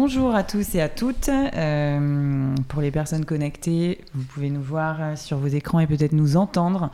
[0.00, 1.28] bonjour à tous et à toutes.
[1.28, 6.36] Euh, pour les personnes connectées, vous pouvez nous voir sur vos écrans et peut-être nous
[6.36, 6.92] entendre.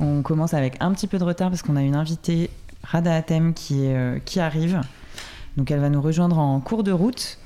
[0.00, 2.50] On commence avec un petit peu de retard parce qu'on a une invitée,
[2.82, 4.82] Rada Atem, qui, euh, qui arrive.
[5.56, 7.38] Donc elle va nous rejoindre en cours de route.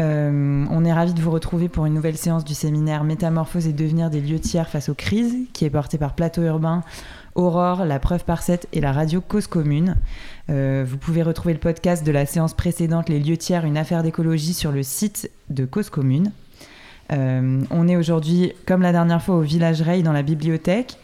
[0.00, 3.72] Euh, on est ravis de vous retrouver pour une nouvelle séance du séminaire Métamorphose et
[3.72, 6.82] devenir des lieux tiers face aux crises, qui est porté par Plateau Urbain,
[7.38, 9.94] Aurore, La Preuve par 7 et la radio Cause Commune.
[10.50, 14.02] Euh, vous pouvez retrouver le podcast de la séance précédente Les lieux tiers, une affaire
[14.02, 16.32] d'écologie sur le site de Cause Commune.
[17.12, 20.98] Euh, on est aujourd'hui, comme la dernière fois, au Village Rey dans la bibliothèque.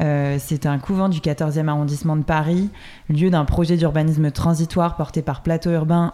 [0.00, 2.68] c'est un couvent du 14e arrondissement de Paris,
[3.08, 6.12] lieu d'un projet d'urbanisme transitoire porté par Plateau Urbain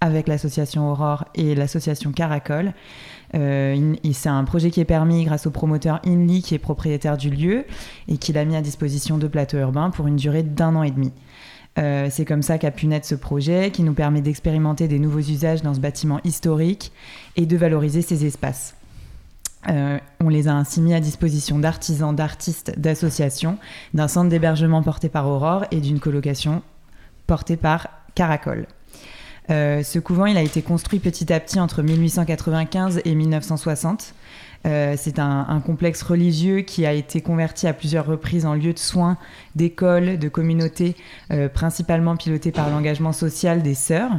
[0.00, 2.72] avec l'association Aurore et l'association Caracol.
[3.34, 7.30] Euh, c'est un projet qui est permis grâce au promoteur Inly qui est propriétaire du
[7.30, 7.64] lieu
[8.08, 10.90] et qui l'a mis à disposition de plateaux urbains pour une durée d'un an et
[10.90, 11.12] demi.
[11.78, 15.20] Euh, c'est comme ça qu'a pu naître ce projet qui nous permet d'expérimenter des nouveaux
[15.20, 16.92] usages dans ce bâtiment historique
[17.36, 18.74] et de valoriser ces espaces.
[19.68, 23.58] Euh, on les a ainsi mis à disposition d'artisans, d'artistes, d'associations,
[23.94, 26.62] d'un centre d'hébergement porté par Aurore et d'une colocation
[27.26, 28.66] portée par Caracol.
[29.50, 34.14] Euh, ce couvent, il a été construit petit à petit entre 1895 et 1960.
[34.66, 38.78] Euh, c'est un, complexe religieux qui a été converti à plusieurs reprises en lieu de
[38.78, 39.16] soins,
[39.56, 40.96] d'écoles, de communautés,
[41.32, 44.12] euh, principalement piloté par l'engagement social des sœurs.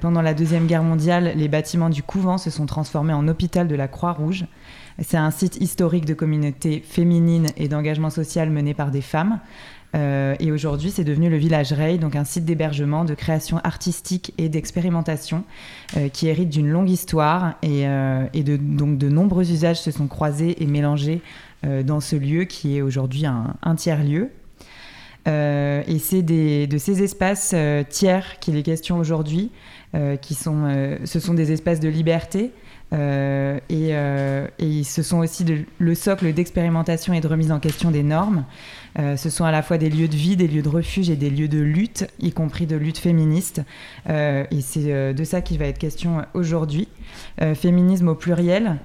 [0.00, 3.76] pendant la Deuxième Guerre mondiale, les bâtiments du couvent se sont transformés en hôpital de
[3.76, 4.46] la Croix-Rouge.
[5.00, 9.38] C'est un site historique de communautés féminines et d'engagement social mené par des femmes.
[9.94, 14.32] Euh, et aujourd'hui, c'est devenu le Village Ray, donc un site d'hébergement, de création artistique
[14.38, 15.44] et d'expérimentation
[15.96, 20.06] euh, qui hérite d'une longue histoire et, euh, de, donc de nombreux usages se sont
[20.06, 21.20] croisés et mélangés
[21.84, 24.30] dans ce lieu qui est aujourd'hui un, tiers-lieu.
[25.26, 27.54] et c'est de ces espaces
[27.88, 29.52] tiers qu'il est question aujourd'hui,
[30.20, 32.50] qui sont, ce sont des espaces de liberté,
[32.90, 33.92] et,
[34.58, 35.44] et, ce sont aussi
[35.78, 38.44] le socle d'expérimentation et de remise en question des normes.
[38.98, 41.16] Euh, ce sont à la fois des lieux de vie, des lieux de refuge et
[41.16, 43.62] des lieux de lutte, y compris de lutte féministe.
[44.08, 46.88] Euh, et c'est euh, de ça qu'il va être question aujourd'hui.
[47.54, 48.78] féminisme au pluriel.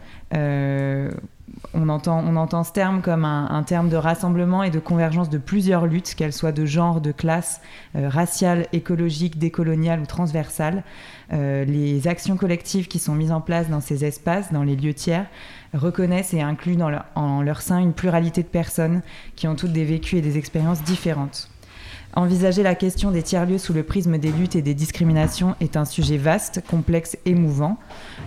[1.73, 5.37] On entend, on entend, ce terme comme un, terme de rassemblement et de convergence de
[5.37, 7.61] plusieurs luttes, qu'elles soient de genre, de classe,
[7.95, 10.83] raciale, écologique, décoloniale ou transversale.
[11.31, 15.25] les actions collectives qui sont mises en place dans ces espaces, dans les lieux tiers,
[15.73, 19.01] reconnaissent et incluent dans leur, en leur sein une pluralité de personnes
[19.35, 21.49] qui ont toutes des vécus et des expériences différentes.
[22.17, 25.85] Envisager la question des tiers-lieux sous le prisme des luttes et des discriminations est un
[25.85, 27.77] sujet vaste, complexe et mouvant.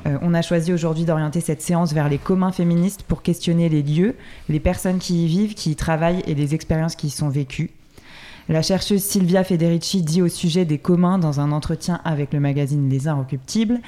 [0.06, 3.83] Euh, on a choisi aujourd'hui d'orienter cette séance vers les communs féministes pour questionner les
[3.83, 4.15] lieux,
[4.49, 7.71] les personnes qui y vivent, qui y travaillent et les expériences qui y sont vécues.
[8.49, 12.89] La chercheuse Sylvia Federici dit au sujet des communs dans un entretien avec le magazine
[12.89, 13.78] Les Inrecuptibles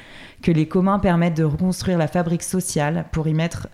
[0.42, 3.68] que les communs permettent de reconstruire la fabrique sociale pour mettre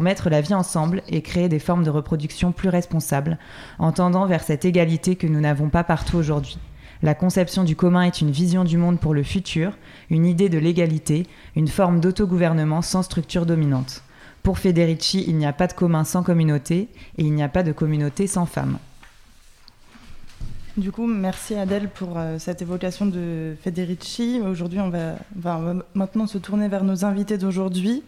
[0.00, 3.38] mettre la vie ensemble et créer des formes de reproduction plus responsables,
[3.78, 6.58] en tendant vers cette égalité que nous n'avons pas partout aujourd'hui.
[7.02, 9.76] La conception du commun est une vision du monde pour le futur,
[10.08, 14.04] une idée de l'égalité, une forme d'autogouvernement sans structure dominante.
[14.44, 17.64] Pour Federici, il n'y a pas de commun sans communauté et il n'y a pas
[17.64, 18.78] de communauté sans femmes.
[20.78, 24.40] Du coup, merci Adèle pour euh, cette évocation de Federici.
[24.42, 25.60] Aujourd'hui, on va,
[25.94, 28.02] maintenant se tourner vers nos invités d'aujourd'hui,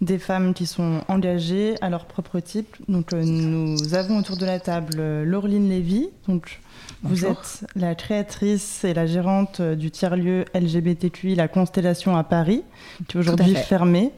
[0.00, 2.76] des femmes qui sont engagées à leur propre type.
[2.88, 6.08] Donc, euh, nous avons autour de la table euh, Laureline Lévy.
[6.26, 6.60] Donc,
[7.02, 12.62] vous êtes la créatrice et la gérante du tiers-lieu LGBTQI La Constellation à Paris,
[13.06, 14.12] qui est aujourd'hui fermé.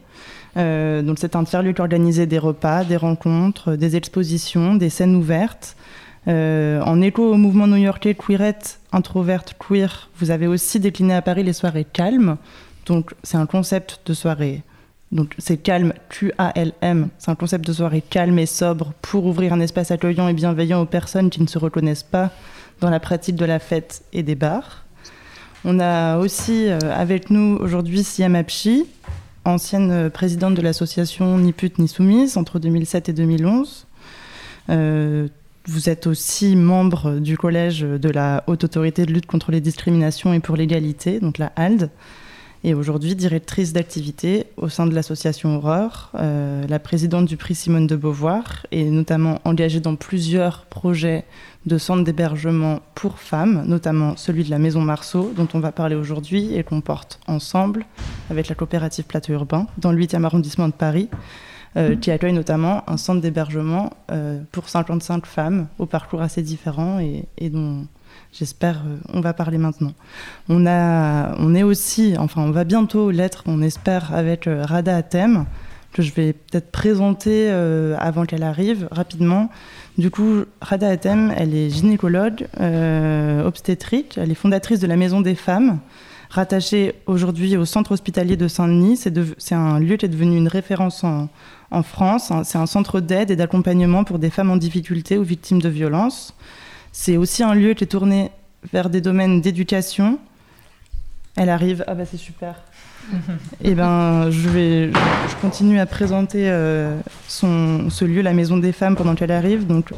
[0.55, 5.75] donc, c'est un tiers-lieu qui organise des repas, des rencontres, des expositions, des scènes ouvertes.
[6.27, 11.43] Euh, en écho au mouvement new-yorkais Queerette, introverte, queer, vous avez aussi décliné à Paris
[11.43, 12.37] les soirées calmes.
[12.85, 14.61] Donc, c'est un concept de soirée.
[15.11, 17.09] Donc, c'est calme, Q-A-L-M.
[17.17, 20.81] C'est un concept de soirée calme et sobre pour ouvrir un espace accueillant et bienveillant
[20.81, 22.31] aux personnes qui ne se reconnaissent pas
[22.79, 24.85] dans la pratique de la fête et des bars.
[25.65, 28.85] On a aussi euh, avec nous aujourd'hui Siam Apchi,
[29.43, 33.87] ancienne présidente de l'association Ni pute ni soumise entre 2007 et 2011.
[34.69, 35.27] Euh,
[35.65, 40.33] vous êtes aussi membre du collège de la Haute Autorité de lutte contre les discriminations
[40.33, 41.89] et pour l'égalité, donc la HALD,
[42.63, 47.87] et aujourd'hui directrice d'activité au sein de l'association Aurore, euh, la présidente du prix Simone
[47.87, 51.25] de Beauvoir, et notamment engagée dans plusieurs projets
[51.65, 55.95] de centres d'hébergement pour femmes, notamment celui de la Maison Marceau, dont on va parler
[55.95, 57.85] aujourd'hui et qu'on porte ensemble
[58.29, 61.09] avec la coopérative Plateau Urbain dans le 8e arrondissement de Paris
[62.01, 63.91] qui accueille notamment un centre d'hébergement
[64.51, 67.85] pour 55 femmes au parcours assez différent et, dont
[68.33, 68.83] j'espère
[69.13, 69.93] on va parler maintenant.
[70.49, 75.45] On, a, on est aussi, enfin on va bientôt l'être, on espère, avec Rada Atem,
[75.93, 79.49] que je vais peut-être présenter avant qu'elle arrive rapidement.
[79.97, 85.21] Du coup, Rada Atem, elle est gynécologue, euh, obstétrique, elle est fondatrice de la Maison
[85.21, 85.79] des Femmes,
[86.31, 88.97] rattachée aujourd'hui au centre hospitalier de Saint-Denis.
[89.37, 91.29] C'est un lieu qui est devenu une référence en,
[91.83, 92.31] France.
[92.43, 96.33] C'est un centre d'aide et d'accompagnement pour des femmes en difficulté ou victimes de violences.
[96.91, 98.31] C'est aussi un lieu qui est tourné
[98.73, 100.19] vers des domaines d'éducation.
[101.37, 102.55] Elle arrive, ah bah c'est super.
[103.13, 103.15] Et
[103.71, 106.97] eh ben, je vais, je continue à présenter euh,
[107.27, 109.65] son, ce lieu, la Maison des Femmes, pendant qu'elle arrive.
[109.65, 109.91] Donc,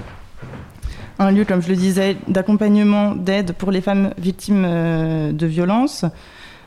[1.19, 6.05] un lieu, comme je le disais, d'accompagnement, d'aide pour les femmes victimes euh, de violences.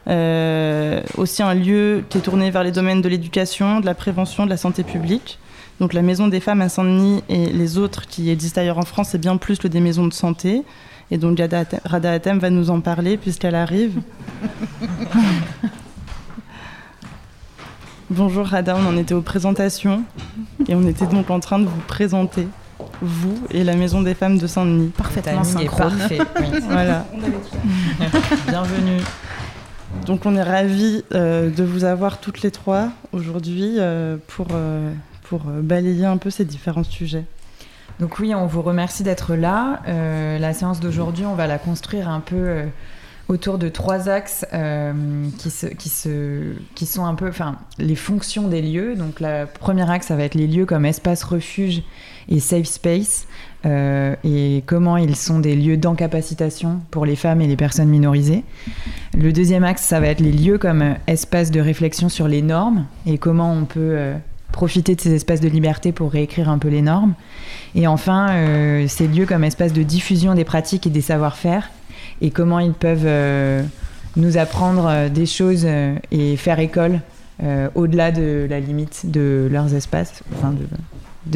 [0.09, 4.45] Euh, aussi un lieu qui est tourné vers les domaines de l'éducation, de la prévention,
[4.45, 5.39] de la santé publique.
[5.81, 9.09] Donc la Maison des Femmes à Saint-Denis et les autres qui existent ailleurs en France,
[9.11, 10.63] c'est bien plus que des maisons de santé.
[11.11, 11.41] Et donc
[11.85, 14.01] Rada Atem va nous en parler puisqu'elle arrive.
[18.11, 20.05] Bonjour Rada, on en était aux présentations
[20.69, 22.47] et on était donc en train de vous présenter
[23.01, 24.89] vous et la Maison des Femmes de Saint-Denis.
[24.89, 25.97] Parfaitement synchrone.
[25.99, 26.19] Parfait,
[26.69, 27.07] voilà.
[28.49, 29.01] Bienvenue.
[30.05, 34.93] Donc on est ravis euh, de vous avoir toutes les trois aujourd'hui euh, pour, euh,
[35.25, 37.25] pour balayer un peu ces différents sujets.
[38.01, 39.81] Donc oui, on vous remercie d'être là.
[39.87, 42.67] la séance d'aujourd'hui, on va la construire un peu
[43.29, 44.93] autour de trois axes euh,
[45.39, 48.95] qui, se, qui, se, qui sont un peu enfin, les fonctions des lieux.
[48.95, 51.83] Donc, le premier axe, ça va être les lieux comme espace refuge
[52.29, 53.27] et safe space,
[53.65, 58.45] euh, et comment ils sont des lieux d'encapacitation pour les femmes et les personnes minorisées.
[59.17, 62.87] Le deuxième axe, ça va être les lieux comme espace de réflexion sur les normes
[63.07, 64.17] et comment on peut euh,
[64.53, 67.15] profiter de ces espaces de liberté pour réécrire un peu les normes.
[67.75, 68.29] Et enfin,
[68.89, 71.69] ces lieux comme espace de diffusion des pratiques et des savoir-faire
[72.21, 73.63] et comment ils peuvent euh,
[74.17, 77.01] nous apprendre euh, des choses euh, et faire école
[77.75, 80.23] au-delà de la limite de leurs espaces,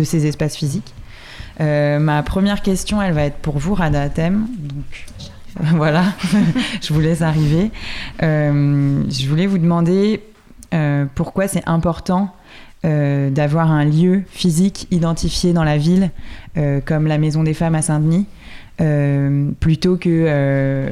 [0.05, 0.95] ces espaces physiques.
[1.59, 4.47] ma première question, elle va être pour vous, Rada Atem.
[4.59, 5.07] Donc,
[5.77, 6.05] voilà,
[6.81, 7.71] je vous laisse arriver.
[8.21, 10.23] je voulais vous demander
[11.15, 12.35] pourquoi c'est important
[12.83, 16.11] d'avoir un lieu physique identifié dans la ville,
[16.85, 18.27] comme la Maison des Femmes à Saint-Denis,
[18.81, 20.89] euh, plutôt que euh,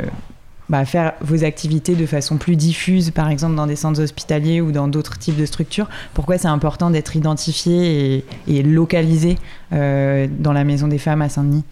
[0.69, 4.73] bah, faire vos activités de façon plus diffuse, par exemple dans des centres hospitaliers ou
[4.73, 9.39] dans d'autres types de structures Pourquoi c'est important d'être identifié et, localisé
[9.73, 11.65] euh, dans la Maison des Femmes à Saint-Denis?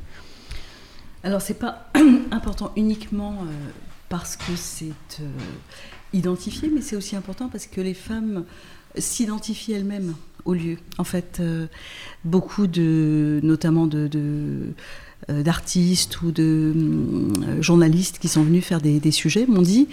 [1.23, 1.91] Alors c'est pas
[2.31, 3.35] important uniquement
[4.09, 4.93] parce que c'est
[6.13, 8.45] identifié, mais c'est aussi important parce que les femmes
[8.97, 10.15] s'identifient elles-mêmes
[10.45, 10.79] au lieu.
[10.99, 11.43] En fait,
[12.25, 14.71] beaucoup de, notamment de euh,
[15.29, 19.89] d'artistes ou de euh, journalistes qui sont venus faire des, sujets m'ont dit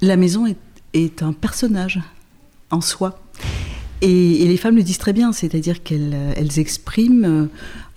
[0.00, 0.46] la maison
[0.94, 2.00] est, un personnage
[2.70, 3.20] en soi.
[4.00, 7.46] Et, les femmes le disent très bien, c'est-à-dire qu'elles elles expriment euh,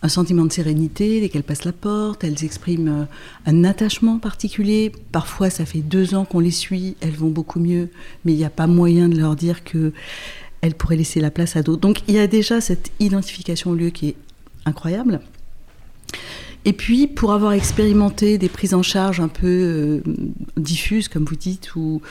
[0.01, 3.07] un sentiment de sérénité dès qu'elles passent la porte, elles expriment
[3.45, 4.91] un attachement particulier.
[5.11, 7.89] Parfois, ça fait deux ans qu'on les suit, elles vont beaucoup mieux,
[8.25, 9.93] mais il n'y a pas moyen de leur dire que
[10.61, 11.81] elles pourraient laisser la place à d'autres.
[11.81, 14.15] Donc il y a déjà cette identification au lieu qui est
[14.65, 15.21] incroyable.
[16.65, 20.01] Et puis, pour avoir expérimenté des prises en charge un peu euh,
[20.57, 22.01] diffuses, comme vous dites, ou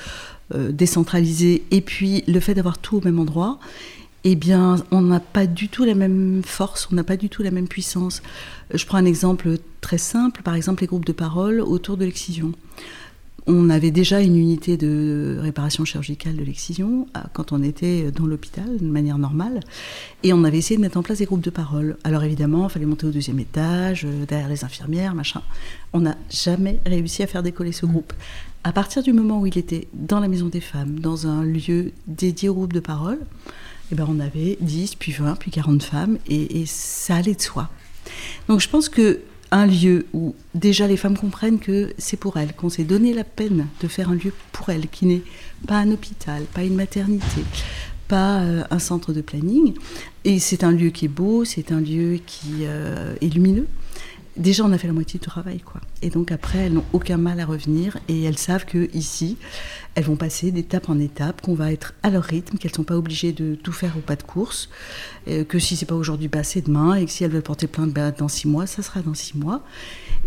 [0.55, 3.61] euh, décentralisées, et puis le fait d'avoir tout au même endroit,
[4.25, 7.43] eh bien, on n'a pas du tout la même force, on n'a pas du tout
[7.43, 8.23] la même puissance.
[8.75, 12.53] Je prends un exemple très simple, par exemple les groupes de parole autour de l'excision
[13.47, 18.79] on avait déjà une unité de réparation chirurgicale de l'excision quand on était dans l'hôpital
[18.79, 19.61] de manière normale.
[20.23, 21.97] Et on avait essayé de mettre en place des groupes de parole.
[22.05, 25.43] Alors évidemment, il fallait monter au deuxième étage, euh, derrière les infirmières, machin.
[25.93, 28.13] On n'a jamais réussi à faire décoller ce groupe.
[28.63, 31.93] À partir du moment où il était dans la maison des femmes, dans un lieu
[32.07, 33.19] dédié au groupe de parole,
[33.91, 37.41] eh ben on avait 10, puis 20, puis 40 femmes, et, et ça allait de
[37.41, 37.71] soi.
[38.49, 39.21] Donc je pense que
[39.53, 43.25] un lieu où déjà les femmes comprennent que c'est pour elles, qu'on s'est donné la
[43.25, 45.23] peine de faire un lieu pour elles, qui n'est
[45.67, 47.43] pas un hôpital, pas une maternité,
[48.09, 49.75] pas euh, un centre de planning.
[50.25, 53.67] Et c'est un lieu qui est beau, c'est un lieu qui euh, est lumineux,
[54.37, 55.81] déjà on a fait la moitié du travail quoi.
[56.03, 59.37] Et donc après elles n'ont aucun mal à revenir et elles savent que ici
[59.95, 62.97] elles vont passer d'étape en étape, qu'on va être à leur rythme, qu'elles sont pas
[62.97, 64.69] obligées de tout faire au pas de course,
[65.29, 67.67] euh, que si c'est pas aujourd'hui, bah, c'est demain et que si elles veulent porter
[67.67, 69.63] plainte bah, dans six mois, ça sera dans six mois.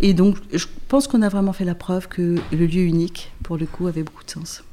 [0.01, 3.57] Et donc je pense qu'on a vraiment fait la preuve que le lieu unique pour
[3.57, 4.63] le coup avait beaucoup de sens.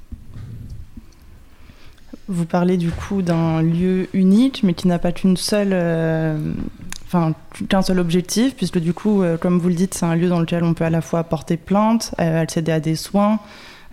[2.29, 6.53] Vous parlez du coup d'un lieu unique, mais qui n'a pas qu'une seule, euh,
[7.13, 7.35] enfin
[7.69, 10.39] qu'un seul objectif, puisque du coup, euh, comme vous le dites, c'est un lieu dans
[10.39, 13.41] lequel on peut à la fois porter plainte, euh, accéder à des soins,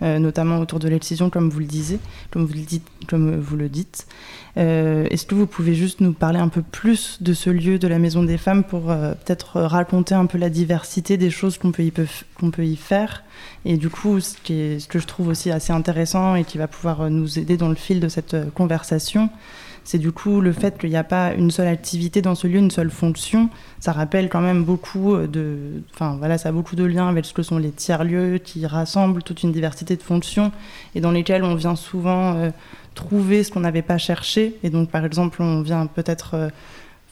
[0.00, 1.98] notamment autour de l'excision, comme vous le disiez,
[2.30, 4.06] comme vous le dites.
[4.54, 7.98] Est-ce que vous pouvez juste nous parler un peu plus de ce lieu de la
[7.98, 12.76] Maison des Femmes pour peut-être raconter un peu la diversité des choses qu'on peut, y
[12.76, 13.24] faire?
[13.64, 17.38] Et du coup, ce, que je trouve aussi assez intéressant et qui va pouvoir nous
[17.38, 19.30] aider dans le fil de cette euh, conversation,
[19.88, 22.58] c'est du coup le fait qu'il n'y a pas une seule activité dans ce lieu,
[22.58, 23.48] une seule fonction.
[23.80, 25.82] Ça rappelle quand même beaucoup de.
[25.94, 29.22] Enfin voilà, ça a beaucoup de liens avec ce que sont les tiers-lieux qui rassemblent
[29.22, 30.52] toute une diversité de fonctions
[30.94, 32.50] et dans lesquels on vient souvent euh,
[32.94, 34.56] trouver ce qu'on n'avait pas cherché.
[34.62, 36.34] Et donc, par exemple, on vient peut-être.
[36.34, 36.48] Euh,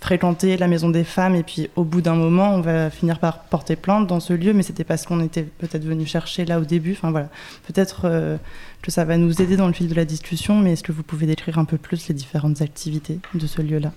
[0.07, 3.41] fréquenter la maison des femmes et puis au bout d'un moment on va finir par
[3.41, 6.65] porter plainte dans ce lieu mais c'était parce qu'on était peut-être venu chercher là au
[6.65, 6.93] début.
[6.93, 7.29] Enfin voilà.
[7.67, 8.37] Peut-être euh,
[8.83, 11.03] que ça va nous aider dans le fil de la discussion mais est-ce que vous
[11.03, 13.91] pouvez décrire un peu plus les différentes activités de ce lieu là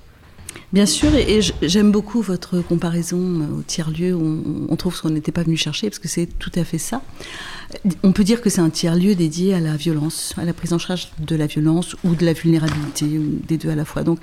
[0.71, 5.43] Bien sûr, et, j'aime beaucoup votre comparaison au tiers-lieu on, trouve ce qu'on n'était pas
[5.43, 7.01] venu chercher, parce que c'est tout à fait ça.
[8.03, 10.77] On peut dire que c'est un tiers-lieu dédié à la violence, à la prise en
[10.77, 13.05] charge de la violence ou de la vulnérabilité,
[13.47, 14.03] des deux à la fois.
[14.03, 14.19] Donc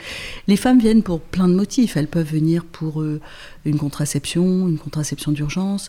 [0.46, 1.96] les femmes viennent pour plein de motifs.
[1.96, 3.20] Elles peuvent venir pour euh,
[3.64, 5.88] une contraception, une contraception d'urgence.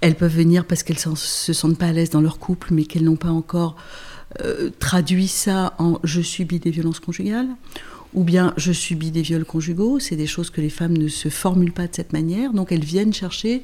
[0.00, 2.84] Elles peuvent venir parce qu'elles ne se sentent pas à l'aise dans leur couple, mais
[2.84, 3.76] qu'elles n'ont pas encore
[4.42, 7.48] euh, traduit ça en je subis des violences conjugales
[8.14, 9.98] ou bien je subis des viols conjugaux.
[9.98, 12.84] C'est des choses que les femmes ne se formulent pas de cette manière, donc elles
[12.84, 13.62] viennent chercher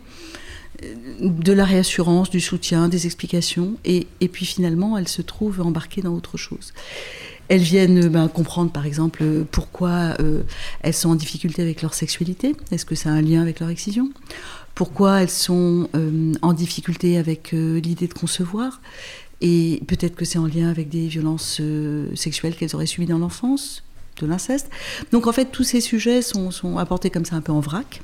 [0.85, 6.02] euh, de la réassurance, du soutien, des explications, et, puis finalement elles se trouvent embarquées
[6.02, 6.73] dans autre chose.
[7.49, 10.42] Elles viennent ben, comprendre par exemple pourquoi euh,
[10.83, 13.71] elles sont en difficulté avec leur sexualité, est-ce que ça a un lien avec leur
[13.71, 14.11] excision?
[14.75, 18.80] Pourquoi elles sont euh, en difficulté avec l'idée de concevoir?
[19.42, 21.62] Et peut-être que c'est en lien avec des violences
[22.14, 23.83] sexuelles qu'elles auraient subies dans l'enfance,
[24.20, 24.70] de l'inceste.
[25.12, 28.02] Donc en fait, tous ces sujets sont, apportés comme ça un peu en vrac.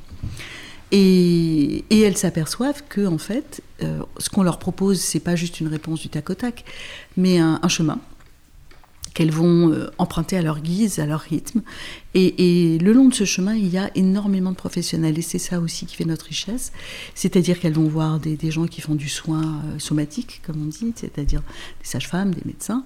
[0.92, 5.68] Et, elles s'aperçoivent que en fait, euh, ce qu'on leur propose, c'est pas juste une
[5.68, 6.64] réponse du tac au tac,
[7.16, 7.98] mais un, chemin
[9.16, 11.62] qu'elles vont euh, emprunter à leur guise, à leur rythme.
[12.12, 15.18] Et, le long de ce chemin, il y a énormément de professionnels.
[15.18, 16.70] Et c'est ça aussi qui fait notre richesse.
[17.14, 20.66] C'est-à-dire qu'elles vont voir des, des, gens qui font du soin euh, somatique, comme on
[20.66, 22.84] dit, c'est-à-dire des sages-femmes, des médecins.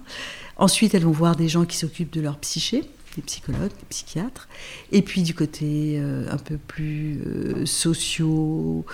[0.55, 2.85] Ensuite, elles vont voir des gens qui s'occupent de leur psyché,
[3.15, 4.47] des psychologues, des psychiatres,
[4.91, 8.85] et puis du côté euh, un peu plus euh, socio,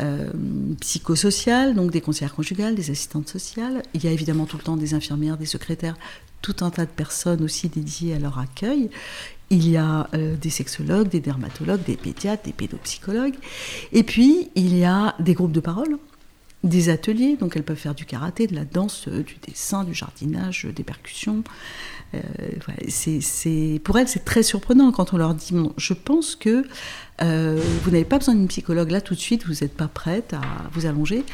[0.00, 0.30] euh,
[1.74, 3.82] donc des conseillères conjugales, des assistantes sociales.
[3.94, 5.96] Il y a évidemment tout le temps des infirmières, des secrétaires,
[6.42, 8.90] tout un tas de personnes aussi dédiées à leur accueil.
[9.50, 13.36] Il y a des sexologues, des dermatologues, des pédiatres, des pédopsychologues.
[13.92, 15.98] Et puis, il y a des groupes de parole,
[16.64, 20.66] des ateliers, donc elles peuvent faire du karaté, de la danse, du dessin, du jardinage,
[20.74, 21.44] des percussions,
[22.14, 26.64] euh, pour elles, c'est très surprenant quand on leur dit Je pense que
[27.22, 30.34] euh, vous n'avez pas besoin d'une psychologue là tout de suite, vous n'êtes pas prête
[30.34, 30.40] à
[30.72, 31.24] vous allonger.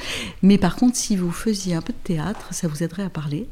[0.42, 3.46] Mais par contre, si vous faisiez un peu de théâtre, ça vous aiderait à parler.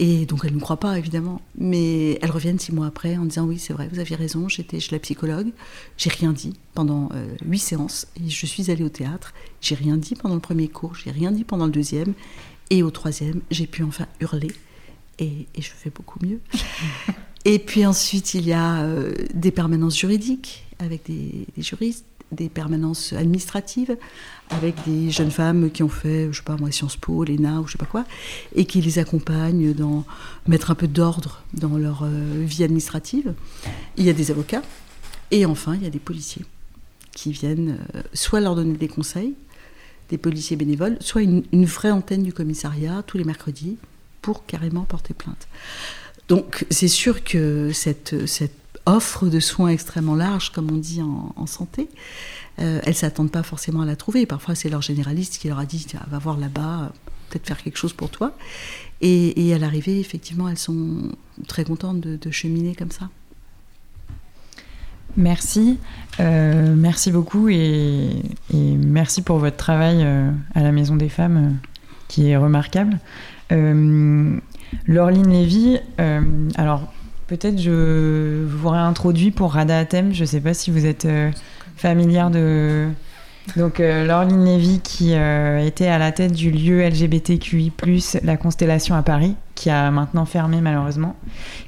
[0.00, 1.40] Et donc elles ne croient pas, évidemment.
[1.56, 4.80] Mais elles reviennent six mois après en disant Oui, c'est vrai, vous aviez raison, j'étais
[4.80, 5.48] chez la psychologue,
[5.96, 8.06] j'ai rien dit pendant euh, huit séances.
[8.16, 11.32] Et je suis allée au théâtre, j'ai rien dit pendant le premier cours, j'ai rien
[11.32, 12.14] dit pendant le deuxième.
[12.70, 14.52] Et au troisième, j'ai pu enfin hurler
[15.18, 16.40] et, je fais beaucoup mieux.
[17.44, 23.12] et puis ensuite, il y a euh, des permanences juridiques avec des, juristes, des permanences
[23.12, 23.96] administratives
[24.50, 27.66] avec des jeunes femmes qui ont fait, je sais pas moi, Sciences Po, l'ENA ou
[27.66, 28.04] je sais pas quoi,
[28.54, 30.04] et qui les accompagnent dans
[30.46, 33.34] mettre un peu d'ordre dans leur euh, vie administrative.
[33.96, 34.62] Il y a des avocats
[35.30, 36.44] et enfin il y a des policiers
[37.12, 39.34] qui viennent euh, soit leur donner des conseils,
[40.08, 43.76] des policiers bénévoles, soit une, vraie antenne du commissariat tous les mercredis
[44.22, 45.48] pour carrément porter plainte.
[46.28, 48.14] Donc c'est sûr que cette
[48.88, 51.88] offre de soins extrêmement large, comme on dit en, santé,
[52.58, 54.26] euh, elles ne s'attendent pas forcément à la trouver.
[54.26, 56.92] Parfois, c'est leur généraliste qui leur a dit va voir là-bas,
[57.28, 58.34] peut-être faire quelque chose pour toi.
[59.00, 61.12] Et, à l'arrivée, effectivement, elles sont
[61.46, 63.10] très contentes de, cheminer comme ça.
[65.16, 65.78] Merci,
[66.20, 68.10] euh, merci beaucoup et,
[68.52, 71.58] merci pour votre travail euh, à la Maison des Femmes
[72.08, 72.98] qui est remarquable.
[73.52, 74.38] Euh,
[74.86, 75.78] Laureline Lévy,
[76.56, 76.92] alors
[77.28, 80.12] peut-être je vous réintroduis pour Rada Atem.
[80.12, 81.30] Je ne sais pas si vous êtes euh,
[81.76, 82.88] familière de.
[83.56, 87.72] Donc, Laureline Lévy, qui était à la tête du lieu LGBTQI,
[88.22, 91.16] la Constellation à Paris, qui a maintenant fermé malheureusement,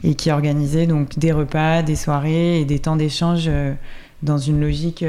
[0.05, 3.49] et qui organisait donc des repas, des soirées et des temps d'échange
[4.23, 5.03] dans une logique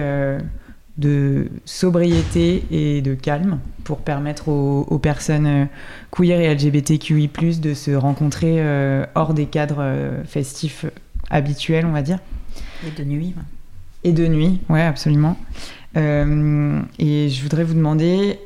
[0.98, 5.66] de sobriété et de calme pour permettre aux, personnes euh,
[6.12, 7.30] queer et LGBTQI+,
[7.60, 10.86] de se rencontrer euh, hors des cadres euh, festifs
[11.30, 12.20] habituels, on va dire.
[12.86, 13.34] Et de nuit.
[14.04, 15.38] Et de nuit, ouais, absolument.
[15.96, 16.00] et
[17.30, 18.40] je voudrais vous demander,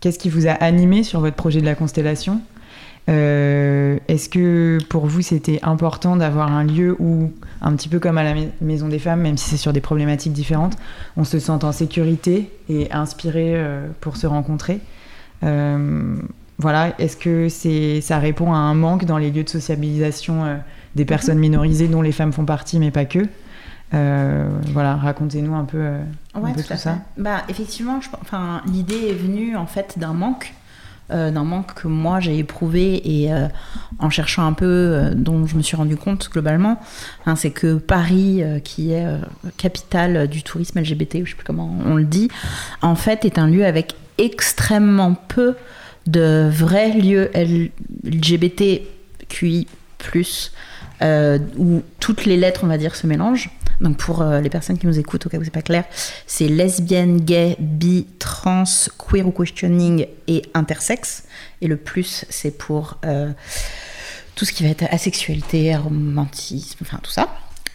[0.00, 2.40] qu'est-ce qui vous a animé sur votre projet de la constellation?
[3.08, 8.18] Euh, est-ce que pour vous c'était important d'avoir un lieu où, un petit peu comme
[8.18, 10.76] à la Maison des Femmes, même si c'est sur des problématiques différentes,
[11.16, 14.80] on se sente en sécurité et inspiré euh, pour se rencontrer?
[15.44, 16.16] Euh,
[16.58, 20.58] Voilà, est-ce que c'est, ça répond à un manque dans les lieux de sociabilisation
[20.94, 21.08] des mhm.
[21.08, 23.20] personnes minorisées dont les femmes font partie, mais pas que?
[23.92, 25.86] Voilà, racontez-nous un peu,
[26.34, 26.98] tout, ça.
[27.16, 30.54] Bah, effectivement, je, enfin, l'idée est venue en fait d'un manque
[31.12, 33.46] euh, d'un manque que moi j'ai éprouvé et euh,
[34.00, 36.80] en cherchant un peu, euh, dont je me suis rendu compte globalement,
[37.26, 39.06] hein, c'est que Paris, qui est
[39.56, 42.28] capitale du tourisme LGBT, je sais plus comment on le dit,
[42.82, 45.54] en fait est un lieu avec extrêmement peu
[46.08, 47.30] de vrais lieux
[48.04, 49.68] LGBTQI+,
[51.56, 53.50] où toutes les lettres, on va dire, se mélangent.
[53.80, 55.84] Donc pour euh, les personnes qui nous écoutent, au cas où c'est pas clair,
[56.26, 58.64] c'est lesbienne, gay, bi, trans,
[58.98, 61.24] queer ou questioning et intersexe.
[61.60, 63.32] Et le plus, c'est pour euh,
[64.34, 67.28] tout ce qui va être asexualité, romantisme, enfin tout ça.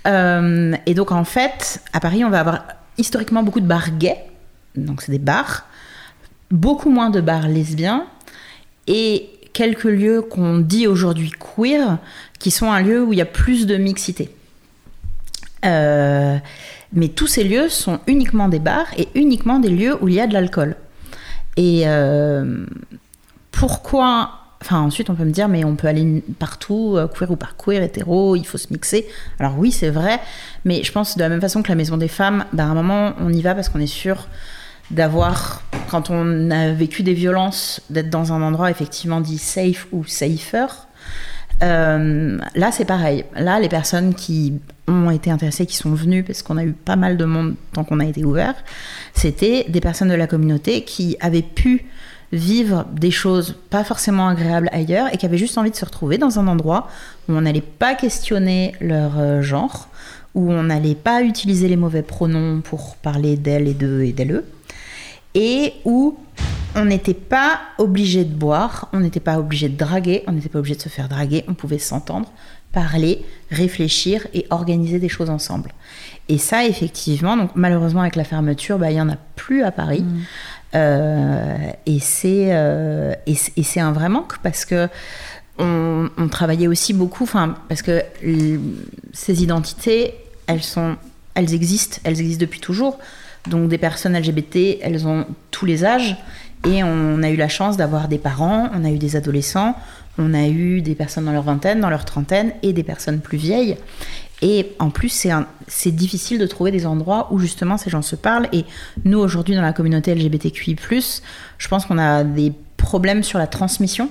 [0.08, 2.63] Euh, et donc en fait, à Paris, on va avoir
[2.98, 4.25] historiquement beaucoup de bars gays.
[4.75, 5.67] Donc c'est des bars.
[6.50, 8.05] Beaucoup moins de bars lesbiens.
[8.88, 12.00] Et quelques lieux qu'on dit aujourd'hui queer,
[12.39, 14.31] qui sont un lieu où il y a plus de mixité.
[15.65, 16.38] Euh,
[16.94, 20.22] mais tous ces lieux sont uniquement des bars et uniquement des lieux où il y
[20.22, 20.75] a de l'alcool.
[21.58, 22.65] Et euh,
[23.51, 27.36] pourquoi Enfin, ensuite, on peut me dire, mais on peut aller partout, euh, queer ou
[27.36, 29.08] par queer, hétéro, il faut se mixer.
[29.39, 30.20] Alors oui, c'est vrai,
[30.65, 32.75] mais je pense de la même façon que la Maison des Femmes, ben, à un
[32.75, 34.27] moment, on y va parce qu'on est sûr
[34.91, 40.06] d'avoir, quand on a vécu des violences, d'être dans un endroit effectivement dit safe ou
[40.06, 40.88] safer.
[41.63, 43.25] Euh, là, c'est pareil.
[43.36, 44.60] Là, les personnes qui
[44.91, 47.83] ont été intéressées, qui sont venues, parce qu'on a eu pas mal de monde tant
[47.83, 48.55] qu'on a été ouvert,
[49.13, 51.86] c'était des personnes de la communauté qui avaient pu
[52.31, 56.17] vivre des choses pas forcément agréables ailleurs et qui avaient juste envie de se retrouver
[56.17, 56.88] dans un endroit
[57.27, 59.89] où on n'allait pas questionner leur euh, genre,
[60.33, 64.44] où on n'allait pas utiliser les mauvais pronoms pour parler d'elle et d'eux et d'elle,
[65.33, 66.18] et où
[66.75, 70.59] on n'était pas obligé de boire, on n'était pas obligé de draguer, on n'était pas
[70.59, 72.31] obligé de se faire draguer, on pouvait s'entendre,
[72.72, 75.74] parler, réfléchir et organiser des choses ensemble.
[76.29, 79.72] Et ça, effectivement, donc malheureusement avec la fermeture, bah, il n'y en a plus à
[79.72, 80.03] Paris.
[80.03, 80.22] Mmh.
[80.74, 84.88] Euh, et c'est euh, et, c'est un vrai manque parce que
[85.60, 88.01] on, travaillait aussi beaucoup, enfin parce que
[89.14, 90.16] ces identités,
[90.48, 90.96] elles sont,
[91.36, 92.98] elles existent, elles existent depuis toujours.
[93.48, 96.18] Donc des personnes LGBT, elles ont tous les âges
[96.66, 99.75] et on a eu la chance d'avoir des parents, on a eu des adolescents,
[100.22, 103.38] on a eu des personnes dans leur vingtaine, dans leur trentaine et des personnes plus
[103.38, 103.77] vieilles.
[104.42, 105.27] Et en plus,
[105.68, 108.48] c'est difficile de trouver des endroits où justement ces gens se parlent.
[108.51, 108.66] Et
[109.05, 110.75] nous, aujourd'hui, dans la communauté LGBTQI,
[111.57, 114.10] je pense qu'on a des problèmes sur la transmission.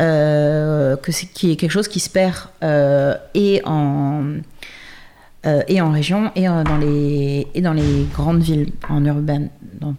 [0.00, 4.34] Euh, que c'est qui est quelque chose qui se perd euh, et en
[5.44, 9.96] euh, et en région et dans les grandes villes en urbaine dans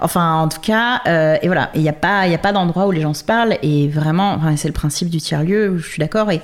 [0.00, 3.00] Enfin, en tout cas, euh, et voilà, il n'y a pas, pas d'endroit où les
[3.00, 5.78] gens se parlent et vraiment, enfin, c'est le principe du tiers lieu.
[5.78, 6.40] Je suis d'accord et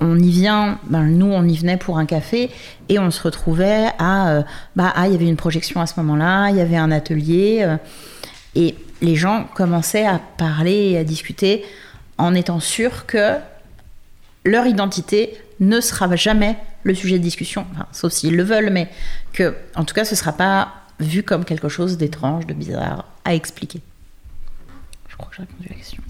[0.00, 0.78] on y vient.
[0.84, 2.50] Ben, nous, on y venait pour un café
[2.88, 4.42] et on se retrouvait à, euh,
[4.76, 7.60] bah, ah, il y avait une projection à ce moment-là, il y avait un atelier
[7.62, 7.76] euh,
[8.54, 11.64] et les gens commençaient à parler et à discuter
[12.18, 13.36] en étant sûrs que
[14.44, 18.88] leur identité ne sera jamais le sujet de discussion, sauf s'ils le veulent, mais
[19.32, 23.04] que, en tout cas, ce ne sera pas vu comme quelque chose d'étrange, de bizarre
[23.24, 23.80] à expliquer.
[25.08, 26.02] Je crois que j'ai répondu à la question.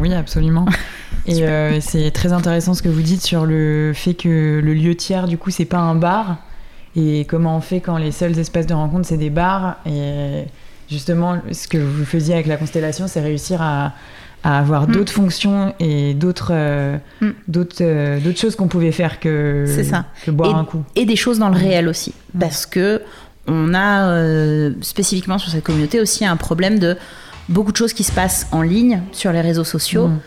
[0.00, 0.66] Oui, absolument.
[1.26, 4.94] Et euh, c'est très intéressant ce que vous dites sur le fait que le lieu
[4.94, 6.38] tiers, du coup, c'est pas un bar.
[6.96, 9.76] Et comment on fait quand les seuls espaces de rencontre, c'est des bars.
[9.86, 10.44] Et
[10.90, 13.94] justement, ce que vous faisiez avec la constellation, c'est réussir à,
[14.44, 14.92] avoir mm.
[14.92, 17.30] d'autres fonctions et d'autres euh, mm.
[17.80, 20.06] euh, d'autres choses qu'on pouvait faire que, ça.
[20.26, 20.82] que boire un coup.
[20.96, 22.12] Et des choses dans le réel aussi.
[22.34, 22.38] Mm.
[22.40, 23.02] Parce que
[23.46, 26.96] on a euh, spécifiquement sur cette communauté aussi un problème de
[27.48, 30.08] beaucoup de choses qui se passent en ligne sur les réseaux sociaux.
[30.08, 30.20] Mm.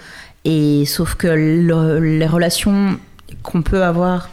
[0.46, 3.00] Et sauf que les relations
[3.42, 4.30] qu'on peut avoir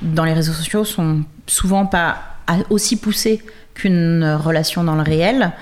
[0.00, 2.18] dans les réseaux sociaux sont souvent pas
[2.70, 3.42] aussi poussées
[3.74, 5.52] qu'une relation dans le réel.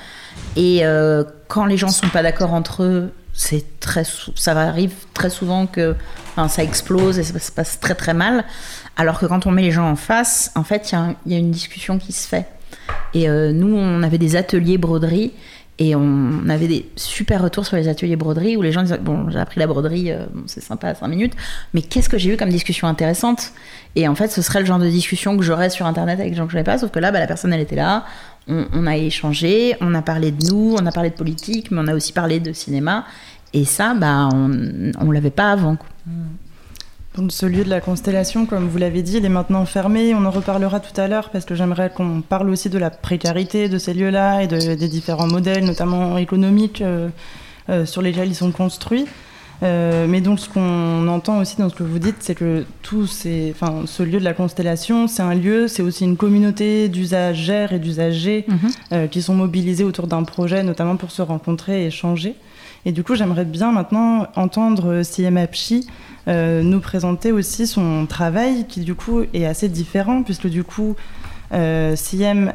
[0.57, 4.03] Et euh, quand les gens sont pas d'accord entre eux c'est très,
[4.35, 5.95] ça arrive très souvent que
[6.49, 8.45] ça explose et ça se passe très très mal.
[8.97, 11.53] Alors que quand on met les gens en face, en fait, il y, a une
[11.53, 12.47] discussion qui se fait.
[13.15, 15.33] Et euh, nous, on avait des ateliers broderie
[15.79, 19.31] et on avait des super retours sur les ateliers broderie où les gens disaient Bon,
[19.31, 21.35] j'ai appris la broderie, euh, c'est sympa, 5 minutes,
[21.73, 23.53] mais qu'est-ce que j'ai eu comme discussion intéressante?
[23.95, 26.37] Et en fait, ce serait le genre de discussion que j'aurais sur internet avec des
[26.37, 28.05] gens que je connais pas, sauf que là, bah, la personne, elle était là,
[28.49, 31.87] on, a échangé, on a parlé de nous, on a parlé de politique, mais on
[31.87, 33.05] a aussi parlé de cinéma.
[33.53, 35.77] Et ça, bah, on ne l'avait pas avant.
[37.19, 40.15] Donc, ce lieu de la constellation, comme vous l'avez dit, il est maintenant fermé.
[40.15, 43.69] On en reparlera tout à l'heure parce que j'aimerais qu'on parle aussi de la précarité
[43.69, 47.09] de ces lieux-là et des différents modèles, notamment économiques, euh,
[47.71, 49.07] euh, sur lesquels ils sont construits.
[49.65, 53.09] Euh, mais donc, ce qu'on entend aussi dans ce que vous dites, c'est que tout
[53.09, 57.73] ces, enfin, ce lieu de la constellation, c'est un lieu, c'est aussi une communauté d'usagères
[57.73, 59.09] et d'usagers mhm.
[59.09, 62.37] qui sont mobilisés autour d'un projet, notamment pour se rencontrer et échanger.
[62.89, 65.87] Et du coup, j'aimerais bien maintenant entendre Siem Apchi
[66.27, 70.97] euh, nous présenter aussi son travail, qui du coup est assez différent, puisque du coup,
[71.53, 71.95] euh,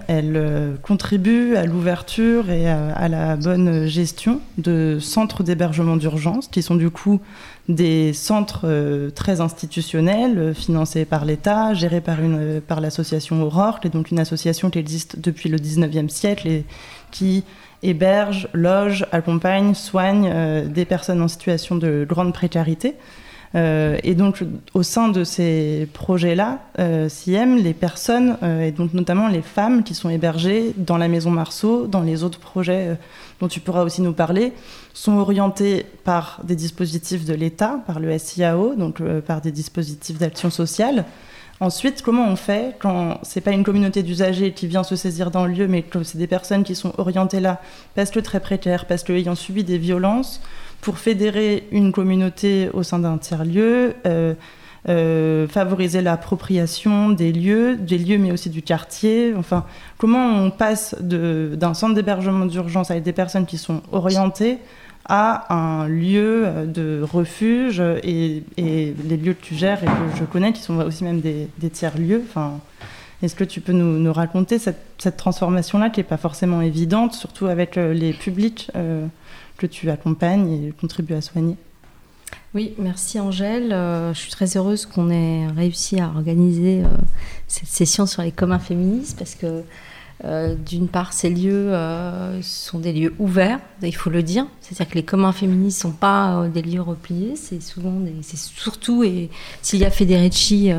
[0.07, 6.63] elle euh, contribue à l'ouverture et à, la bonne gestion de centres d'hébergement d'urgence, qui
[6.63, 7.21] sont du coup
[7.69, 8.67] des centres
[9.13, 14.19] très institutionnels, financés par l'État, gérés par, une, par l'association Aurore, qui est donc une
[14.19, 16.65] association qui existe depuis le 19e siècle et
[17.11, 17.43] qui
[17.83, 22.95] héberge, loge, accompagne, soigne euh, des personnes en situation de grande précarité.
[23.55, 24.43] Euh, et donc,
[24.73, 29.93] au sein de ces projets-là, euh, CIEM, les personnes, et donc notamment les femmes qui
[29.93, 32.97] sont hébergées dans la Maison Marceau, dans les autres projets
[33.39, 34.53] dont tu pourras aussi nous parler,
[34.95, 40.49] sont orientées par des dispositifs de l'État, par le SIAO, donc par des dispositifs d'action
[40.49, 41.05] sociale,
[41.63, 45.45] Ensuite, comment on fait quand c'est pas une communauté d'usagers qui vient se saisir dans
[45.45, 47.61] le lieu, mais que c'est des personnes qui sont orientées là
[47.95, 50.41] parce que très précaires, parce qu'ayant subi des violences,
[50.81, 54.33] pour fédérer une communauté au sein d'un tiers-lieu, euh,
[54.89, 59.33] euh, favoriser l'appropriation des lieux, des lieux mais aussi du quartier.
[59.37, 59.63] Enfin,
[59.97, 64.57] comment on passe d'un centre d'hébergement d'urgence avec des personnes qui sont orientées
[65.05, 70.53] à un lieu de refuge et, les lieux que tu gères et que je connais,
[70.53, 72.23] qui sont aussi même des, tiers-lieux.
[72.27, 72.59] Enfin,
[73.21, 77.77] Est-ce que tu peux nous, raconter cette, transformation-là qui n'est pas forcément évidente, surtout avec
[77.77, 79.05] euh, les publics euh,
[79.57, 81.57] que tu accompagnes et contribues à soigner?
[82.53, 83.73] Oui, merci Angèle.
[83.73, 86.83] Euh, je suis très heureuse qu'on ait réussi à organiser
[87.47, 89.63] cette session sur les communs féministes parce que
[90.25, 94.47] euh, d'une part, ces lieux euh, sont des lieux ouverts, il faut le dire.
[94.61, 98.37] C'est-à-dire que les communs féministes ne sont pas euh, des lieux repliés, c'est souvent, c'est
[98.37, 99.29] surtout, et
[99.61, 100.71] Silvia Federici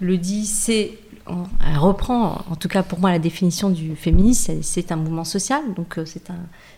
[0.00, 0.92] le dit, c'est,
[1.28, 5.62] elle reprend, en tout cas pour moi, la définition du féminisme, c'est un mouvement social,
[5.74, 5.98] donc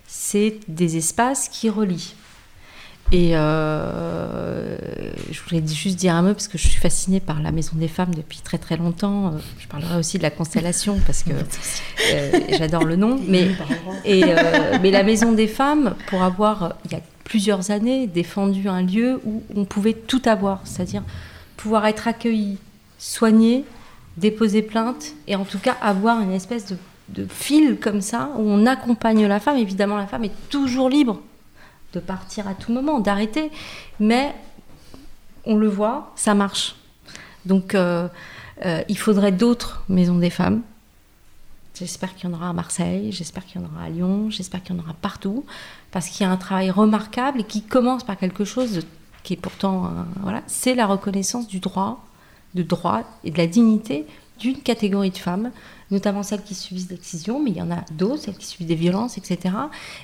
[0.07, 2.15] c'est des espaces qui relient.
[3.11, 4.77] Et euh,
[5.31, 7.88] je voulais juste dire un mot parce que je suis fascinée par la Maison des
[7.88, 9.29] Femmes depuis très très longtemps.
[9.29, 11.31] Euh, je parlerai aussi de la constellation parce que
[12.12, 13.18] euh, j'adore le nom.
[13.27, 13.49] Mais,
[14.05, 14.25] et,
[14.83, 19.21] mais la Maison des Femmes, pour avoir, il y a plusieurs années, défendu un lieu
[19.25, 21.03] où on pouvait tout avoir, c'est-à-dire
[21.57, 22.59] pouvoir être accueilli,
[22.99, 23.64] soigné,
[24.18, 26.77] déposer plainte et en tout cas avoir une espèce de,
[27.09, 29.57] de fil comme ça où on accompagne la femme.
[29.57, 31.23] Évidemment, la femme est toujours libre
[31.92, 33.51] de partir à tout moment, d'arrêter.
[34.01, 34.35] Mais
[35.44, 36.77] on le voit, ça marche.
[37.46, 38.09] Donc euh,
[38.64, 40.62] euh, il faudrait d'autres maisons des femmes.
[41.74, 44.62] J'espère qu'il y en aura à Marseille, j'espère qu'il y en aura à Lyon, j'espère
[44.64, 45.44] qu'il y en aura partout,
[45.92, 48.81] parce qu'il y a un travail remarquable et qui commence par quelque chose
[49.22, 52.05] qui est pourtant, voilà, c'est la reconnaissance du droit,
[52.55, 54.07] de droit et de la dignité
[54.40, 55.53] d'une catégorie de femmes
[55.90, 58.74] notamment celles qui subissent l'excision, mais il y en a d'autres, celles qui subissent des
[58.74, 59.55] violences, etc.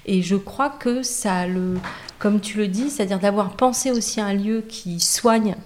[0.06, 1.78] Et je crois que ça, le,
[2.18, 5.56] comme tu le dis, c'est-à-dire d'avoir pensé aussi à un lieu qui soigne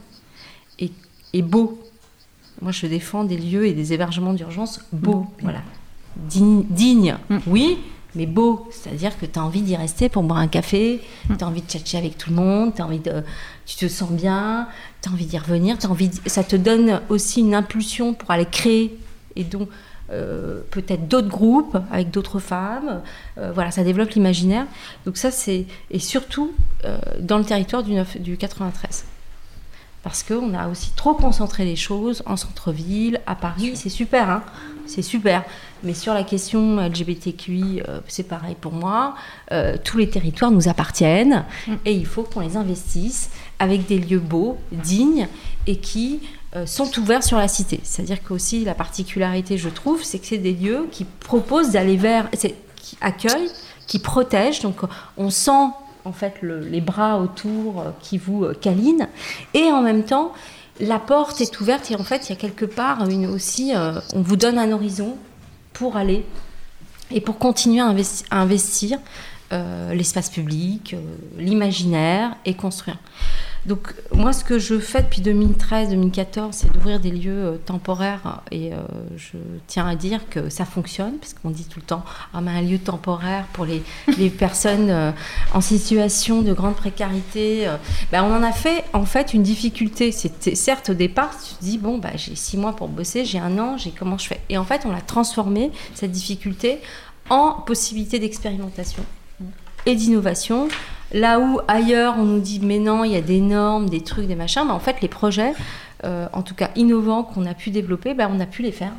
[0.78, 0.90] et,
[1.33, 1.81] et beau.
[2.61, 5.62] Moi, je défends des lieux et des hébergements d'urgence beaux, voilà.
[6.16, 7.38] Digne, mm.
[7.46, 7.78] oui,
[8.16, 8.68] mais beau.
[8.72, 11.37] C'est-à-dire que tu as envie d'y rester pour boire un café, mm.
[11.37, 13.22] tu as envie de tchatcher avec tout le monde, as envie de,
[13.66, 14.66] tu te sens bien,
[15.00, 18.46] tu as envie d'y revenir, as envie ça te donne aussi une impulsion pour aller
[18.46, 18.98] créer.
[19.37, 19.68] Et donc,
[20.11, 23.03] euh, peut-être d'autres groupes avec d'autres femmes.
[23.37, 24.66] Euh, voilà, ça développe l'imaginaire.
[25.05, 26.53] Donc ça, c'est et surtout
[26.85, 29.05] euh, dans le territoire du, 9, du 93.
[30.03, 34.42] Parce qu'on a aussi trop concentré les choses en centre-ville, à Paris, c'est super, hein
[34.87, 35.44] c'est super.
[35.83, 39.16] Mais sur la question LGBTQI, c'est pareil pour moi.
[39.85, 41.75] tous les territoires nous appartiennent mm.
[41.85, 45.29] et il faut qu'on les investisse avec des lieux beaux, dignes
[45.66, 46.21] et qui
[46.57, 47.81] euh, sont ouverts sur la cité.
[47.83, 52.31] C'est-à-dire qu'aussi la particularité, je trouve, c'est que c'est des lieux qui proposent d'aller vers,
[52.31, 53.51] qui accueillent,
[53.87, 54.61] qui protègent.
[54.61, 54.77] Donc
[55.19, 55.69] on sent
[56.05, 59.09] en fait les bras autour qui vous câlinent,
[59.53, 60.33] et en même temps
[60.81, 63.73] la porte est ouverte et en fait il y a quelque part une aussi,
[64.15, 65.19] on vous donne un horizon
[65.75, 66.25] pour aller
[67.11, 67.93] et pour continuer à,
[68.31, 68.99] investir
[69.51, 70.97] l'espace public,
[71.37, 72.97] l'imaginaire et construire.
[73.66, 78.42] Donc moi, ce que je fais depuis 2013-2014, c'est d'ouvrir des lieux euh, temporaires.
[78.51, 78.77] Et euh,
[79.16, 82.53] je tiens à dire que ça fonctionne, parce qu'on dit tout le temps, ah mais
[82.53, 83.83] un lieu temporaire pour les,
[84.31, 85.11] personnes euh,
[85.53, 87.66] en situation de grande précarité,
[88.12, 90.12] ben, on en a fait en fait une difficulté.
[90.12, 93.38] C'était certes au départ, tu te dis, bon, bah, j'ai six mois pour bosser, j'ai
[93.38, 94.40] un an, j'ai comment je fais?
[94.49, 96.81] Et en fait, on a transformé, cette difficulté,
[97.31, 99.05] en possibilité d'expérimentation
[99.87, 100.68] et d'innovation
[101.12, 104.27] Là où ailleurs on nous dit mais non, il y a des normes, des trucs,
[104.27, 105.53] des machins, mais en fait les projets,
[106.05, 108.92] euh, en tout cas innovants qu'on a pu développer, ben, on a pu les faire.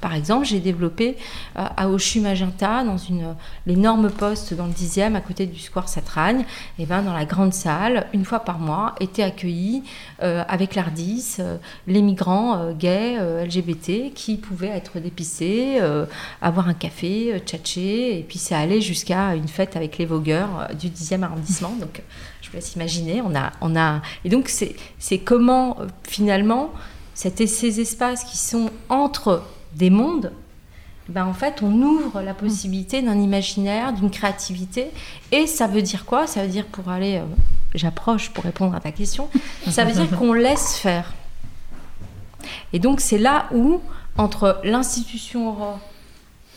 [0.00, 1.16] Par exemple, j'ai développé
[1.56, 3.34] euh, à Ochu Magenta, dans une,
[3.66, 6.44] l'énorme poste dans le 10e, à côté du Square Satragne,
[6.78, 9.82] et ben, dans la grande salle, une fois par mois, étaient accueillis
[10.22, 15.80] euh, avec l'ARDIS euh, les migrants gays, LGBT, qui pouvaient être dépistés,
[16.40, 20.88] avoir un café, tchatcher, et puis ça allait jusqu'à une fête avec les vogueurs du
[20.88, 21.74] 10e arrondissement.
[21.80, 22.02] Donc,
[22.42, 24.02] je vous laisse imaginer, on a, on a...
[24.24, 26.70] Et donc, c'est, c'est comment, finalement,
[27.14, 29.42] ces espaces qui sont entre
[29.76, 30.32] des mondes,
[31.08, 34.90] ben en fait, on ouvre la possibilité d'un imaginaire, d'une créativité.
[35.30, 36.26] Et ça veut dire quoi?
[36.26, 37.24] Ça veut dire, pour aller, euh,
[37.74, 39.28] j'approche pour répondre à ta question,
[39.70, 41.14] ça veut dire qu'on laisse faire.
[42.72, 43.80] Et donc, c'est là où,
[44.18, 45.80] entre l'institution Aurore,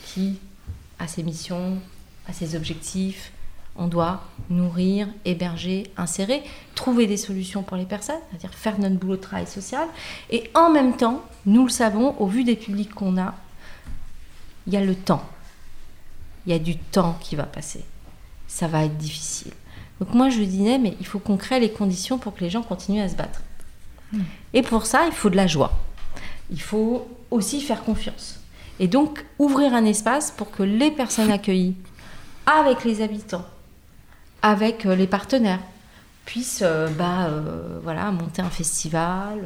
[0.05, 0.39] qui
[0.97, 1.77] a ses missions,
[2.27, 3.32] a ses objectifs,
[3.75, 6.43] on doit nourrir, héberger, insérer,
[6.75, 9.88] trouver des solutions pour les personnes, c'est-à-dire faire notre boulot de travail social.
[10.29, 13.36] Et en même temps, nous le savons, au vu des publics qu'on a,
[14.67, 15.23] il y a le temps.
[16.45, 17.84] Il y a du temps qui va passer.
[18.47, 19.53] Ça va être difficile.
[19.99, 22.63] Donc moi, je disais, mais il faut qu'on crée les conditions pour que les gens
[22.63, 23.41] continuent à se battre.
[24.12, 24.21] Hmm.
[24.53, 25.73] Et pour ça, il faut de la joie.
[26.51, 28.39] Il faut aussi faire confiance.
[28.79, 31.75] Et donc, ouvrir un espace pour que les personnes accueillies,
[32.45, 33.45] avec les habitants,
[34.41, 35.60] avec euh, les partenaires,
[36.25, 39.39] puissent euh, bah, euh, voilà, monter un festival,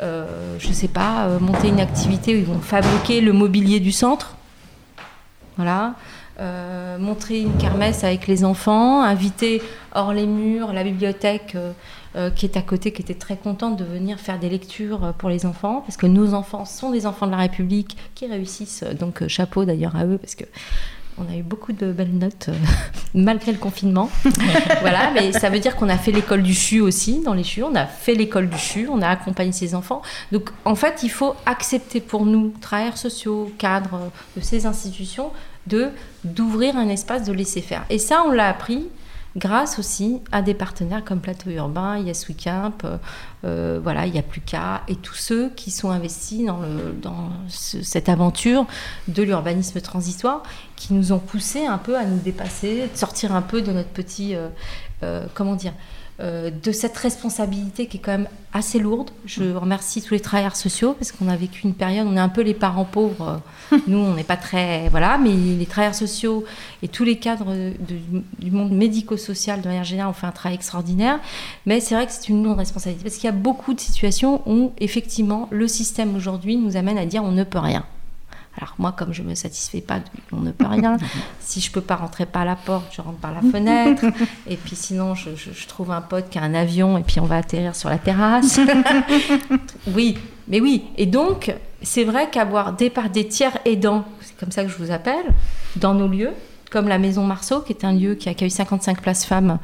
[0.00, 4.34] je ne sais pas, monter une activité où ils vont fabriquer le mobilier du centre.
[5.58, 5.94] Voilà.
[6.98, 9.60] montrer une kermesse avec les enfants, inviter
[9.94, 11.54] hors les murs la bibliothèque
[12.34, 15.44] qui est à côté, qui était très contente de venir faire des lectures pour les
[15.44, 19.66] enfants, parce que nos enfants sont des enfants de la République qui réussissent, donc chapeau
[19.66, 20.44] d'ailleurs à eux, parce que
[21.20, 22.54] on a eu beaucoup de belles notes euh,
[23.14, 24.10] malgré le confinement.
[24.80, 27.62] voilà, mais ça veut dire qu'on a fait l'école du CHU aussi dans les CHU.
[27.62, 30.02] On a fait l'école du CHU, on a accompagné ses enfants.
[30.32, 35.30] Donc en fait, il faut accepter pour nous, travailleurs sociaux, cadres de ces institutions,
[35.66, 35.90] de
[36.24, 37.84] d'ouvrir un espace de laisser faire.
[37.90, 38.88] Et ça, on l'a appris
[39.36, 42.72] grâce aussi à des partenaires comme Plateau Urbain, Yes Weekend,
[43.44, 46.46] euh, voilà, il n'y a plus qu'à, et tous ceux qui sont investis
[47.02, 48.66] dans, cette aventure
[49.08, 50.42] de l'urbanisme transitoire,
[50.76, 53.90] qui nous ont poussé un peu à nous dépasser, de sortir un peu de notre
[53.90, 54.48] petit, euh,
[55.02, 55.72] euh, comment dire,
[56.20, 59.10] euh, de cette responsabilité qui est quand même assez lourde.
[59.24, 62.28] Je remercie tous les travailleurs sociaux parce qu'on a vécu une période, on est un
[62.28, 63.40] peu les parents pauvres.
[63.86, 64.88] Nous, on n'est pas très.
[64.88, 66.44] Voilà, mais les travailleurs sociaux
[66.82, 67.54] et tous les cadres
[68.38, 71.18] du monde médico-social de manière générale ont fait un travail extraordinaire.
[71.66, 74.42] Mais c'est vrai que c'est une lourde responsabilité parce qu'il y a beaucoup de situations
[74.46, 77.84] où, effectivement, le système aujourd'hui nous amène à dire on ne peut rien.
[78.56, 80.00] Alors moi, comme je me satisfais pas,
[80.32, 80.96] on ne peut rien.
[81.40, 84.04] si je peux pas rentrer par la porte, je rentre par la fenêtre.
[84.46, 87.36] Et puis sinon, je, trouve un pote qui a un avion et puis on va
[87.36, 88.60] atterrir sur la terrasse.
[89.94, 90.84] oui, mais oui.
[90.96, 94.76] Et donc, c'est vrai qu'avoir des par des tiers aidants, c'est comme ça que je
[94.76, 95.34] vous appelle,
[95.76, 96.32] dans nos lieux,
[96.70, 99.58] comme la Maison Marceau, qui est un lieu qui accueille 55 places femmes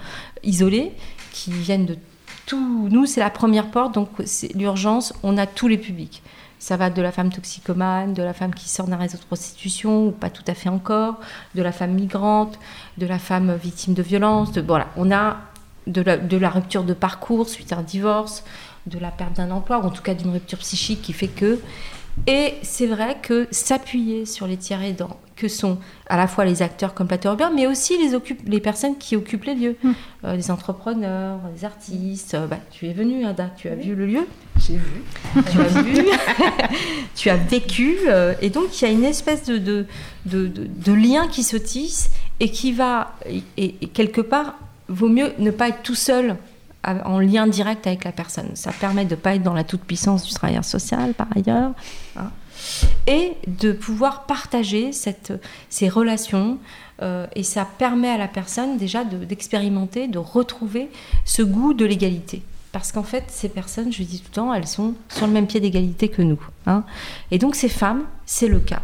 [0.44, 0.92] isolées,
[1.32, 1.98] qui viennent de
[2.46, 2.88] tout.
[2.90, 5.12] Nous, c'est la première porte, donc c'est l'urgence.
[5.22, 6.22] On a tous les publics.
[6.58, 10.06] Ça va de la femme toxicomane, de la femme qui sort d'un réseau de prostitution,
[10.06, 11.20] ou pas tout à fait encore,
[11.54, 12.58] de la femme migrante,
[12.98, 14.56] de la femme victime de violence.
[14.58, 15.38] Voilà, on a
[15.86, 18.42] de la, de la rupture de parcours suite à un divorce,
[18.86, 21.60] de la perte d'un emploi, ou en tout cas d'une rupture psychique qui fait que.
[22.26, 26.62] Et c'est vrai que s'appuyer sur les tiers aidants, que sont à la fois les
[26.62, 29.90] acteurs comme Plateau Urbain, mais aussi les, les personnes qui occupent les lieux, mmh.
[30.24, 32.34] euh, les entrepreneurs, les artistes.
[32.34, 34.26] Euh, bah, tu es venu, Ada, tu as vu le lieu
[34.58, 35.02] J'ai vu.
[35.50, 36.06] tu as vu,
[37.14, 37.98] tu as vécu.
[38.08, 39.86] Euh, et donc, il y a une espèce de, de,
[40.24, 43.14] de, de, lien qui se tisse et qui va,
[43.58, 44.54] et, quelque part,
[44.88, 46.36] vaut mieux ne pas être tout seul
[46.82, 48.50] en lien direct avec la personne.
[48.54, 51.72] Ça permet de ne pas être dans la toute-puissance du travailleur social, par ailleurs.
[52.16, 52.30] Hein.
[53.06, 56.58] Et de pouvoir partager ces relations.
[57.02, 60.88] euh, et ça permet à la personne déjà de- d'expérimenter, de, retrouver
[61.26, 62.40] ce goût de l'égalité.
[62.72, 65.46] Parce qu'en fait, ces personnes, je dis tout le temps, elles sont sur le même
[65.46, 66.40] pied d'égalité que nous.
[66.66, 66.84] hein.
[67.30, 68.80] Et donc ces femmes, c'est le cas.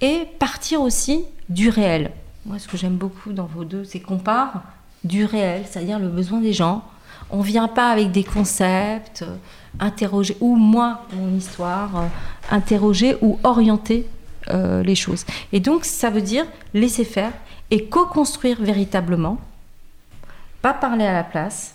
[0.00, 2.10] Et partir aussi du réel.
[2.44, 4.62] Moi, ce que j'aime beaucoup dans vos deux, c'est qu'on part
[5.04, 6.82] du réel, c'est-à-dire le besoin des gens.
[7.30, 9.36] On vient pas avec des concepts, euh,
[9.80, 12.06] interroger, ou moi, mon histoire, euh,
[12.50, 14.06] interroger ou orienter
[14.50, 15.24] euh, les choses.
[15.52, 17.32] Et donc, ça veut dire laisser faire
[17.70, 19.38] et co-construire véritablement,
[20.62, 21.74] pas parler à la place,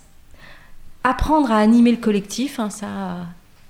[1.04, 2.60] apprendre à animer le collectif.
[2.60, 2.88] hein, ça,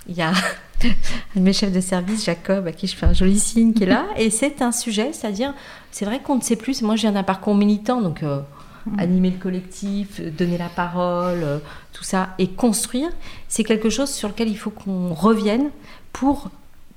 [0.08, 0.30] il y a
[0.84, 3.84] un de mes chefs de service, Jacob, à qui je fais un joli signe, qui
[3.84, 5.54] est là, et c'est un sujet, c'est-à-dire,
[5.92, 6.82] c'est vrai qu'on ne sait plus.
[6.82, 8.24] Moi, je viens d'un parcours militant, donc
[8.98, 11.60] animer le collectif, euh, donner la parole, euh,
[11.94, 13.10] tout ça, et construire,
[13.48, 15.70] c'est quelque chose sur lequel il faut qu'on revienne
[16.14, 16.50] pour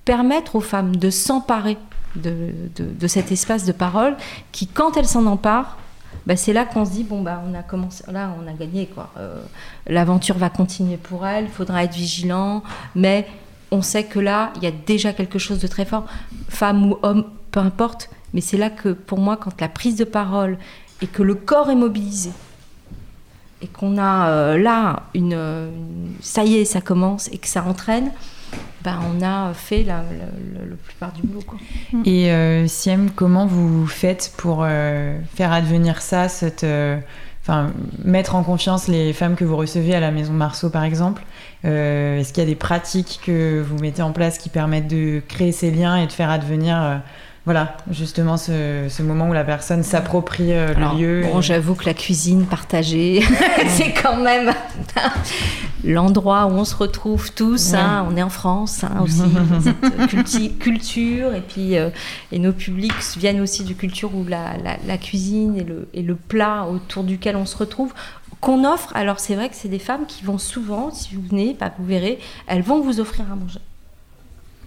[0.04, 1.78] permettre aux femmes de s'emparer
[2.14, 4.16] de cet espace de parole
[4.50, 5.78] qui, quand elles s'en emparent,
[6.26, 8.86] bah, c'est là qu'on se dit bon bah on a commencé là on a gagné
[8.86, 9.10] quoi.
[9.18, 9.42] Euh,
[9.88, 12.62] l'aventure va continuer pour elles il faudra être vigilant
[12.94, 13.26] mais
[13.70, 16.06] on sait que là il y a déjà quelque chose de très fort
[16.48, 20.04] femme ou homme peu importe mais c'est là que pour moi quand la prise de
[20.04, 20.58] parole
[21.02, 22.30] et que le corps est mobilisé.
[23.60, 27.62] Et qu'on a euh, là une, une- ça y est ça commence et que ça
[27.64, 28.10] entraîne
[28.84, 31.58] bah, on a fait la, la- la- la plupart du boulot quoi.
[32.04, 36.98] Et euh, Siem, comment vous faites pour euh, faire advenir ça, cette, euh,
[37.42, 37.70] enfin,
[38.04, 41.22] mettre en confiance les femmes que vous recevez à la maison Marceau, par exemple?
[41.64, 45.22] Euh, Est-ce qu'il y a des pratiques que vous mettez en place qui permettent de
[45.28, 46.96] créer ces liens et de faire advenir, euh,
[47.44, 51.74] voilà, justement ce, ce moment où la personne s'approprie euh, le lieu bon, et- j'avoue
[51.74, 53.22] que la cuisine partagée,
[53.68, 54.52] c'est quand même
[55.84, 57.74] l'endroit où on se retrouve tous.
[57.74, 58.06] hein.
[58.10, 59.22] On est en France hein, aussi,
[59.62, 61.34] cette culti- culture.
[61.34, 61.90] Et puis, euh,
[62.30, 66.02] et nos publics viennent aussi de culture où la, la- la cuisine et le, et
[66.02, 67.92] le plat autour duquel on se retrouve
[68.40, 68.90] qu'on offre.
[68.94, 71.84] Alors, c'est vrai que c'est des femmes qui vont souvent, si vous venez, bah, vous
[71.86, 73.60] verrez, elles vont vous offrir à manger.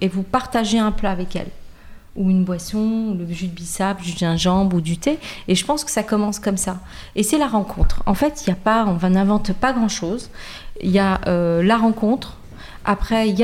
[0.02, 1.48] Et vous partagez un plat avec elles
[2.16, 5.20] ou une boisson, le jus de bissap, du gingembre ou du thé.
[5.48, 6.80] Et je pense que ça commence comme ça.
[7.16, 8.04] Et c'est la rencontre.
[8.06, 10.30] En fait, il y a pas, on n'invente pas grand-chose.
[10.82, 12.38] Il y a euh, la rencontre.
[12.86, 13.44] Après, il y,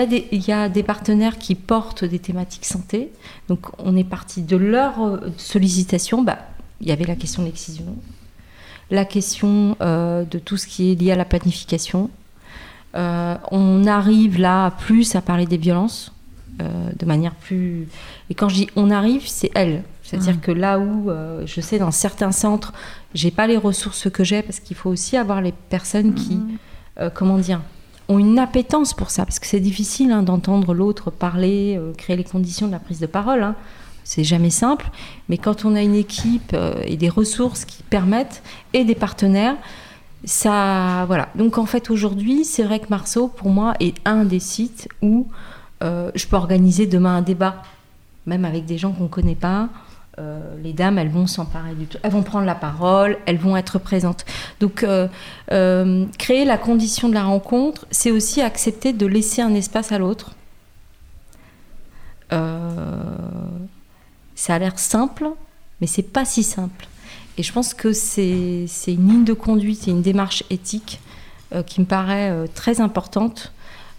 [0.51, 3.11] a des, partenaires qui portent des thématiques santé.
[3.47, 6.21] Donc, on est parti de leur euh, sollicitation.
[6.21, 6.37] Bah,
[6.79, 7.85] il y avait la question de l'excision,
[8.91, 12.09] la question euh, de tout ce qui est lié à la planification.
[12.93, 16.11] On arrive là plus à parler des violences
[16.97, 17.87] de manière plus.
[18.29, 19.83] Et quand je dis on arrive, c'est elle.
[20.03, 22.73] C'est-à-dire que là où euh, je sais dans certains centres,
[23.13, 26.39] j'ai pas les ressources que j'ai parce qu'il faut aussi avoir les personnes qui,
[26.99, 27.61] euh, comment dire,
[28.09, 32.17] ont une appétence pour ça parce que c'est difficile hein, d'entendre l'autre parler, euh, créer
[32.17, 33.41] les conditions de la prise de parole.
[33.41, 33.55] hein.
[34.03, 34.89] C'est jamais simple,
[35.29, 38.43] mais quand on a une équipe euh, et des ressources qui permettent
[38.73, 39.55] et des partenaires,
[40.25, 41.29] ça, voilà.
[41.35, 45.27] Donc en fait aujourd'hui, c'est vrai que Marceau pour moi est un des sites où
[45.81, 47.63] euh, je peux organiser demain un débat,
[48.25, 49.69] même avec des gens qu'on ne connaît pas.
[50.19, 51.97] Euh, les dames, elles vont s'emparer du tout.
[52.03, 54.25] Elles vont prendre la parole, elles vont être présentes.
[54.59, 55.07] Donc, euh,
[56.17, 60.31] créer la condition de la rencontre, c'est aussi accepter de laisser un espace à l'autre.
[64.35, 65.29] Ça a l'air simple,
[65.81, 66.87] mais c'est pas si simple.
[67.37, 71.01] Et je pense que c'est une ligne de conduite et une démarche éthique
[71.65, 73.51] qui me paraît très importante.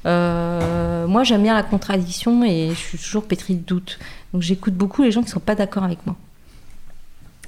[0.06, 3.98] Euh, moi, j'aime bien la contradiction et je suis toujours pétrie de doute.
[4.32, 6.16] Donc, j'écoute beaucoup les gens qui ne sont pas d'accord avec moi.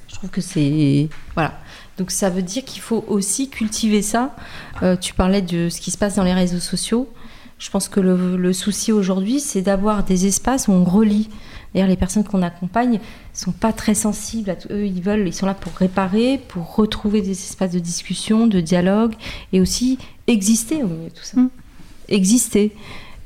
[0.07, 1.09] Je trouve que c'est.
[1.33, 1.57] Voilà.
[1.97, 4.35] Donc, ça veut dire qu'il faut aussi cultiver ça.
[4.83, 7.09] Euh, tu parlais de ce qui se passe dans les réseaux sociaux.
[7.57, 11.29] Je pense que le, souci aujourd'hui, c'est d'avoir des espaces où on relie.
[11.73, 12.99] D'ailleurs, les personnes qu'on accompagne
[13.33, 14.67] sont pas très sensibles à tout.
[14.71, 18.59] Eux, ils veulent, ils sont là pour réparer, pour retrouver des espaces de discussion, de
[18.59, 19.13] dialogue,
[19.53, 21.39] et aussi exister au milieu de tout ça.
[21.39, 21.49] Mm.
[22.09, 22.71] Exister.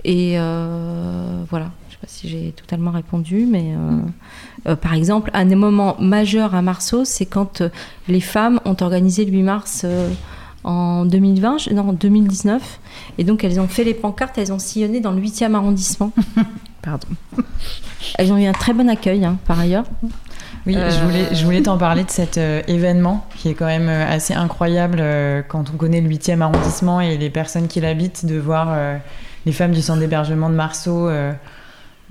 [0.05, 1.71] Et euh, voilà.
[1.89, 3.99] Je sais pas si j'ai totalement répondu, mais euh,
[4.71, 7.61] euh, par exemple, un des moments majeurs à Marceau, c'est quand
[8.07, 9.85] les femmes ont organisé le 8 mars.
[10.65, 12.79] en 2020, je- non, en 2019.
[13.17, 16.11] Et donc, elles ont fait les pancartes, elles ont sillonné dans le 8e arrondissement.
[16.81, 17.07] Pardon.
[18.17, 19.85] Elles ont eu un très bon accueil, hein, par ailleurs.
[20.69, 23.65] Oui, Euh, je voulais, je voulais t'en parler de cet euh, événement qui est quand
[23.65, 27.81] même euh, assez incroyable euh, quand on connaît le 8e arrondissement et les personnes qui
[27.81, 28.97] l'habitent, de voir euh,
[29.45, 31.31] les femmes du centre d'hébergement de Marceau euh,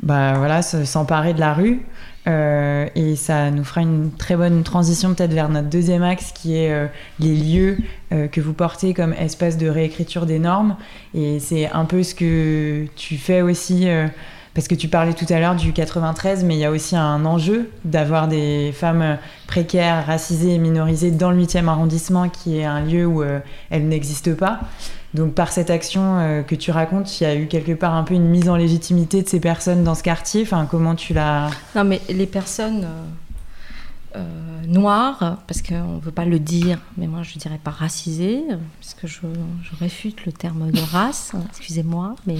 [0.03, 1.83] bah, voilà, se- s'emparer de la rue.
[2.27, 6.56] Euh, et ça nous fera une très bonne transition peut-être vers notre deuxième axe qui
[6.56, 6.87] est euh,
[7.21, 7.79] les lieux
[8.13, 10.77] euh, que vous portez comme espace de réécriture des normes.
[11.15, 13.88] Et c'est un peu ce que tu fais aussi.
[14.59, 17.25] Parce que tu parlais tout à l'heure du 93, mais il y a aussi un
[17.25, 22.81] enjeu d'avoir des femmes précaires, racisées et minorisées dans le 8e arrondissement, qui est un
[22.81, 23.38] lieu où euh,
[23.71, 24.59] elles n'existent pas.
[25.15, 28.02] Donc par cette action euh, que tu racontes, il y a eu quelque part un
[28.02, 30.42] peu une mise en légitimité de ces personnes dans ce quartier.
[30.42, 31.50] Enfin, comment tu l'as...
[31.77, 32.85] Non, mais les personnes
[34.17, 34.25] euh,
[34.67, 38.42] noires, parce qu'on ne veut pas le dire, mais moi je dirais pas racisées,
[38.81, 39.21] parce que je,
[39.63, 42.38] je réfute le terme de race, hein, excusez-moi, mais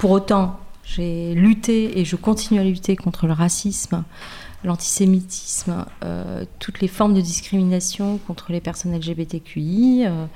[0.00, 4.04] pour autant, j'ai lutté et je continue à lutter contre le racisme,
[4.64, 10.26] l'antisémitisme, euh, toutes les formes de discrimination contre les personnes LGBTQI, euh,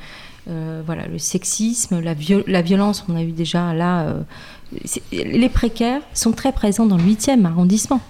[0.48, 2.14] euh, voilà, le sexisme, la,
[2.46, 4.14] la violence, on a eu déjà là.
[5.12, 8.00] les précaires sont très présents dans le 8e arrondissement.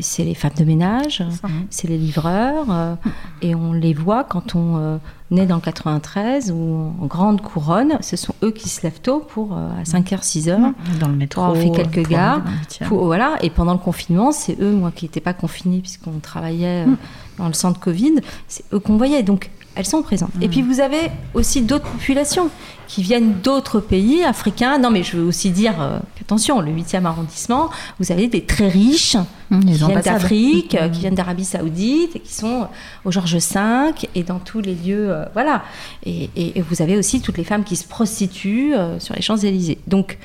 [0.00, 1.22] C'est les femmes de ménage,
[1.70, 2.94] c'est les livreurs, euh,
[3.40, 4.98] et on les voit quand on euh,
[5.32, 9.20] naît dans le 93 ou en grande couronne, ce sont eux qui se lèvent tôt
[9.20, 10.72] pour euh, à 5h, 6h.
[11.00, 11.42] Dans le métro.
[11.42, 12.42] avoir fait quelques gares,
[12.90, 16.94] voilà, et pendant le confinement, c'est eux, moi qui n'étais pas confinée puisqu'on travaillait euh,
[17.38, 19.22] dans le centre Covid, c'est eux qu'on voyait.
[19.22, 20.30] Donc elles sont présentes.
[20.40, 22.50] Et puis vous avez aussi d'autres populations
[22.88, 24.78] qui viennent d'autres pays africains.
[24.78, 28.68] Non, mais je veux aussi dire, euh, attention, le 8e arrondissement, vous avez des très
[28.68, 29.16] riches
[29.50, 30.90] Mmh, qui viennent d'Afrique, euh, Mmh.
[30.92, 32.68] qui viennent d'Arabie Saoudite, et qui sont
[33.04, 35.62] au Georges V et dans tous les lieux, euh, voilà.
[36.04, 39.20] Et, et- et vous avez aussi toutes les femmes qui se prostituent euh, sur les
[39.22, 39.78] Champs-Élysées.
[39.86, 40.18] Donc,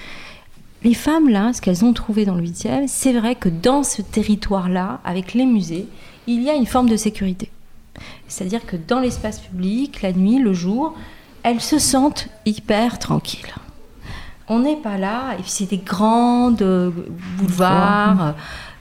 [0.84, 4.02] les femmes, là, ce qu'elles ont trouvé dans le 8e, c'est vrai que dans ce
[4.02, 5.88] territoire-là, avec les musées,
[6.28, 7.50] il y a une forme de sécurité.
[8.28, 10.96] C'est-à-dire que dans l'espace public, la nuit, le jour,
[11.44, 13.54] elles se sentent hyper tranquilles.
[14.50, 16.92] On n'est pas là, et puis c'est des grandes euh,
[17.38, 18.36] boulevards.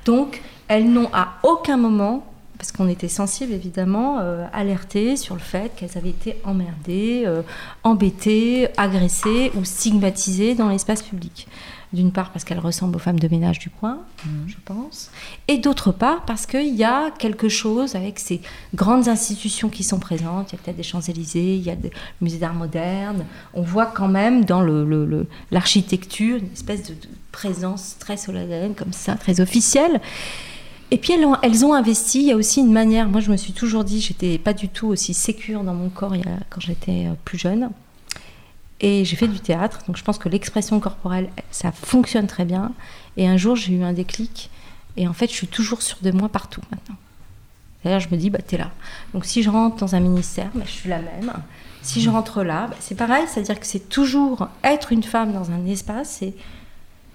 [0.04, 2.24] Donc, elles n'ont à aucun moment,
[2.56, 7.42] parce qu'on était sensible évidemment, euh, alerté sur le fait qu'elles avaient été emmerdées, euh,
[7.82, 11.48] embêtées, agressées ou stigmatisées dans l'espace public.
[11.92, 14.00] D'une part parce qu'elles ressemblent aux femmes de ménage du coin,
[14.48, 15.10] je pense,
[15.46, 18.40] et d'autre part parce qu'il y a quelque chose avec ces
[18.74, 20.50] grandes institutions qui sont présentes.
[20.52, 23.24] Il y a peut-être des Champs-Élysées, il y a des musées d'art moderne.
[23.54, 28.16] On voit quand même dans le- le- le- l'architecture une espèce de, de présence très
[28.16, 30.00] solennelle, comme ça, très officielle.
[30.90, 33.30] Et puis elles ont, elles ont investi, il y a aussi une manière, moi je
[33.30, 36.28] me suis toujours dit, j'étais pas du tout aussi sécure dans mon corps il y
[36.28, 37.70] a- quand j'étais euh, plus jeune.
[38.80, 42.72] Et j'ai fait du théâtre, donc je pense que l'expression corporelle, ça fonctionne très bien.
[43.16, 44.50] Et un jour j'ai eu un déclic,
[44.96, 46.96] et en fait je suis toujours sûre de moi partout maintenant.
[47.84, 48.70] D'ailleurs je me dis, bah t'es là.
[49.14, 51.32] Donc si je rentre dans un ministère, bah, je suis la même.
[51.82, 55.50] Si je rentre là, bah, c'est pareil, c'est-à-dire que c'est toujours être une femme dans
[55.50, 56.22] un espace,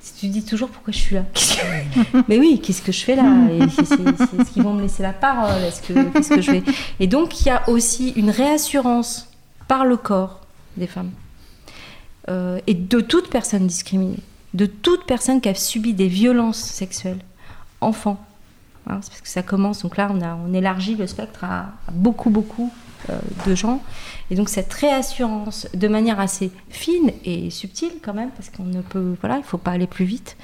[0.02, 1.26] si tu dis toujours pourquoi je suis là.
[2.28, 3.24] Mais oui, qu'est-ce que je fais là?
[3.52, 6.64] Et Est-ce qu'ils vont me laisser la parole Est-ce que qu'est-ce que je vais
[7.00, 9.28] Et donc il y a aussi une réassurance
[9.68, 10.40] par le corps
[10.76, 11.12] des femmes
[12.30, 14.20] euh, et de toute personne discriminée,
[14.54, 17.20] de toute personne qui a subi des violences sexuelles,
[17.80, 18.24] enfant.
[18.88, 19.84] Hein, parce que ça commence.
[19.84, 22.72] Donc là, on a on élargit le spectre à, beaucoup beaucoup
[23.10, 23.82] euh, de gens.
[24.30, 28.82] Et donc cette réassurance, de manière assez fine et subtile quand même, parce qu'on ne
[28.82, 30.38] peut, voilà, il faut pas aller plus vite.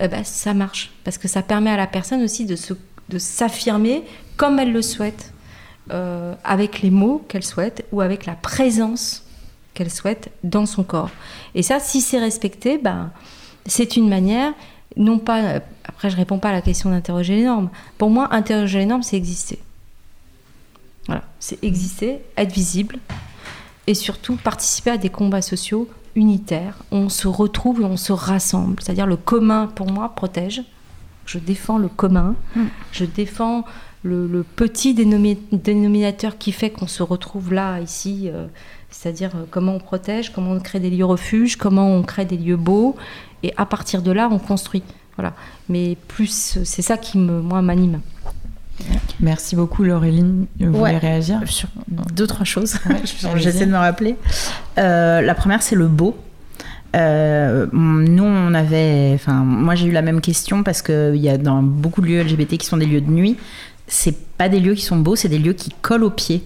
[0.00, 2.74] euh, bah, ça marche parce que ça permet à la personne aussi de se,
[3.08, 4.02] de s'affirmer
[4.36, 5.32] comme elle le souhaite,
[5.90, 9.23] euh, avec les mots qu'elle souhaite ou avec la présence
[9.74, 11.10] qu'elle souhaite dans son corps.
[11.54, 13.10] Et ça, si c'est respecté, ben,
[13.66, 14.52] c'est une manière,
[14.96, 15.60] non pas.
[15.84, 17.70] Après, je réponds pas à la question d'interroger les normes.
[17.98, 19.58] Pour moi, interroger les normes, c'est exister.
[21.06, 22.98] Voilà, c'est exister, être visible
[23.86, 26.78] et surtout participer à des combats sociaux unitaires.
[26.90, 28.80] où On se retrouve et on se rassemble.
[28.80, 30.62] C'est-à-dire le commun, pour moi, protège.
[31.26, 32.34] Je défends le commun.
[32.92, 33.64] Je défends
[34.02, 38.30] le, le petit dénomi- dénominateur qui fait qu'on se retrouve là, ici.
[38.32, 38.46] euh,
[38.94, 42.36] c'est-à-dire euh, comment on protège, comment on crée des lieux refuges, comment on crée des
[42.36, 42.96] lieux beaux.
[43.42, 44.82] Et à partir de là, on construit.
[45.16, 45.34] Voilà.
[45.68, 48.00] Mais plus, c'est ça qui, me, moi, m'anime.
[49.20, 50.46] Merci beaucoup, Laureline.
[50.58, 52.76] Vous voulez réagir Sur deux, trois choses.
[53.36, 54.16] J'essaie de me rappeler.
[54.78, 56.16] Euh, la première, c'est le beau.
[56.96, 59.12] Euh, nous, on avait.
[59.14, 62.22] Enfin, moi, j'ai eu la même question parce qu'il y a dans beaucoup de lieux
[62.22, 63.36] LGBT qui sont des lieux de nuit.
[63.86, 66.42] C'est pas des lieux qui sont beaux, c'est des lieux qui collent aux pieds.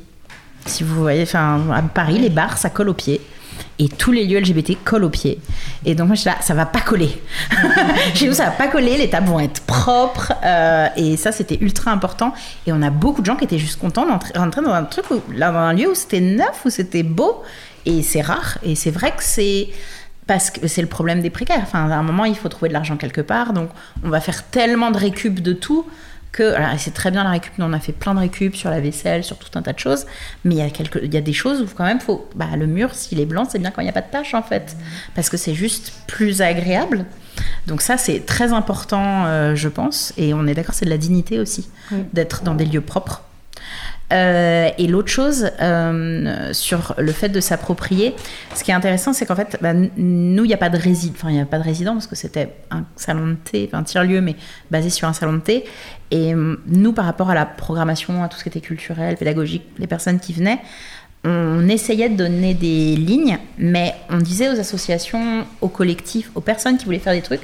[0.68, 3.20] Si vous voyez, enfin, à Paris, les bars, ça colle aux pieds.
[3.80, 5.38] Et tous les lieux LGBT collent aux pieds.
[5.84, 7.10] Et donc, moi, je suis là, ça va pas coller.
[8.14, 10.32] Chez nous, ça va pas coller, les tables vont être propres.
[10.44, 12.32] euh, et ça, c'était ultra important.
[12.66, 15.50] Et on a beaucoup de gens qui étaient juste contents d'entrer dans un truc, là,
[15.52, 17.42] dans un lieu où c'était neuf, où c'était beau.
[17.86, 18.58] Et c'est rare.
[18.62, 19.68] Et c'est vrai que c'est.
[20.26, 21.62] Parce que c'est le problème des précaires.
[21.62, 23.54] Enfin, à un moment, il faut trouver de l'argent quelque part.
[23.54, 23.70] Donc,
[24.04, 25.86] on va faire tellement de récup de tout
[26.32, 28.70] que alors, c'est très bien la récup, nous on a fait plein de récup sur
[28.70, 30.06] la vaisselle, sur tout un tas de choses,
[30.44, 32.48] mais il y a quelques, il y a des choses où quand même faut, bah,
[32.56, 34.42] le mur s'il est blanc, c'est bien quand il n'y a pas de taches en
[34.42, 34.76] fait,
[35.14, 37.06] parce que c'est juste plus agréable.
[37.66, 40.98] Donc ça c'est très important, euh, je pense, et on est d'accord, c'est de la
[40.98, 41.68] dignité aussi
[42.12, 43.22] d'être dans des lieux propres.
[44.12, 48.14] Euh, et l'autre chose euh, sur le fait de s'approprier,
[48.54, 51.14] ce qui est intéressant, c'est qu'en fait, bah, nous, il n'y a pas de résident,
[51.14, 53.82] enfin, il n'y a pas de résident parce que c'était un salon de thé, un
[53.82, 54.36] tiers-lieu, mais
[54.70, 55.64] basé sur un salon de thé.
[56.10, 59.64] Et euh, nous, par rapport à la programmation, à tout ce qui était culturel, pédagogique,
[59.78, 60.60] les personnes qui venaient,
[61.24, 66.78] on essayait de donner des lignes, mais on disait aux associations, aux collectifs, aux personnes
[66.78, 67.42] qui voulaient faire des trucs,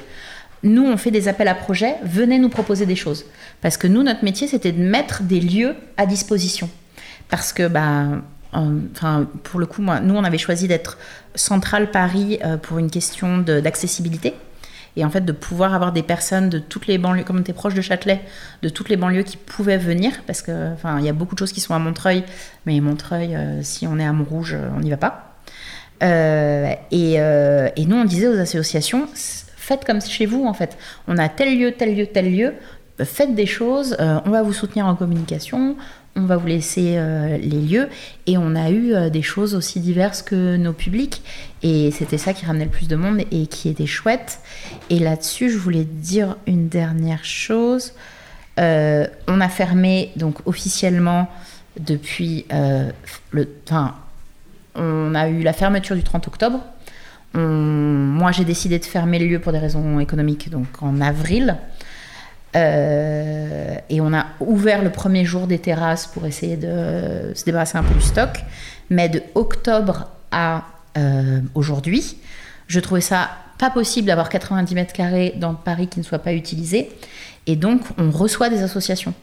[0.65, 3.25] nous, on fait des appels à projets, venez nous proposer des choses.
[3.61, 6.69] Parce que nous, notre métier, c'était de mettre des lieux à disposition.
[7.29, 8.07] Parce que, bah,
[8.51, 10.97] enfin, pour le coup, nous, on avait choisi d'être
[11.35, 14.33] central Paris euh, pour une question d'accessibilité.
[14.97, 17.53] Et en fait, de pouvoir avoir des personnes de toutes les banlieues, comme on était
[17.53, 18.21] proche de Châtelet,
[18.61, 21.39] de toutes les banlieues qui pouvaient venir, parce que, enfin, il y a beaucoup de
[21.39, 22.23] choses qui sont à Montreuil,
[22.65, 25.35] mais Montreuil, euh, si on est à Montrouge, on n'y va pas.
[26.01, 29.07] Euh, et, nous, on disait aux associations,
[29.65, 30.77] faites comme chez vous en fait.
[31.07, 32.53] On a tel lieu, tel lieu, tel lieu.
[33.03, 35.75] Faites des choses, euh, on va vous soutenir en communication,
[36.15, 37.89] on va vous laisser euh, les lieux.
[38.25, 41.21] Et on a eu euh, des choses aussi diverses que nos publics.
[41.61, 44.39] Et c'était ça qui ramenait le plus de monde et qui était chouette.
[44.89, 47.93] Et là-dessus, je voulais dire une dernière chose.
[48.57, 51.27] on a fermé donc officiellement
[51.77, 52.45] depuis
[53.31, 53.47] le.
[53.67, 53.95] Enfin,
[54.75, 56.61] on a eu la fermeture du 30 octobre
[57.35, 61.57] moi, j'ai décidé de fermer le lieu pour des raisons économiques, donc en avril.
[62.55, 67.77] Euh, et on a ouvert le premier jour des terrasses pour essayer de se débarrasser
[67.77, 68.43] un peu du stock.
[68.89, 70.63] Mais de octobre à
[70.97, 72.17] euh, aujourd'hui,
[72.67, 76.33] je trouvais ça pas possible d'avoir 90 mètres carrés dans Paris qui ne soient pas
[76.33, 76.89] utilisés.
[77.47, 79.13] Et donc, on reçoit des associations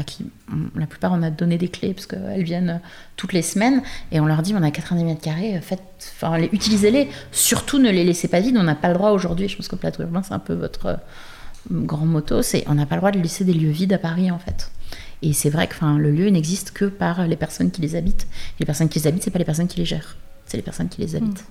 [0.00, 0.26] à qui
[0.74, 2.80] la plupart on a donné des clés parce qu'elles viennent
[3.16, 5.80] toutes les semaines et on leur dit on a 90 mètres carrés, euh, faites,
[6.52, 9.68] utilisez-les, surtout ne les laissez pas vides, on n'a pas le droit aujourd'hui, je pense
[9.68, 10.96] que plateau urbain c'est un peu votre euh,
[11.70, 14.30] grand motto, c'est on n'a pas le droit de laisser des lieux vides à Paris
[14.30, 14.70] en fait.
[15.22, 18.26] Et c'est vrai que le lieu n'existe que par les personnes qui les habitent.
[18.58, 20.88] les personnes qui les habitent, c'est pas les personnes qui les gèrent, c'est les personnes
[20.88, 21.44] qui les habitent.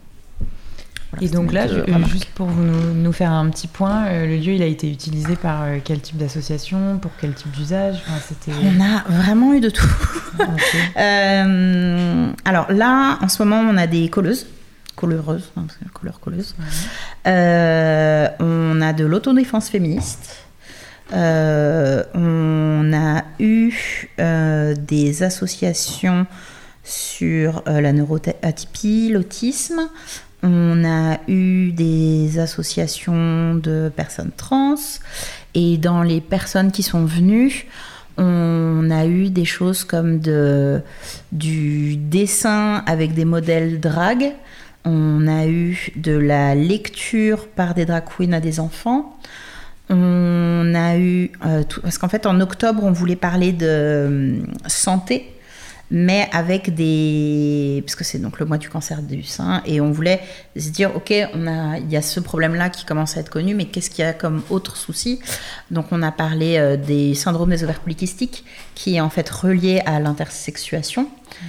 [1.21, 1.67] Et donc là,
[2.07, 5.35] juste pour nous, nous, faire un petit point, euh, le lieu, il a été utilisé
[5.35, 8.01] par euh, quel type d'association, pour quel type d'usage?
[8.07, 9.89] Enfin, On a vraiment eu de tout.
[10.97, 14.47] euh, alors là, en ce moment, on a des colleuses,
[14.95, 16.55] colleureuses, hein, couleur colleuse.
[17.25, 20.37] Euh, on a de l'autodéfense féministe.
[21.11, 23.73] on a eu
[24.19, 26.27] des associations
[26.83, 29.81] sur la neuroatypie, l'autisme.
[30.41, 34.75] On a eu des associations de personnes trans
[35.53, 37.67] et dans les personnes qui sont venues,
[38.17, 40.19] on a eu des choses comme
[41.31, 44.33] du dessin avec des modèles drag.
[44.85, 49.17] On a eu de la lecture par des drag queens à des enfants.
[49.89, 51.31] On a eu.
[51.45, 54.37] Euh, parce qu'en fait, en octobre, on voulait parler de euh,
[54.67, 55.33] santé
[55.91, 59.91] mais avec des parce que c'est donc le mois du cancer du sein et on
[59.91, 60.21] voulait
[60.55, 63.29] se dire ok on a il y a ce problème là qui commence à être
[63.29, 65.19] connu mais qu'est-ce qu'il y a comme autre souci?
[65.71, 69.81] Donc on a parlé euh, des syndromes des ovaires polykystiques qui est en fait relié
[69.85, 71.03] à l'intersexuation.
[71.03, 71.45] Mmh.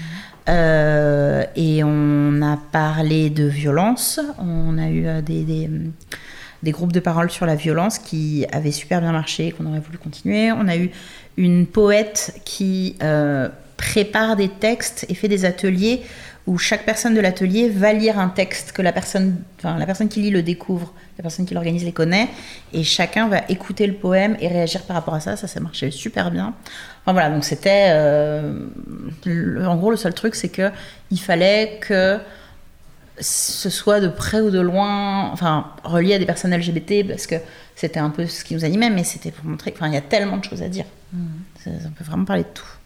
[0.49, 4.21] euh, et on a parlé de violence.
[4.39, 5.71] On a eu euh, des, des,
[6.63, 9.99] des groupes de parole sur la violence qui avaient super bien marché qu'on aurait voulu
[9.99, 10.53] continuer.
[10.53, 10.91] On a eu
[11.37, 12.97] une poète qui
[13.81, 16.03] prépare des textes et fait des ateliers
[16.47, 20.09] où chaque personne de l'atelier va lire un texte que la personne, enfin, la personne
[20.09, 22.29] qui lit le découvre, la personne qui l'organise les connaît,
[22.75, 25.37] et chacun va écouter le poème et réagir par rapport à ça.
[25.37, 26.55] Ça, ça marchait super bien.
[27.03, 28.67] Enfin voilà, donc c'était, euh,
[29.65, 30.71] en gros, le seul truc, c'est que
[31.11, 32.19] il fallait que
[33.19, 37.37] ce soit de près ou de loin, enfin relié à des personnes LGBT, parce que
[37.77, 40.03] c'était un peu ce qui nous animait, mais c'était pour montrer, enfin il y a
[40.03, 40.85] tellement de choses à dire.
[41.15, 41.27] Mmh.
[41.67, 42.80] On peut vraiment parler de tout.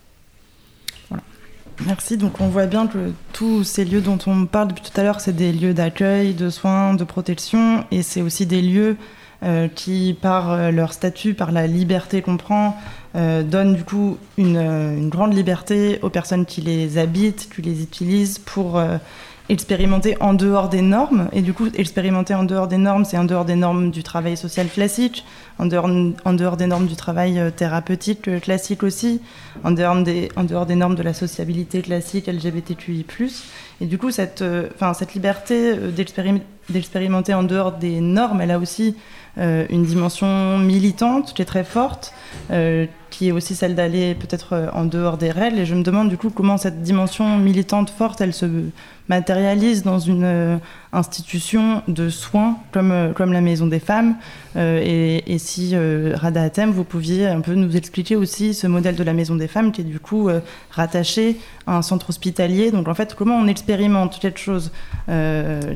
[1.86, 2.16] Merci.
[2.16, 5.20] Donc on voit bien que tous ces lieux dont on parle depuis tout à l'heure,
[5.20, 8.96] c'est des lieux d'accueil, de soins, de protection, et c'est aussi des lieux
[9.42, 12.76] euh, qui, par euh, leur statut, par la liberté qu'on prend,
[13.16, 17.82] euh, donnent du coup une, une, grande liberté aux personnes qui les habitent, qui les
[17.82, 18.82] utilisent pour
[19.48, 21.28] expérimenter en dehors des normes.
[21.32, 24.36] Et du coup, expérimenter en dehors des normes, c'est en dehors des normes du travail
[24.36, 25.24] social classique,
[25.58, 25.88] en dehors,
[26.24, 29.20] en dehors des normes du travail euh, thérapeutique euh, classique aussi,
[29.62, 33.04] en dehors, des, en dehors des normes de la sociabilité classique LGBTQI+.
[33.80, 34.42] Et du coup, cette,
[34.74, 35.74] enfin cette liberté
[36.68, 38.96] d'expérimenter en dehors des normes, elle a aussi
[39.36, 42.14] une dimension militante qui est très forte,
[43.14, 45.60] qui est aussi celle d'aller peut-être en dehors des règles.
[45.60, 48.46] Et je me demande du coup comment cette dimension militante forte, elle se
[49.08, 50.56] matérialise dans une euh,
[50.92, 54.16] institution de soins comme, euh, comme la Maison des Femmes.
[54.56, 55.76] Euh, et, si,
[56.14, 59.48] Rada Atem, vous pouviez un peu nous expliquer aussi ce modèle de la Maison des
[59.48, 60.28] Femmes qui est du coup
[60.70, 61.36] rattaché
[61.68, 62.72] à un centre hospitalier.
[62.72, 64.72] Donc en fait, comment on expérimente quelque chose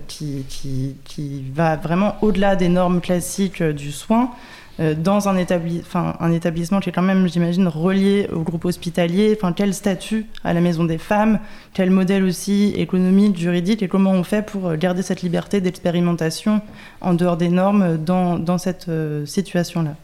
[0.06, 6.78] qui, qui, qui va vraiment au-delà des normes classiques du soin euh, dans un, établissement
[6.78, 9.36] qui est quand même, j'imagine, relié au groupe hospitalier.
[9.36, 11.40] Enfin, quel statut à la Maison des Femmes?
[11.74, 16.62] Quel modèle aussi économique, juridique Et comment on fait pour garder cette liberté d'expérimentation
[17.00, 19.96] en dehors des normes dans, dans cette euh, situation-là?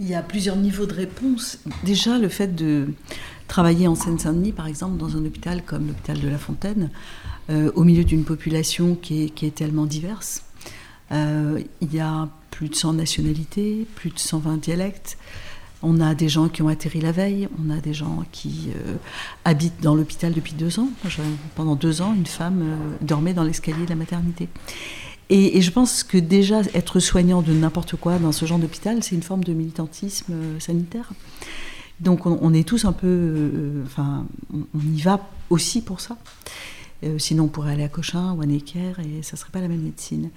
[0.00, 1.60] Il y a plusieurs niveaux de réponse.
[1.84, 2.88] Déjà, le fait de
[3.46, 6.90] travailler en Seine-Saint-Denis, par exemple, dans un hôpital comme l'hôpital de La Fontaine,
[7.50, 10.42] euh, au milieu d'une population qui est, tellement diverse.
[11.12, 15.18] il y a plus de 100 nationalités, plus de 120 dialectes.
[15.82, 18.94] On a des gens qui ont atterri la veille, on a des gens qui euh,
[19.44, 20.88] habitent dans l'hôpital depuis deux ans.
[21.56, 24.48] Pendant deux ans, une femme euh, dormait dans l'escalier de la maternité.
[25.30, 29.16] Et, je pense que déjà être soignant de n'importe quoi dans ce genre d'hôpital, c'est
[29.16, 31.10] une forme de militantisme euh, sanitaire.
[31.98, 36.18] Donc on, est tous un peu, enfin, on, y va aussi pour ça.
[37.18, 39.82] sinon, on pourrait aller à Cochin ou à Necker et ça serait pas la même
[39.82, 40.30] médecine.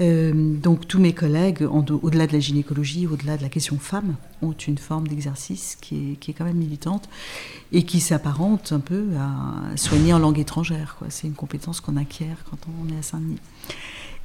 [0.00, 4.52] Euh, donc tous mes collègues, au-delà de la gynécologie, au-delà de la question femme, ont
[4.52, 7.08] une forme d'exercice qui est, quand même militante
[7.72, 10.98] et qui s'apparente un peu à soigner en langue étrangère.
[11.08, 13.40] C'est une compétence qu'on acquiert quand on est à Saint-Denis.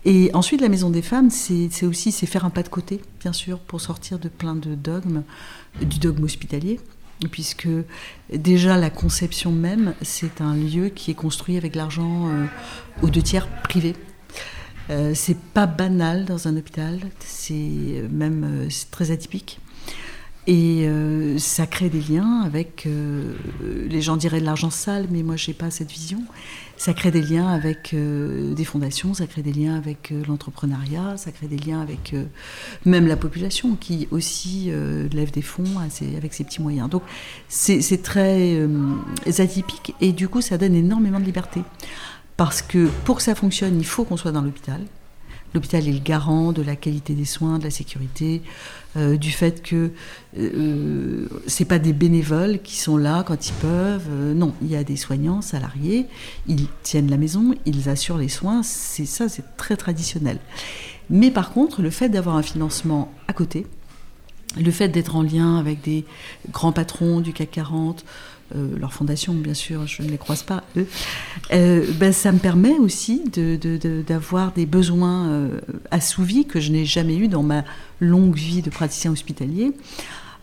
[0.03, 3.59] Et ensuite, la Maison des Femmes, c'est aussi faire un pas de côté, bien sûr,
[3.59, 5.23] pour sortir de plein de dogmes,
[5.79, 6.79] du dogme hospitalier,
[7.29, 7.69] puisque
[8.33, 12.45] déjà la conception même, c'est un lieu qui est construit avec l'argent euh,
[13.03, 13.95] aux deux tiers privé.
[14.91, 19.59] Euh, c'est pas banal dans un hôpital, c'est euh, même euh, très atypique.
[20.47, 20.89] Et
[21.37, 22.87] ça crée des liens avec,
[23.61, 26.23] les gens diraient de l'argent sale, mais moi j'ai pas cette vision.
[26.77, 31.45] Ça crée des liens avec des fondations, ça crée des liens avec l'entrepreneuriat, ça crée
[31.45, 32.15] des liens avec
[32.85, 34.71] même la population qui aussi
[35.13, 36.89] lève des fonds avec ses petits moyens.
[36.89, 37.03] Donc
[37.47, 38.59] c'est très
[39.37, 41.61] atypique et du coup ça donne énormément de liberté.
[42.43, 44.81] Parce que pour que ça fonctionne, il faut qu'on soit dans l'hôpital.
[45.53, 48.41] L'hôpital est le garant de la qualité des soins, de la sécurité,
[48.97, 49.91] euh, du fait que
[50.39, 54.07] euh, c'est pas des bénévoles qui sont là quand ils peuvent.
[54.09, 56.07] Euh, non, il y a des soignants salariés,
[56.47, 58.63] ils tiennent la maison, ils assurent les soins.
[58.63, 60.39] C'est ça, c'est très traditionnel.
[61.11, 63.67] Mais par contre, le fait d'avoir un financement à côté,
[64.59, 66.05] le fait d'être en lien avec des
[66.49, 68.03] grands patrons du CAC 40,
[68.55, 70.87] euh, leur fondation, bien sûr, je ne les croise pas, eux,
[71.53, 73.23] euh, ben, ça me permet aussi
[74.07, 75.59] d'avoir de, des besoins euh,
[75.91, 77.63] assouvis que je n'ai jamais eu dans ma
[77.99, 79.71] longue vie de praticien hospitalier.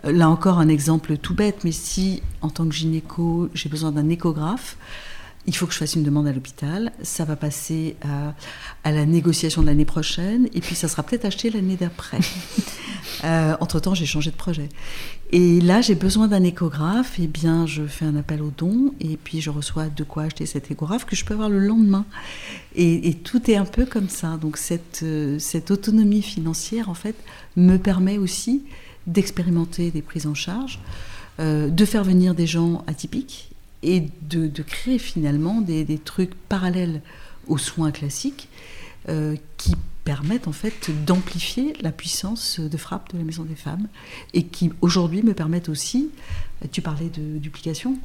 [0.05, 4.09] Là encore, un exemple tout bête, mais si en tant que gynéco, j'ai besoin d'un
[4.09, 4.77] échographe,
[5.49, 7.97] il faut que je fasse une demande à l'hôpital, ça va passer
[8.85, 12.19] à, la négociation de l'année prochaine, et puis ça sera peut-être acheté l'année d'après.
[13.25, 14.69] Euh, entre-temps, j'ai changé de projet.
[15.31, 18.95] Et là, j'ai besoin d'un échographe, et eh bien je fais un appel au don,
[18.99, 22.07] et puis je reçois de quoi acheter cet échographe que je peux avoir le lendemain.
[22.75, 24.39] Et, tout est un peu comme ça.
[24.41, 27.17] Donc cette, euh, cette autonomie financière, en fait,
[27.57, 28.63] me permet aussi
[29.07, 30.81] d'expérimenter des prises en charge,
[31.41, 33.51] euh, de faire venir des gens atypiques
[33.83, 37.03] et de, créer finalement des, trucs parallèles
[37.49, 38.49] aux soins classiques
[39.09, 39.75] euh, qui
[40.09, 43.89] permettent en fait d'amplifier la puissance de frappe de la Maison des Femmes
[44.33, 46.09] et qui aujourd'hui me permettent aussi,
[46.73, 47.99] tu parlais de duplication,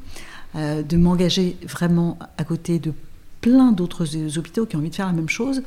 [0.54, 2.92] euh, de m'engager vraiment à côté de
[3.40, 5.62] plein d'autres hôpitaux qui ont envie de faire la même chose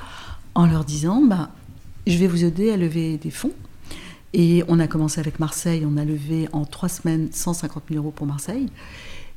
[0.54, 1.50] en leur disant bah,
[2.06, 3.54] je vais vous aider à lever des fonds.
[4.34, 8.12] Et on a commencé avec Marseille, on a levé en trois semaines 150 000 euros
[8.12, 8.68] pour Marseille.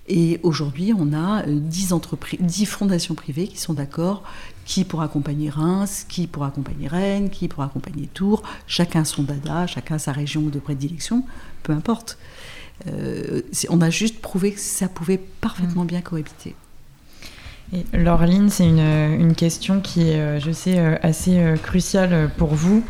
[0.07, 4.23] Et aujourd'hui, on a 10, euh, entreprises, 10 fondations privées qui sont d'accord,
[4.71, 9.67] qui pour accompagner Reims, qui pour accompagner Rennes, qui pour accompagner Tours, chacun son dada,
[9.67, 11.25] chacun sa région de prédilection,
[11.65, 12.19] peu importe.
[12.87, 16.55] Euh, on a juste prouvé que ça pouvait parfaitement bien cohabiter.
[17.73, 22.85] Et Laureline, c'est une, une, question qui est, euh, je sais, assez cruciale pour vous.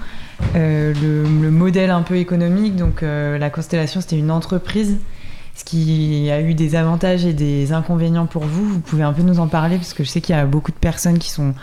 [0.55, 4.99] le, le, modèle un peu économique, donc la constellation, c'était une entreprise
[5.55, 8.65] ce qui a eu des avantages et des inconvénients pour vous.
[8.65, 10.73] Vous pouvez un peu nous en parler parce que je sais qu'il y a beaucoup
[10.73, 11.55] de personnes qui sont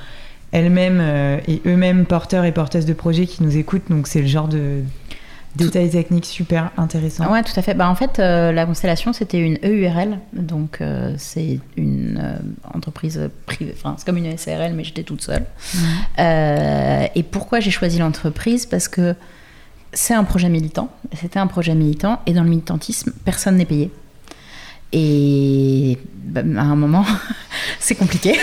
[0.52, 3.90] elles-mêmes euh, et eux-mêmes porteurs et porteuses de projets qui nous écoutent.
[3.90, 4.82] Donc c'est le genre de,
[5.56, 7.32] Détails techniques super intéressants.
[7.32, 7.74] Ouais, tout à fait.
[7.74, 10.20] Bah, en fait, euh, la constellation, c'était une EURL.
[10.34, 12.40] Donc, euh, c'est une
[12.76, 13.74] entreprise privée.
[13.76, 15.46] Enfin, c'est comme une SARL, mais j'étais toute seule.
[16.20, 18.68] et pourquoi j'ai choisi l'entreprise?
[18.68, 19.16] Parce que
[19.98, 20.90] c'est un projet militant.
[21.20, 22.20] C'était un projet militant.
[22.28, 23.92] Et dans le militantisme, personne n'est payé.
[24.94, 27.04] Et bah, à un moment,
[27.80, 28.38] c'est compliqué.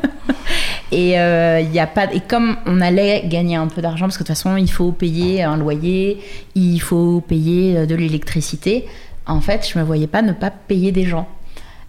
[0.92, 4.22] et euh, y a pas et comme on allait gagner un peu d'argent parce que
[4.22, 6.22] de toute façon il faut payer un loyer,
[6.54, 8.86] il faut payer euh, de l'électricité.
[9.26, 11.28] En fait, je me voyais pas ne pas payer des gens.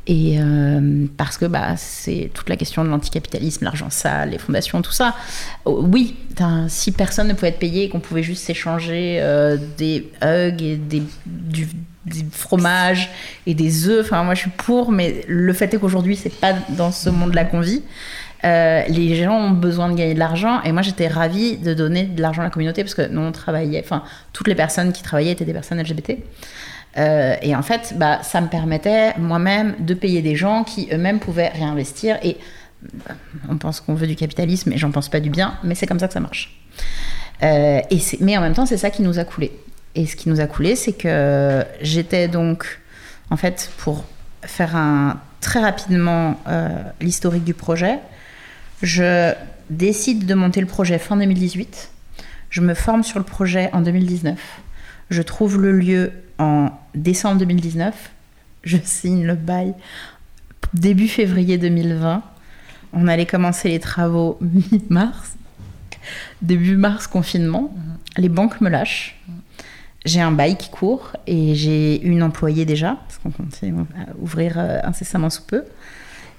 [0.10, 4.82] Et euh, parce que bah, c'est toute la question de l'anticapitalisme, l'argent sale, les fondations,
[4.82, 5.16] tout ça.
[5.66, 6.16] Oh, oui,
[6.68, 9.24] si personne ne pouvait être payé et qu'on pouvait juste s'échanger
[9.78, 11.68] des hugs et des, du,
[12.06, 13.10] des fromages
[13.46, 14.06] et des œufs.
[14.06, 17.46] Enfin, moi, je suis pour, mais le fait est qu'aujourd'hui, c'est pas dans ce monde-là
[17.46, 17.84] qu'on vit.
[18.46, 22.04] Euh, les gens ont besoin de gagner de l'argent et moi j'étais ravie de donner
[22.04, 24.02] de l'argent à la communauté parce que nous on travaillait, enfin
[24.32, 26.20] toutes les personnes qui travaillaient étaient des personnes LGBT.
[27.00, 31.20] Euh, et en fait, bah, ça me permettait moi-même de payer des gens qui eux-mêmes
[31.20, 32.18] pouvaient réinvestir.
[32.24, 32.38] Et
[32.82, 33.16] bah,
[33.50, 36.00] on pense qu'on veut du capitalisme, et j'en pense pas du bien, mais c'est comme
[36.00, 36.60] ça que ça marche.
[37.44, 39.52] Euh, et mais en même temps, c'est ça qui nous a coulé.
[39.96, 42.80] Et ce qui nous a coulé, c'est que j'étais donc,
[43.32, 44.04] en fait, pour
[44.44, 44.76] faire
[45.42, 46.70] très rapidement euh,
[47.02, 48.00] l'historique du projet,
[48.82, 49.34] je
[49.70, 51.92] décide de monter le projet fin 2018.
[52.50, 54.38] Je me forme sur le projet en 2019.
[55.10, 58.12] Je trouve le lieu en décembre 2019.
[58.64, 59.76] Je signe le bail
[60.74, 62.24] début février 2020.
[62.94, 65.36] On allait commencer les travaux mi-mars.
[66.42, 67.74] Début mars, confinement.
[67.76, 67.98] Mhm.
[68.18, 69.20] Les banques me lâchent.
[70.06, 73.54] J'ai un bail qui court et j'ai une employée déjà, parce qu'on compte
[74.20, 75.66] ouvrir euh, incessamment sous peu.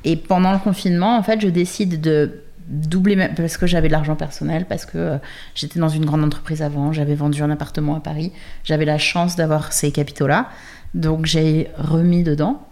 [0.04, 4.16] Et pendant le confinement, en fait, je décide de doubler, parce que j'avais de l'argent
[4.16, 5.18] personnel, parce que euh,
[5.54, 8.32] j'étais dans une grande entreprise avant, j'avais vendu un appartement à Paris,
[8.64, 10.48] j'avais la chance d'avoir ces capitaux-là,
[10.94, 12.66] donc j'ai remis dedans.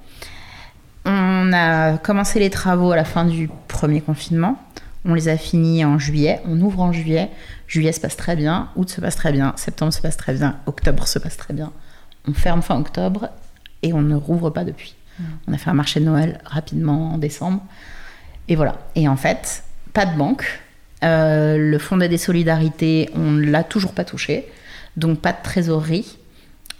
[1.05, 4.59] On a commencé les travaux à la fin du premier confinement.
[5.05, 6.40] On les a finis en juillet.
[6.44, 7.30] On ouvre en juillet.
[7.66, 8.68] Juillet se passe très bien.
[8.76, 9.55] Août se passe très bien.
[9.57, 10.57] Septembre se passe très bien.
[10.66, 11.72] Octobre se passe très bien.
[12.26, 13.30] On ferme fin octobre
[13.82, 14.96] et on ne rouvre pas depuis.
[15.18, 15.24] Mm.
[15.46, 17.62] On a fait un marché de Noël rapidement en décembre.
[18.49, 18.76] Et voilà.
[18.94, 19.64] Et en fait,
[19.99, 20.44] pas de banque.
[21.03, 24.46] Euh, le fonds d'aide et solidarité, on ne l'a toujours pas touché.
[24.96, 26.18] Donc pas de trésorerie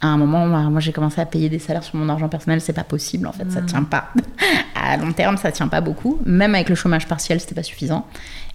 [0.01, 2.73] à un moment, moi j'ai commencé à payer des salaires sur mon argent personnel, c'est
[2.73, 3.67] pas possible en fait, ça hmm.
[3.67, 4.13] tient pas.
[4.77, 6.21] à long terme, ça tient pas beaucoup.
[6.25, 8.07] Même avec le chômage partiel, c'était pas suffisant.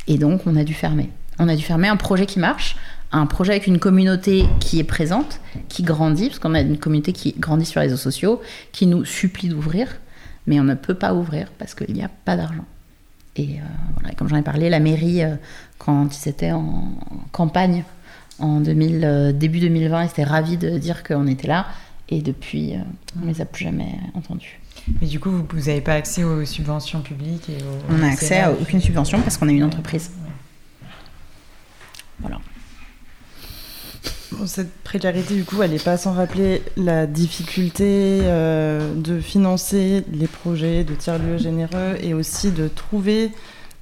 [0.07, 1.09] Et donc, on a dû fermer.
[1.39, 2.77] On a dû fermer un projet qui marche,
[3.11, 7.11] un projet avec une communauté qui est présente, qui grandit, parce qu'on a une communauté
[7.11, 8.41] qui grandit sur les réseaux sociaux,
[8.71, 9.89] qui nous supplie d'ouvrir,
[10.47, 12.63] mais on ne peut pas ouvrir parce qu'il n'y a pas d'argent.
[13.35, 13.63] Et euh,
[13.95, 15.35] voilà, comme j'en ai parlé, la mairie, euh,
[15.79, 16.93] quand ils étaient en
[17.31, 17.83] campagne
[18.39, 21.67] en 2000, euh, début 2020, ils étaient ravis de dire qu'on était là.
[22.09, 22.73] Et depuis,
[23.17, 24.59] on ne les a plus jamais entendus.
[25.01, 27.57] Mais du coup, vous n'avez pas accès aux subventions publiques et
[27.89, 30.11] On n'a accès à aucune subvention parce qu'on est une entreprise.
[32.19, 32.39] Voilà.
[34.47, 40.27] Cette précarité, du coup, elle n'est pas sans rappeler la difficulté euh, de financer les
[40.27, 43.31] projets de tiers-lieux généreux et aussi de trouver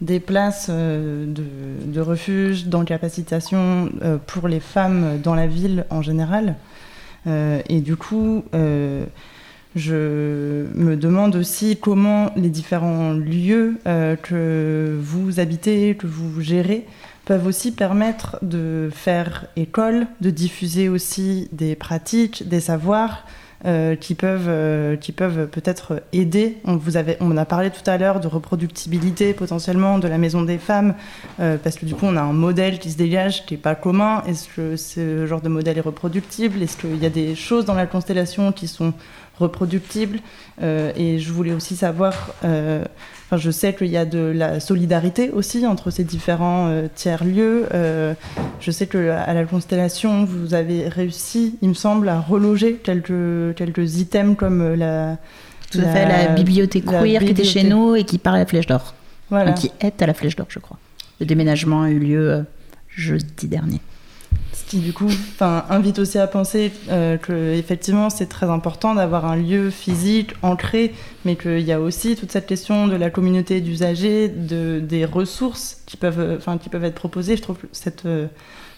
[0.02, 6.56] des places euh, de, refuge, d'encapacitation euh, pour les femmes dans la ville en général.
[7.28, 8.44] Et du coup,
[9.76, 13.78] je me demande aussi comment les différents lieux
[14.24, 16.88] que vous habitez, que vous gérez,
[17.26, 23.26] peuvent aussi permettre de faire école, de diffuser aussi des pratiques, des savoirs,
[23.64, 26.58] euh, qui peuvent, euh, peuvent peut-être aider.
[26.66, 30.42] On, vous avait, on a parlé tout à l'heure de reproductibilité potentiellement de la maison
[30.42, 30.96] des femmes,
[31.40, 33.76] euh, parce que du coup on a un modèle qui se dégage qui n'est pas
[33.76, 34.24] commun.
[34.26, 36.60] Est-ce que ce genre de modèle est reproductible?
[36.64, 38.94] Est-ce qu'il y a des choses dans la constellation qui sont
[39.38, 40.18] reproductibles?
[40.60, 42.34] Et je voulais aussi savoir
[43.38, 47.66] je sais qu'il y a de la solidarité aussi entre ces différents euh, tiers-lieux.
[47.74, 48.14] Euh,
[48.60, 53.98] je sais qu'à la Constellation, vous avez réussi, il me semble, à reloger quelques, quelques
[53.98, 55.18] items comme euh, la...
[55.72, 58.46] Tout à fait, la bibliothèque queer qui était chez nous et qui part à la
[58.46, 58.94] Flèche d'Or.
[59.30, 59.54] Voilà.
[59.54, 60.78] qui est à la Flèche d'Or, je crois.
[61.22, 62.44] Le déménagement a eu lieu
[62.90, 63.80] jeudi dernier
[64.72, 65.10] qui du coup
[65.42, 70.94] invite aussi à penser euh, que effectivement c'est très important d'avoir un lieu physique ancré,
[71.26, 75.82] mais qu'il y a aussi toute cette question de la communauté d'usagers, de, des ressources
[75.86, 77.36] qui peuvent, enfin, qui peuvent être proposées.
[77.36, 78.28] Je trouve cette, euh,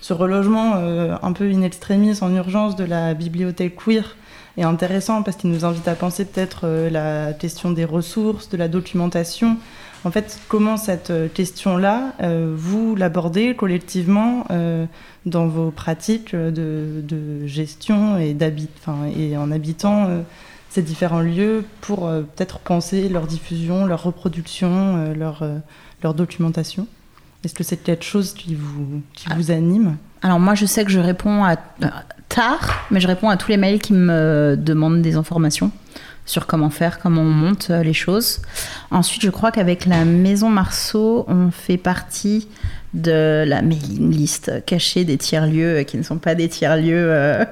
[0.02, 4.18] ce relogement euh, un peu in extremis, en urgence de la bibliothèque queer
[4.58, 8.68] est intéressant parce qu'il nous invite à penser peut-être la question des ressources, de la
[8.68, 9.58] documentation,
[10.06, 14.86] En fait, comment cette euh, question-là, euh, vous l'abordez collectivement euh,
[15.26, 18.36] dans vos pratiques de, de gestion et,
[19.38, 20.10] en habitant
[20.70, 25.48] ces différents lieux pour peut-être penser leur diffusion, leur reproduction, leur,
[26.02, 26.88] leur documentation?
[27.46, 29.96] Est-ce que c'est quelque chose qui vous, qui vous anime?
[30.22, 31.56] Alors moi, je sais que je réponds à
[32.28, 35.72] tard, mais je réponds à tous les mails qui me demandent des informations
[36.26, 38.42] sur comment faire, comment on monte euh, les choses.
[38.92, 42.48] Ensuite, je crois qu'avec la Maison Marceau, on fait partie
[42.94, 47.08] de la mailing list cachée des tiers-lieux qui ne sont pas des tiers-lieux.
[47.10, 47.46] Euh.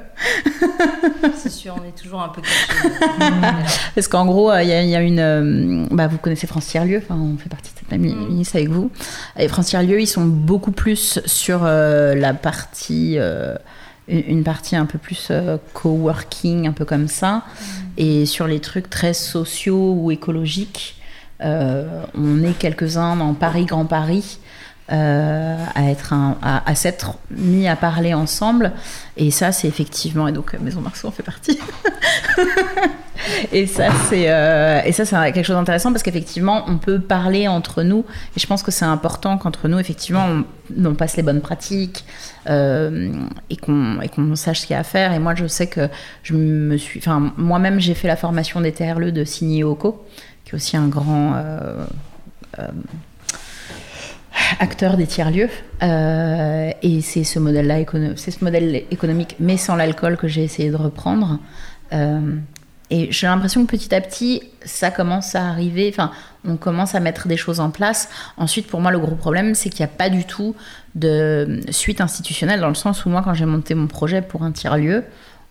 [1.35, 2.91] C'est sûr, on est toujours un peu cachés.
[3.95, 5.87] Parce qu'en gros, il y, a une.
[5.91, 8.43] Bah, vous connaissez France Tiers-Lieux, enfin, on fait partie de cette même mm.
[8.53, 8.91] avec vous.
[9.37, 13.17] Et France Tiers-Lieux, ils sont beaucoup plus sur euh, la partie
[14.11, 17.37] une partie un peu plus euh, coworking, un peu comme ça.
[17.37, 17.41] Mm.
[17.97, 21.01] Et sur les trucs très sociaux ou écologiques,
[21.41, 24.39] euh, on est quelques-uns dans Paris, Grand Paris,
[24.91, 28.73] euh, à être à, s'être mis à parler ensemble
[29.15, 31.57] et ça c'est effectivement et donc Maison Marceau en fait partie
[33.51, 37.47] et ça c'est euh, et ça c'est quelque chose d'intéressant parce qu'effectivement on peut parler
[37.47, 38.05] entre nous
[38.35, 40.43] et je pense que c'est important qu'entre nous effectivement
[40.85, 42.05] on, passe les bonnes pratiques
[42.49, 43.11] euh,
[43.49, 45.89] et qu'on sache ce qu'il y a à faire et moi je sais que
[46.23, 50.05] je me suis enfin moi-même j'ai fait la formation des TRLE de Signy Oko
[50.45, 51.35] qui est aussi un grand
[54.59, 55.49] acteur des tiers-lieux.
[55.83, 57.75] Euh, et c'est ce modèle-là,
[58.15, 61.39] c'est ce modèle économique, mais sans l'alcool, que j'ai essayé de reprendre.
[61.93, 62.35] Euh,
[62.91, 65.89] et j'ai l'impression que petit à petit, ça commence à arriver.
[65.91, 66.11] Enfin,
[66.45, 68.09] on commence à mettre des choses en place.
[68.35, 70.55] Ensuite, pour moi, le gros problème, c'est qu'il n'y a pas du tout
[70.93, 74.51] de suite institutionnelle, dans le sens où moi, quand j'ai monté mon projet pour un
[74.51, 75.05] tiers-lieu,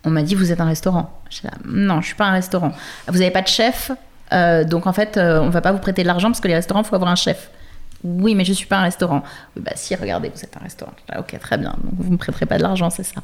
[0.05, 1.19] on m'a dit vous êtes un restaurant.
[1.65, 2.73] non, je suis pas un restaurant.
[3.09, 3.91] Vous n'avez pas de chef,
[4.35, 6.83] euh, donc en fait, on va pas vous prêter de l'argent parce que les restaurants,
[6.83, 7.51] il faut avoir un chef.
[8.03, 9.23] Oui, mais je ne suis pas un restaurant.
[9.57, 10.93] Bah si, regardez, vous êtes un restaurant.
[11.09, 11.75] Ah, ok, très bien.
[11.85, 13.21] Donc vous ne me prêterez pas de l'argent, c'est ça.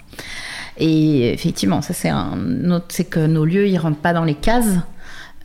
[0.77, 4.35] Et effectivement, ça c'est un autre, c'est que nos lieux, ils rentrent pas dans les
[4.35, 4.79] cases.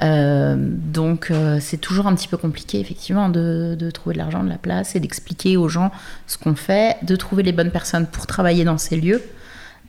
[0.04, 4.50] Euh, donc euh, c'est toujours un petit peu compliqué effectivement de, trouver de l'argent, de
[4.50, 5.92] la place et d'expliquer aux gens
[6.26, 9.22] ce qu'on fait, de trouver les bonnes personnes pour travailler dans ces lieux,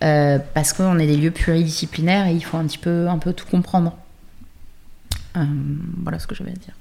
[0.04, 3.32] euh, parce qu'on est des lieux pluridisciplinaires et il faut un petit peu, un peu
[3.32, 3.96] tout comprendre.
[5.34, 6.74] voilà ce que je vais dire.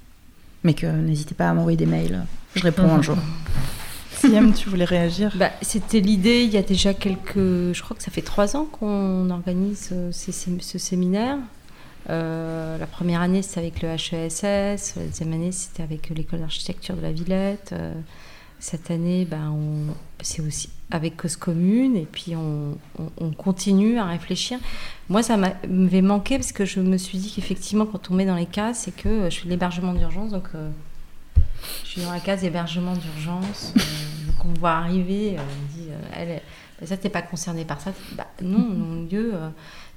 [0.64, 2.24] Mais que n'hésitez pas à m'envoyer des mails.
[2.54, 3.16] Je réponds un jour.
[4.16, 5.32] Siam, tu voulais réagir?
[5.36, 7.34] Bah, C'était l'idée, il y a déjà quelques...
[7.36, 11.38] Je crois que ça fait trois ans qu'on organise euh, ce séminaire.
[12.10, 14.96] Euh, la première année, c'était avec le HESS.
[14.96, 17.70] La deuxième année, c'était avec l'école d'architecture de la Villette.
[17.72, 17.92] Euh,
[18.62, 19.54] cette année, ben,
[20.22, 21.96] c'est aussi avec Cause Commune.
[21.96, 22.78] Et puis, on,
[23.18, 24.58] on continue à réfléchir.
[25.08, 28.36] Moi, ça m'avait manqué parce que je me suis dit qu'effectivement, quand on met dans
[28.36, 30.30] les cas, c'est que je fais l'hébergement d'urgence.
[30.30, 30.48] Donc,
[31.84, 33.72] je suis dans la case hébergement d'urgence.
[33.76, 33.80] Euh,
[34.44, 36.42] on voit arriver, euh, on dit, euh, elle,
[36.80, 37.92] bah, ça t'es pas concerné par ça?
[38.12, 39.34] Bah, non, mon lieu,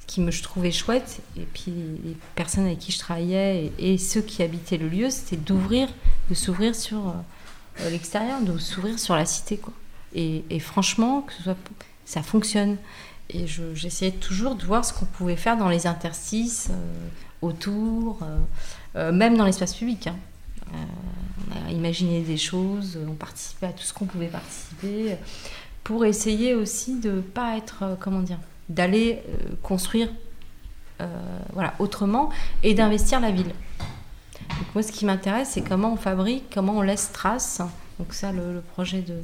[0.06, 4.22] qui me je trouvais chouette, et puis les personnes avec qui je travaillais et, ceux
[4.22, 5.90] qui habitaient le lieu, c'était d'ouvrir,
[6.30, 7.16] de s'ouvrir sur
[7.90, 9.74] l'extérieur, de s'ouvrir sur la cité, quoi.
[10.14, 11.34] Et, franchement, que
[12.06, 12.78] ça fonctionne.
[13.30, 16.70] Et j'essayais toujours de voir ce qu'on pouvait faire dans les interstices,
[17.42, 18.20] autour,
[18.96, 20.08] même dans l'espace public.
[20.08, 20.16] Hein.
[20.74, 20.78] Euh,
[21.66, 25.18] on a imaginé des choses, on participait à tout ce qu'on pouvait participer,
[25.84, 30.10] pour essayer aussi de pas être, euh, comment dire, d'aller euh, construire
[31.78, 32.30] autrement
[32.64, 33.52] et d'investir la ville.
[34.50, 37.62] Donc moi, ce qui m'intéresse, c'est comment on fabrique, comment on laisse trace.
[38.00, 39.16] Donc ça, le, projet de...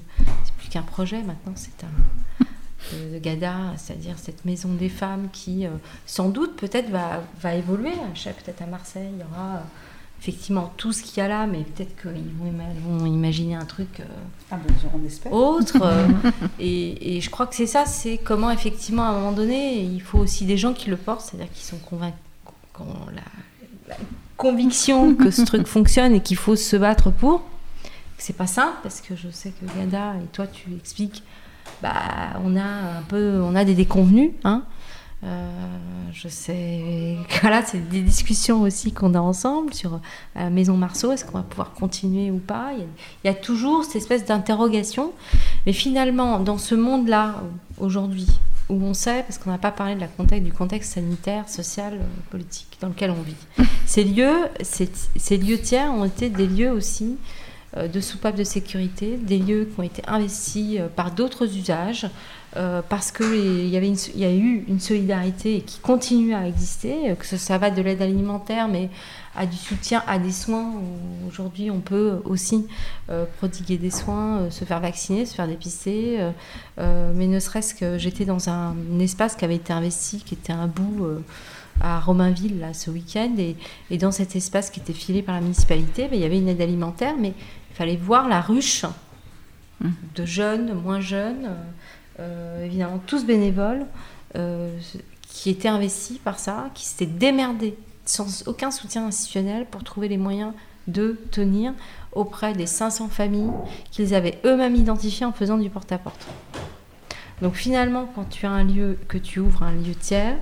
[0.43, 2.45] C'est plus qu'un projet maintenant, c'est un...
[2.93, 5.65] De, Gada, c'est-à-dire cette maison des femmes qui,
[6.07, 7.93] sans doute, peut-être va, va évoluer.
[7.93, 9.63] Peut-être à Marseille, il y aura
[10.21, 12.11] effectivement tout ce qu'il y a là, mais peut-être qu'ils
[12.85, 14.03] vont, imaginer un truc euh,
[14.51, 15.81] ah ben, autre.
[15.81, 16.07] Euh,
[16.59, 20.19] et, je crois que c'est ça, c'est comment effectivement à un moment donné, il faut
[20.19, 22.19] aussi des gens qui le portent, c'est-à-dire qui sont convaincus,
[22.75, 23.95] qui ont la,
[24.41, 27.43] conviction que ce truc fonctionne et qu'il faut se battre pour.
[28.17, 31.23] C'est pas simple parce que je sais que Gada et toi tu expliques,
[31.81, 31.93] bah
[32.43, 34.63] on a un peu, on a des déconvenus, hein.
[35.23, 35.47] Euh,
[36.11, 39.99] je sais, voilà, c'est des discussions aussi qu'on a ensemble sur
[40.35, 42.71] la Maison Marceau, est-ce qu'on va pouvoir continuer ou pas?
[42.73, 42.87] Il
[43.25, 45.11] y, a, toujours cette espèce d'interrogation.
[45.67, 47.35] Mais finalement, dans ce monde-là,
[47.77, 48.27] aujourd'hui,
[48.71, 51.99] où on sait, parce qu'on n'a pas parlé de la contexte, du contexte sanitaire, social,
[52.29, 53.35] politique dans lequel on vit,
[53.85, 57.17] ces lieux, ces, lieux tiers ont été des lieux aussi
[57.77, 62.07] euh, de soupapes de sécurité, des lieux qui ont été investis euh, par d'autres usages,
[62.55, 67.25] euh, parce qu'il y, avait y a eu une solidarité qui continue à exister, que
[67.25, 68.89] ça va de l'aide alimentaire, mais
[69.35, 70.73] à du soutien à des soins.
[71.27, 72.67] Aujourd'hui, on peut aussi
[73.37, 76.19] prodiguer des soins, se faire vacciner, se faire dépister.
[76.77, 80.67] mais ne serait-ce que j'étais dans un, espace qui avait été investi, qui était un
[80.67, 81.23] bout
[81.79, 83.33] à Romainville là, ce week-end.
[83.37, 83.55] Et,
[83.89, 86.49] et, dans cet espace qui était filé par la municipalité, ben, il y avait une
[86.49, 87.33] aide alimentaire, mais
[87.71, 88.85] il fallait voir la ruche
[89.79, 89.89] mmh.
[90.15, 91.55] de jeunes, moins jeunes,
[92.19, 93.85] euh, évidemment tous bénévoles,
[94.35, 94.77] euh,
[95.27, 97.75] qui étaient investis par ça, qui s'étaient démerdés
[98.11, 100.51] sans aucun soutien institutionnel pour trouver les moyens
[100.87, 101.73] de tenir
[102.11, 103.51] auprès des 500 familles
[103.89, 106.27] qu'ils avaient eux-mêmes identifiées en faisant du porte-à-porte.
[107.41, 110.35] Donc finalement, quand tu as un lieu, que tu ouvres un lieu tiers,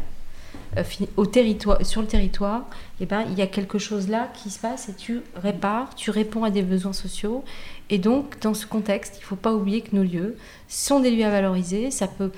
[0.78, 0.84] euh,
[1.16, 2.64] au territoire, sur le territoire,
[3.00, 6.10] eh ben, il y a quelque chose là qui se passe et tu répares, tu
[6.10, 7.44] réponds à des besoins sociaux.
[7.92, 11.12] Et donc, dans ce contexte, il ne faut pas oublier que nos lieux sont des
[11.12, 11.92] lieux à valoriser.
[11.92, 12.32] Ça peut,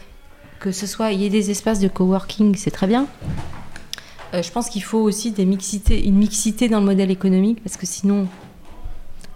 [0.60, 3.08] que ce soit, il y ait des espaces de coworking, c'est très bien.
[4.34, 7.78] Euh, je pense qu'il faut aussi des mixités, une mixité dans le modèle économique, parce
[7.78, 8.28] que sinon,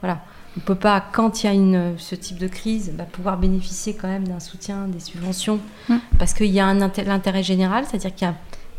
[0.01, 0.21] voilà,
[0.57, 3.37] on ne peut pas, quand il y a une, ce type de crise, bah, pouvoir
[3.37, 5.95] bénéficier quand même d'un soutien, des subventions, mmh.
[6.17, 8.35] parce qu'il y a un l'intérêt général, c'est-à-dire qu'il y a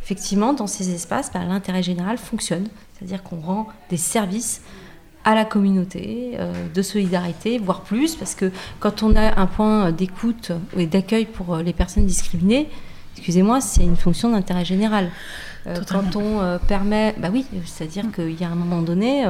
[0.06, 2.68] effectivement, dans ces espaces, bah, l'intérêt général fonctionne.
[2.92, 4.62] C'est-à-dire qu'on rend des services
[5.24, 9.90] à la communauté, euh, de solidarité, voire plus, parce que quand on a un point
[9.90, 12.68] d'écoute et d'accueil pour les personnes discriminées,
[13.16, 15.10] excusez-moi, c'est une fonction d'intérêt général.
[15.66, 19.24] Euh, quand on euh, permet, bah oui, c'est-à-dire qu'il y a un moment donné,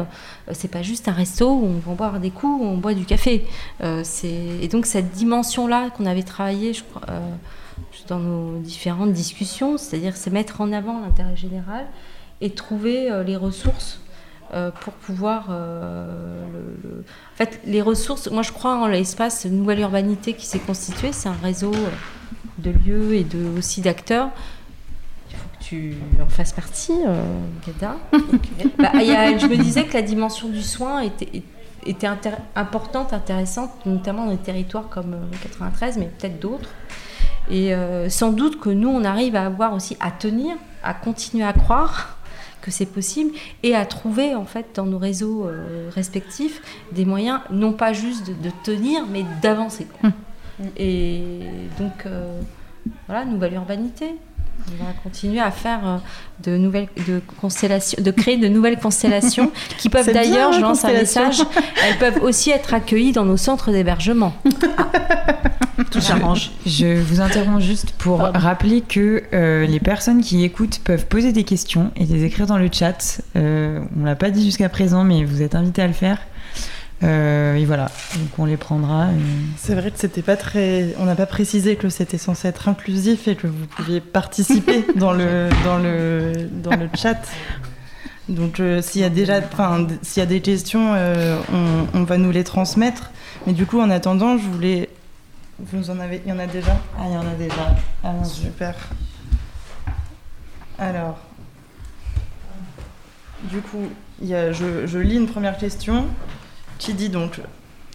[0.53, 3.05] c'est pas juste un resto où on va boire des coups, où on boit du
[3.05, 3.47] café.
[3.83, 7.03] et donc cette dimension-là qu'on avait travaillé, je crois
[8.09, 11.87] dans nos différentes discussions, c'est-à-dire c'est mettre en avant l'intérêt général
[12.41, 14.01] et trouver euh, les ressources
[14.55, 15.49] euh, pour pouvoir...
[15.51, 20.61] Euh, le, En fait, les ressources, moi je crois en l'espace Nouvelle Urbanité qui s'est
[20.61, 21.73] constitué, c'est un réseau
[22.59, 24.31] de lieux et de, aussi d'acteurs.
[25.69, 26.95] Tu en fasses partie,
[27.67, 27.97] Gada.
[28.79, 31.43] Bah, je me disais que la dimension du soin était,
[31.85, 32.09] était
[32.55, 36.71] importante, intéressante, notamment dans des territoires comme le 93, mais peut-être d'autres.
[37.51, 41.45] Et euh, sans doute que nous, on arrive à avoir aussi à tenir, à continuer
[41.45, 42.19] à croire
[42.61, 46.61] que c'est possible et à trouver en fait dans nos réseaux euh, respectifs
[46.91, 49.87] des moyens non pas juste de, tenir mais d'avancer.
[50.03, 50.13] Hum.
[50.77, 51.21] Et
[51.79, 52.41] donc euh,
[53.07, 54.17] voilà, nouvelle urbanité.
[54.59, 56.01] On va continuer à faire
[56.43, 60.93] de nouvelles de constellations, de créer de nouvelles constellations qui peuvent d'ailleurs, je lance un
[60.93, 61.43] message,
[61.85, 64.35] elles peuvent aussi être accueillies dans nos centres d'hébergement.
[65.91, 66.51] Tout s'arrange.
[66.65, 71.45] Je, vous interromps juste pour rappeler que euh, les personnes qui écoutent peuvent poser des
[71.45, 73.21] questions et les écrire dans le chat.
[73.37, 76.19] Euh, on l'a pas dit jusqu'à présent, mais vous êtes invités à le faire.
[77.03, 79.09] Euh, et voilà, donc on les prendra.
[79.57, 80.95] C'est vrai que c'était pas très.
[80.99, 85.13] On n'a pas précisé que c'était censé être inclusif et que vous pouviez participer dans
[85.13, 87.21] le dans le dans le chat.
[88.31, 90.95] Donc s'il y a déjà, enfin s'il y a des questions,
[91.53, 93.11] on, on, va nous les transmettre.
[93.47, 94.89] Mais du coup, en attendant, je voulais
[95.59, 96.77] vous en avez, il y en a déjà?
[96.99, 97.75] Ah, il y en a déjà.
[98.05, 98.75] Ah, super.
[100.79, 101.19] Alors,
[103.45, 103.89] du coup,
[104.21, 106.05] il y a, je, je, lis une première question
[106.79, 107.41] qui dit donc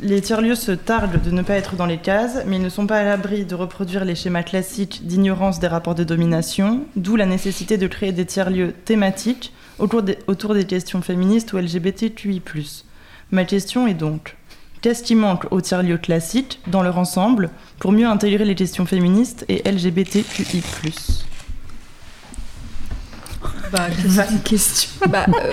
[0.03, 2.87] les tiers-lieux se targuent de ne pas être dans les cases, mais ils ne sont
[2.87, 7.27] pas à l'abri de reproduire les schémas classiques d'ignorance des rapports de domination, d'où la
[7.27, 12.41] nécessité de créer des tiers-lieux thématiques autour des, questions féministes ou LGBTQI.
[13.31, 14.37] Ma question est donc
[14.81, 19.45] Qu'est-ce qui manque au tiers-lieu classique dans leur ensemble pour mieux intégrer les questions féministes
[19.47, 20.63] et LGBTQI
[23.71, 23.87] bah,
[24.43, 24.89] question.
[25.09, 25.51] Bah, euh,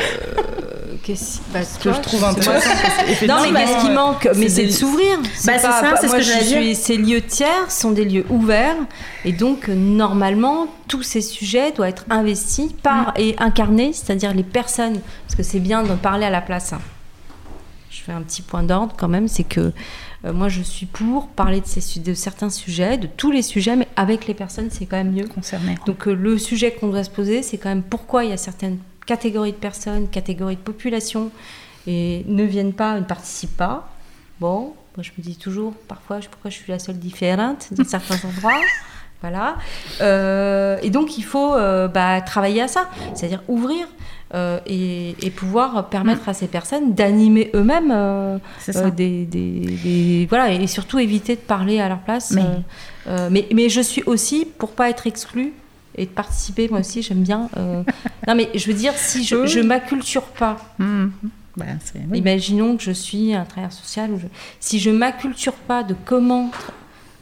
[1.02, 2.70] qu'est-ce bah, que je trouve intéressant.
[3.26, 5.18] non, mais qu'est-ce qui manque Mais c'est de s'ouvrir.
[5.18, 6.76] Bah, c'est ça, c'est ce que je dire.
[6.76, 8.76] Ces lieux tiers sont des lieux ouverts,
[9.24, 13.12] et donc normalement, tous ces sujets doivent être investis par mm.
[13.16, 16.72] et incarnés, c'est-à-dire les personnes, parce que c'est bien de parler à la place.
[16.72, 16.80] Hein
[18.12, 19.72] un petit point d'ordre quand même, c'est que euh,
[20.24, 23.88] moi je suis pour parler de, ces, de certains sujets, de tous les sujets, mais
[23.96, 25.28] avec les personnes c'est quand même mieux.
[25.28, 25.76] Concerné.
[25.86, 28.36] Donc euh, le sujet qu'on doit se poser, c'est quand même pourquoi il y a
[28.36, 31.30] certaines catégories de personnes, catégories de population,
[31.86, 33.90] et ne viennent pas, ne participent pas.
[34.40, 38.28] Bon, moi je me dis toujours parfois pourquoi je suis la seule différente dans certains
[38.28, 38.60] endroits?
[39.20, 39.56] Voilà.
[40.00, 43.86] Euh, et donc il faut bah, travailler à ça, c'est-à-dire ouvrir.
[44.34, 48.38] Euh, et, pouvoir permettre à ces personnes d'animer eux-mêmes euh,
[48.74, 52.36] euh, des, voilà et surtout éviter de parler à leur place
[53.30, 55.54] mais, mais, je suis aussi pour pas être exclue
[55.96, 59.60] et de participer moi aussi j'aime bien non mais je veux dire si je, je
[59.60, 60.58] m'acculture pas
[61.82, 62.18] c'est- oui.
[62.18, 64.10] Imaginons que je suis un travailleur social.
[64.12, 64.26] Ou je-
[64.60, 66.50] Si je m'acculture pas de comment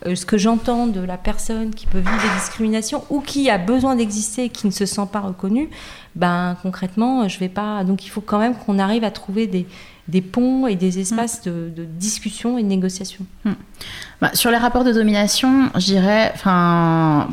[0.07, 3.59] euh, ce que j'entends de la personne qui peut vivre des discriminations ou qui a
[3.59, 5.70] besoin d'exister et qui ne se sent pas reconnue,
[6.17, 7.85] ben concrètement, euh, je vais pas.
[7.85, 9.67] Donc il faut quand même qu'on arrive à trouver des,
[10.09, 13.25] des ponts et des espaces de, de discussion et de négociation.
[14.21, 17.29] Bah, sur les rapports de domination, je dirais, enfin,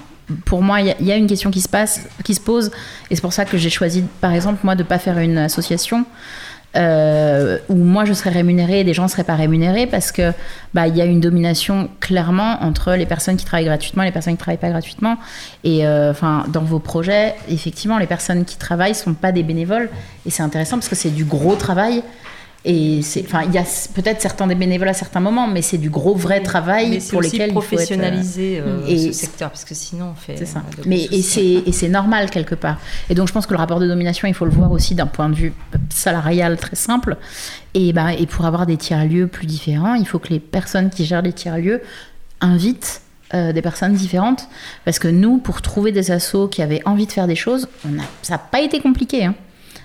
[0.46, 2.72] pour moi, il y, y a une question qui se passe, qui se pose,
[3.10, 6.06] et c'est pour ça que j'ai choisi, par exemple, moi, de pas faire une association
[6.76, 10.34] euh, où moi je serais rémunérée et des gens ne seraient pas rémunérés parce que
[10.74, 14.12] bah il y a une domination clairement entre les personnes qui travaillent gratuitement et les
[14.12, 15.18] personnes qui travaillent pas gratuitement.
[15.64, 19.90] Et euh, enfin, dans vos projets, effectivement, les personnes qui travaillent sont pas des bénévoles,
[20.26, 22.04] et c'est intéressant parce que c'est du gros travail.
[22.66, 25.78] Et c'est, enfin, il y a peut-être certains des bénévoles à certains moments, mais c'est
[25.78, 29.20] du gros vrai travail Mais pour lesquels il faut être, euh, professionnaliser euh, Et ce
[29.20, 30.38] secteur parce que sinon on fait.
[30.38, 30.60] c'est ça.
[30.80, 32.80] euh, Mais et c'est et c'est normal quelque part.
[33.10, 35.08] Et donc je pense que le rapport de domination, il faut le voir aussi d'un
[35.08, 35.52] point de vue
[35.90, 37.18] salarial très simple.
[37.74, 40.90] Et ben et pour avoir des tiers lieux plus différents, il faut que les personnes
[40.90, 41.82] qui gèrent les tiers lieux
[42.40, 43.02] invitent
[43.34, 44.48] euh, des personnes différentes.
[44.86, 48.00] Parce que nous, pour trouver des assos qui avaient envie de faire des choses, on
[48.00, 49.26] a, ça n'a pas été compliqué.
[49.26, 49.36] hein.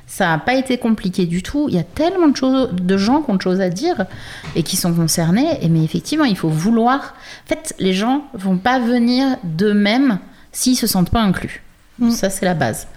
[0.09, 1.67] Ça n'a pas été compliqué du tout.
[1.69, 4.07] Il y a tellement de, choses, de gens qui ont de choses à dire
[4.57, 5.59] et qui sont concernés.
[5.63, 7.15] Et mais effectivement, il faut vouloir.
[7.45, 10.19] En fait, les gens vont pas venir d'eux-mêmes
[10.51, 11.63] s'ils se sentent pas inclus.
[11.99, 12.11] Mm.
[12.11, 12.89] Ça, c'est la base.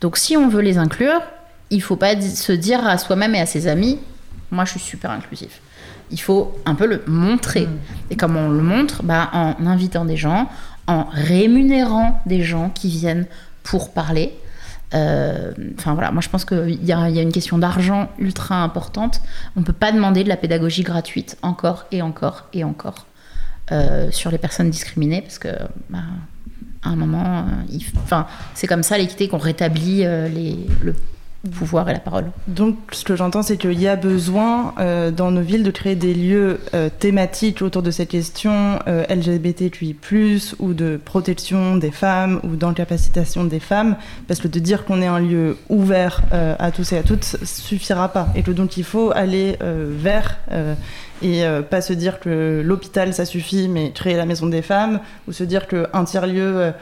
[0.00, 1.22] Donc, si on veut les inclure,
[1.70, 4.00] il faut pas se dire à soi-même et à ses amis,
[4.50, 5.60] moi, je suis super inclusif.
[6.10, 7.68] Il faut un peu le montrer.
[8.10, 10.48] Et comment on le montre bah, En invitant des gens,
[10.88, 13.26] en rémunérant des gens qui viennent
[13.62, 14.32] pour parler.
[14.94, 19.20] Euh, Enfin voilà, moi je pense qu'il y, a une question d'argent ultra importante.
[19.56, 23.06] On ne peut pas demander de la pédagogie gratuite encore et encore et encore
[23.72, 25.48] euh, sur les personnes discriminées parce que
[25.90, 25.98] bah,
[26.82, 27.46] à un moment,
[28.12, 28.22] euh,
[28.54, 30.94] c'est comme ça l'équité qu'on rétablit les, le
[31.48, 32.30] pouvoir et la parole.
[32.46, 35.96] Donc, ce que j'entends, c'est qu'il y a besoin euh, dans nos villes de créer
[35.96, 39.96] des lieux euh, thématiques autour de cette question euh, LGBTQI+,
[40.58, 43.96] ou de protection des femmes, ou d'incapacitation des femmes,
[44.28, 47.24] parce que de dire qu'on est un lieu ouvert euh, à tous et à toutes
[47.24, 50.38] suffira pas, et que donc il faut aller vers
[51.22, 55.32] et pas se dire que l'hôpital ça suffit, mais créer la maison des femmes, ou
[55.32, 56.72] se dire qu'un tiers-lieu euh, euh,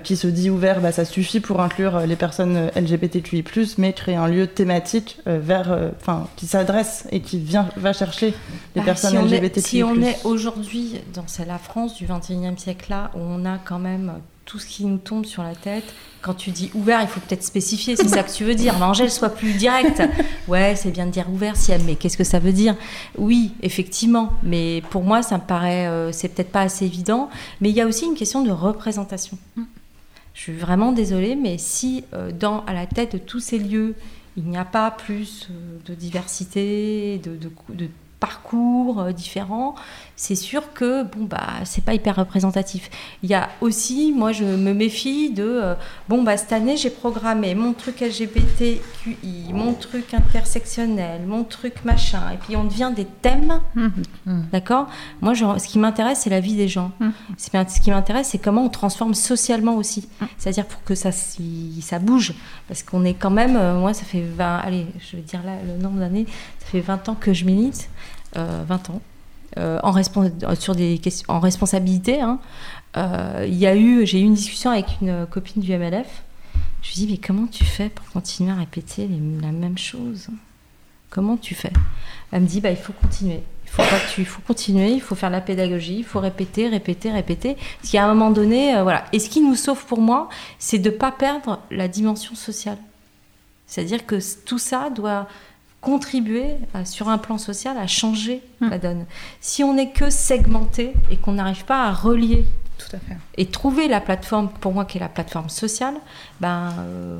[0.00, 3.44] qui se dit ouvert, bah, ça suffit pour inclure euh, les personnes euh, LGBTQI+,
[3.78, 7.92] mais créer un lieu thématique euh, vers, euh, enfin, qui s'adresse et qui vient, va
[7.92, 8.34] chercher
[8.74, 9.62] les Bah, personnes si on est, LGBTQI+.
[9.62, 13.78] si on est aujourd'hui dans la France du 21e siècle là, où on a quand
[13.78, 14.12] même
[14.50, 15.84] tout ce qui nous tombe sur la tête.
[16.22, 18.74] Quand tu dis ouvert, il faut peut-être spécifier, c'est ça que tu veux dire.
[18.80, 20.02] Mais Angèle, sois plus directe.
[20.48, 22.74] Ouais, c'est bien de dire ouvert, si mais qu'est-ce que ça veut dire?
[23.16, 27.30] Oui, effectivement, mais pour moi, ça me paraît, euh, c'est peut-être pas assez évident.
[27.60, 29.38] Mais il y a aussi une question de représentation.
[30.34, 33.94] Je suis vraiment désolée, mais si euh, dans, à la tête de tous ces lieux,
[34.36, 37.38] il n'y a pas plus euh, de diversité, de,
[38.20, 39.74] parcours euh, différents,
[40.14, 42.90] c'est sûr que bon bah c'est pas hyper représentatif.
[43.22, 45.74] Il y a aussi, moi je me méfie de euh,
[46.08, 52.22] bon bah cette année j'ai programmé mon truc LGBTQI, mon truc intersectionnel, mon truc machin,
[52.34, 53.60] et puis on devient des thèmes,
[54.52, 54.86] d'accord?
[55.20, 56.92] Moi je- ce qui m'intéresse c'est la vie des gens.
[57.52, 60.06] Bien- Ce qui m'intéresse c'est comment on transforme socialement aussi,
[60.38, 62.34] c'est-à-dire pour que ça si- ça bouge,
[62.68, 65.52] parce qu'on est quand même, euh, moi ça fait 20, allez je vais dire là
[65.66, 66.26] le nombre d'années,
[66.60, 67.90] ça fait 20 ans que je milite,
[68.36, 69.00] euh, 20 ans
[69.58, 72.20] euh, en, sur des en responsabilité.
[72.20, 72.38] hein.
[72.96, 76.22] Euh, il eu, j'ai eu une discussion avec une copine du MLF.
[76.82, 79.08] Je lui dis mais comment tu fais pour continuer à répéter
[79.42, 80.28] la même chose
[81.10, 81.72] Comment tu fais?
[82.30, 83.42] Elle me dit bah il faut continuer.
[84.18, 87.56] Il faut continuer, il faut faire la pédagogie, il faut répéter, répéter, répéter.
[87.80, 89.04] Parce qu'à un moment donné, euh, voilà.
[89.12, 92.78] Et ce qui nous sauve pour moi, c'est de pas perdre la dimension sociale.
[93.68, 95.28] C'est-à-dire que tout ça doit
[95.80, 99.06] contribuer à- sur un plan social à changer la donne.
[99.40, 102.44] Si on n'est que segmenté et qu'on n'arrive pas à relier
[102.78, 103.16] Tout à fait.
[103.38, 105.94] et trouver la plateforme, pour moi qui est la plateforme sociale,
[106.40, 107.18] ben euh,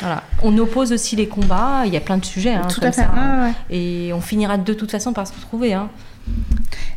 [0.00, 0.22] voilà.
[0.42, 1.82] On oppose aussi les combats.
[1.86, 2.54] Il y a plein de sujets.
[2.54, 3.02] hein, Tout comme à fait.
[3.02, 3.46] ça, hein.
[3.70, 3.76] ouais.
[3.76, 5.74] Et on finira de toute façon par se retrouver.
[5.74, 5.88] Hein.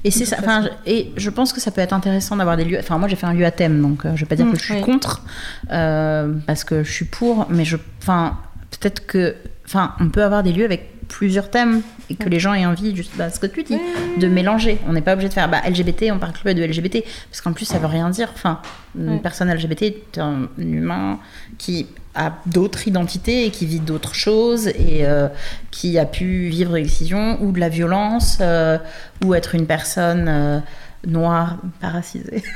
[0.03, 0.37] Et c'est ça.
[0.39, 2.77] Enfin, je- et je pense que ça peut être intéressant d'avoir des lieux.
[2.79, 4.51] Enfin, moi, j'ai fait un lieu à thème, donc euh, je vais pas dire Mm,
[4.53, 4.81] que je suis oui.
[4.81, 5.23] contre,
[5.71, 8.37] euh, parce que je suis pour, mais je, enfin,
[8.71, 9.35] peut-être que,
[9.65, 12.95] enfin, on peut avoir des lieux avec plusieurs thèmes et que les gens aient envie,
[12.95, 13.77] juste bah, ce que tu dis,
[14.17, 14.79] de mélanger.
[14.87, 17.53] On n'est pas obligé de faire bah, LGBT, on parle que de LGBT, parce qu'en
[17.53, 18.29] plus, ça veut rien dire.
[18.33, 18.59] Enfin,
[18.97, 19.19] une Ouais.
[19.19, 21.19] personne LGBT est un humain
[21.57, 25.27] qui a d'autres identités et qui vit d'autres choses et euh,
[25.71, 28.77] qui a pu vivre des décisions ou de la violence euh,
[29.25, 30.59] ou être une personne euh,
[31.07, 32.43] noires, pas racisées.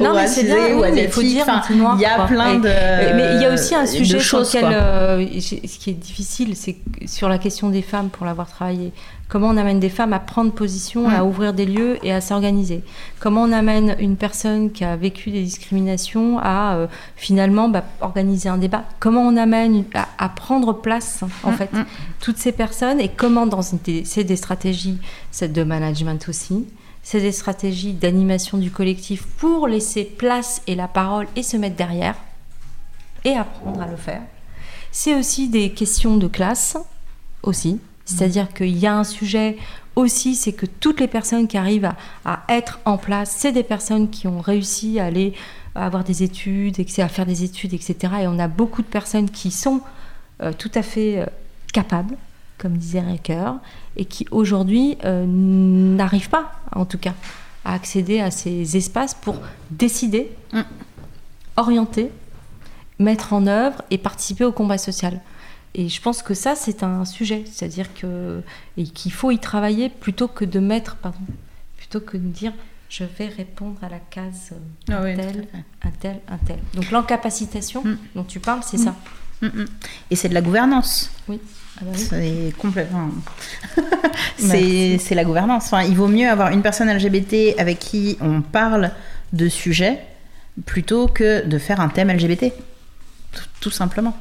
[0.00, 2.24] Non, mais c'est bien, ou oui, mais il faut dire anti-noir, Il y a quoi.
[2.26, 2.62] plein de.
[3.14, 6.56] mais il y a aussi un sujet sur choses, lequel, euh, ce qui est difficile,
[6.56, 6.76] c'est
[7.06, 8.92] sur la question des femmes, pour l'avoir travaillé,
[9.28, 11.26] comment on amène des femmes à prendre position, à Mm.
[11.28, 12.82] ouvrir des lieux et à s'organiser?
[13.20, 18.48] Comment on amène une personne qui a vécu des discriminations à euh, finalement bah, organiser
[18.48, 18.82] un débat?
[18.98, 21.84] Comment on amène à, à prendre place en Mm, fait mm.
[22.20, 24.98] toutes ces personnes et comment dans une des- c'est des stratégies
[25.30, 26.66] c'est de management aussi.
[27.04, 31.76] C'est des stratégies d'animation du collectif pour laisser place et la parole et se mettre
[31.76, 32.16] derrière
[33.24, 34.22] et apprendre à le faire.
[34.90, 36.76] C'est aussi des questions de classe,
[37.42, 37.78] aussi.
[38.04, 39.56] C'est-à-dire qu'il y a un sujet
[39.96, 43.62] aussi, c'est que toutes les personnes qui arrivent à, à être en place, c'est des
[43.62, 45.34] personnes qui ont réussi à aller
[45.74, 47.96] à avoir des études, etc., à faire des études, etc.
[48.22, 49.80] Et on a beaucoup de personnes qui sont
[50.42, 51.26] euh, tout à fait euh,
[51.72, 52.16] capables,
[52.58, 53.56] comme disait Ricoeur,
[53.96, 57.14] et qui aujourd'hui euh, n'arrivent pas, en tout cas,
[57.64, 59.36] à accéder à ces espaces pour
[59.70, 60.60] décider, Mm.
[61.56, 62.10] orienter,
[62.98, 65.20] mettre en œuvre et participer au combat social.
[65.74, 68.42] Et je pense que ça, c'est un sujet, c'est-à-dire que
[68.76, 71.18] et qu'il faut y travailler plutôt que de mettre, pardon,
[71.76, 72.52] plutôt que de dire
[72.88, 75.48] je vais répondre à la case euh, Ah oui, un tout à tel,
[75.82, 76.58] un tel, un tel.
[76.74, 77.96] Donc l'encapacitation Mm.
[78.14, 78.84] dont tu parles, c'est Mm.
[78.84, 78.94] ça.
[79.42, 79.64] Mm.
[80.10, 81.10] Et c'est de la gouvernance.
[81.76, 82.06] Ah bah oui.
[82.08, 83.08] C'est complètement.
[84.36, 84.98] c'est Merci.
[85.00, 85.64] c'est la gouvernance.
[85.66, 88.90] Enfin, il vaut mieux avoir une personne LGBT avec qui on parle
[89.32, 90.00] de sujets
[90.66, 92.52] plutôt que de faire un thème LGBT.
[93.32, 94.16] Tout, tout simplement.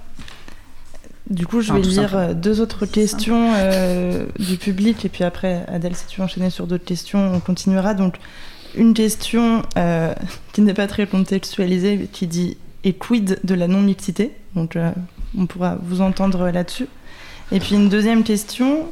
[1.29, 5.23] Du coup, je Enfin, vais lire euh, deux autres questions euh, du public et puis
[5.23, 7.93] après, Adèle, si tu veux enchaîner sur d'autres questions, on continuera.
[7.93, 8.15] Donc,
[8.75, 10.13] une question euh,
[10.51, 14.91] qui n'est pas très contextualisée, mais qui dit et quid de la non-mixité Donc, euh,
[15.37, 16.87] on pourra vous entendre là-dessus.
[17.51, 18.89] Et puis une deuxième question,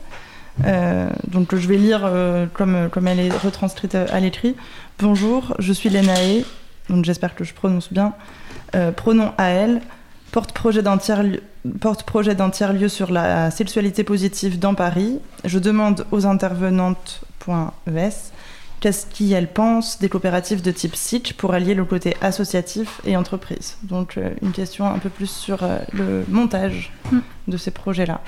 [0.66, 4.56] euh, donc je vais lire euh, comme, comme elle est retranscrite à, à l'écrit.
[5.00, 6.44] Bonjour, je suis Lenae,
[6.90, 8.14] donc j'espère que je prononce bien.
[8.76, 9.34] Euh, pronom
[10.82, 11.42] d'un tiers-lieu
[11.80, 15.20] porte-projet d'un tiers-lieu sur la sexualité positive dans Paris.
[15.46, 18.10] Je demande aux intervenantes.es
[18.82, 23.78] qu'est-ce qu'elles pensent des coopératives de type SITch pour allier le côté associatif et entreprise.
[23.84, 27.20] Donc euh, une question un peu plus sur euh, le montage Mm.
[27.48, 28.22] de ces projets-là.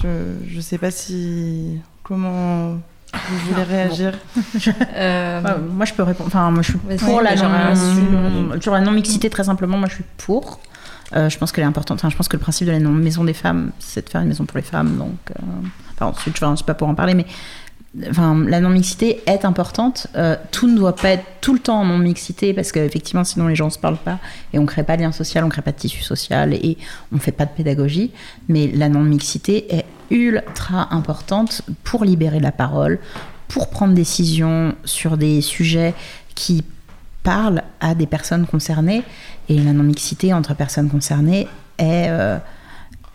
[0.00, 0.08] Je
[0.56, 1.78] ne sais pas si...
[2.02, 2.72] Comment
[3.12, 4.12] vous voulez réagir
[4.94, 6.28] Euh, Ouais, moi, je peux répondre.
[6.28, 9.30] Enfin, moi, je suis pour la non, sur la non mixité.
[9.30, 10.60] Très simplement, moi, je suis pour.
[11.14, 11.98] Euh, je pense qu'elle est importante.
[11.98, 14.28] Enfin, je pense que le principe de la maison des femmes, c'est de faire une
[14.28, 14.96] maison pour les femmes.
[14.96, 15.42] Donc, euh,
[15.94, 17.26] enfin, ensuite, je ne suis pas pour en parler, mais
[17.96, 20.06] la non mixité est importante.
[20.16, 23.48] Euh, tout ne doit pas être tout le temps en non mixité parce qu'effectivement, sinon
[23.48, 24.18] les gens ne se parlent pas
[24.52, 26.76] et on crée pas de lien social, on crée pas de tissu social et
[27.12, 28.12] on fait pas de pédagogie.
[28.48, 32.98] Mais la non mixité est ultra importante pour libérer la parole,
[33.48, 35.94] pour prendre décision sur des sujets
[36.34, 36.64] qui
[37.22, 39.02] parlent à des personnes concernées.
[39.48, 41.48] Et la non-mixité entre personnes concernées
[41.78, 42.38] est, euh,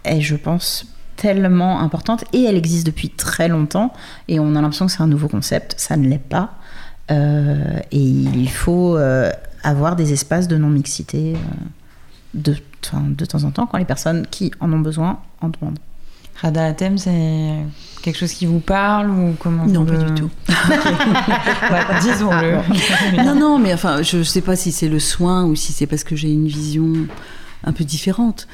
[0.03, 0.86] est, je pense,
[1.22, 2.26] tellement importante.
[2.34, 3.93] Et elle existe depuis très longtemps.
[4.27, 5.76] Et on a l'impression que c'est un nouveau concept.
[5.77, 6.53] Ça ne l'est pas.
[7.11, 9.30] Euh, et il faut euh,
[9.64, 11.38] avoir des espaces de non-mixité euh,
[12.34, 12.56] de,
[13.26, 15.77] temps en temps quand les personnes qui en ont besoin en demandent.
[16.41, 17.57] Rada Atem, c'est
[18.02, 20.30] quelque chose qui vous parle ou comment Non, pas le- du tout.
[20.49, 23.23] Ouais, Disons-le.
[23.23, 25.85] non, non, mais enfin, je ne sais pas si c'est le soin ou si c'est
[25.85, 26.93] parce que j'ai une vision
[27.64, 28.48] un peu différente.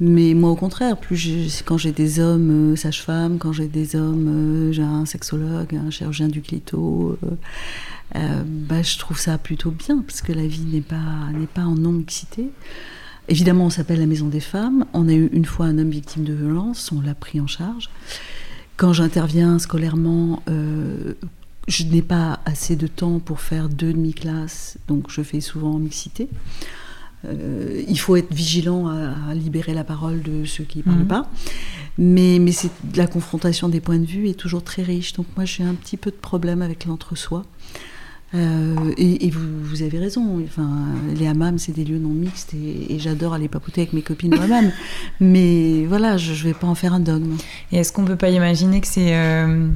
[0.00, 4.28] Mais moi, au contraire, plus quand j'ai des hommes euh, sages-femmes, quand j'ai des hommes,
[4.28, 7.30] euh, j'ai un sexologue, un chirurgien du clito, euh,
[8.16, 11.62] euh, bah, je trouve ça plutôt bien parce que la vie n'est pas n'est pas
[11.62, 12.50] en non-mixité.
[13.28, 14.84] Évidemment, on s'appelle la Maison des Femmes.
[14.92, 17.88] On a eu une fois un homme victime de violence, on l'a pris en charge.
[18.76, 20.42] Quand j'interviens scolairement,
[21.68, 25.78] je n'ai pas assez de temps pour faire deux demi-classes, donc je fais souvent en
[25.78, 26.28] mixité.
[27.26, 30.98] Euh, il faut être vigilant à, à libérer la parole de ceux qui ne parlent
[30.98, 31.06] Mhm.
[31.06, 31.26] pas.
[31.96, 35.12] Mais, mais c'est la confrontation des points de vue est toujours très riche.
[35.14, 37.44] Donc moi, j'ai un petit peu de problème avec l'entre-soi.
[38.34, 40.42] Euh, et, et vous, vous avez raison.
[40.44, 40.68] Enfin,
[41.16, 44.34] les hammams, c'est des lieux non mixtes et, et j'adore aller papoter avec mes copines
[44.34, 44.72] au hammam.
[45.20, 47.36] Mais voilà, je ne vais pas en faire un dogme.
[47.70, 49.68] Et est-ce qu'on peut pas imaginer que c'est euh,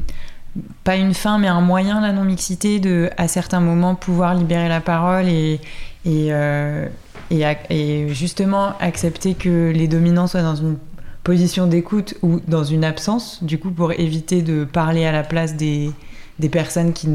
[0.82, 4.80] pas une fin, mais un moyen, la non-mixité, de, à certains moments, pouvoir libérer la
[4.80, 5.60] parole et,
[6.04, 6.88] et, euh,
[7.30, 10.76] et, et justement accepter que les dominants soient dans une
[11.24, 15.56] position d'écoute ou dans une absence, du coup, pour éviter de parler à la place
[15.56, 15.90] des,
[16.38, 17.08] des personnes qui,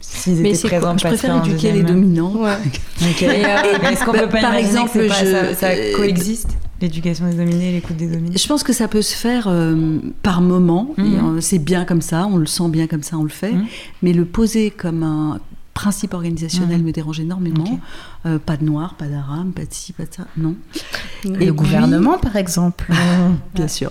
[0.00, 2.32] s'ils étaient présents, Je préfère éduquer les deuxième- dominants.
[2.36, 2.56] Ouais.
[3.10, 3.22] Ok.
[3.22, 5.96] Et, euh, Est-ce qu'on Bah, peut pas par exemple, que pas- je- ça, ça euh,
[5.96, 6.50] coexiste
[6.80, 8.36] l'éducation des dominés, l'écoute des dominés?
[8.38, 10.94] Je pense que ça peut se faire euh, par moment.
[10.98, 13.52] Et, euh, C'est bien comme ça, on le sent bien comme ça, on le fait.
[13.52, 13.64] Mhm.
[14.02, 15.40] Mais le poser comme un
[15.74, 16.86] principe organisationnel Mhm.
[16.86, 17.80] me dérange énormément.
[18.26, 20.26] Euh, pas de noir, pas d'arabe, pas de ci, pas de ça.
[20.36, 20.54] Non.
[21.24, 22.90] Le Et puis- gouvernement, par exemple.
[23.54, 23.90] Bien sûr.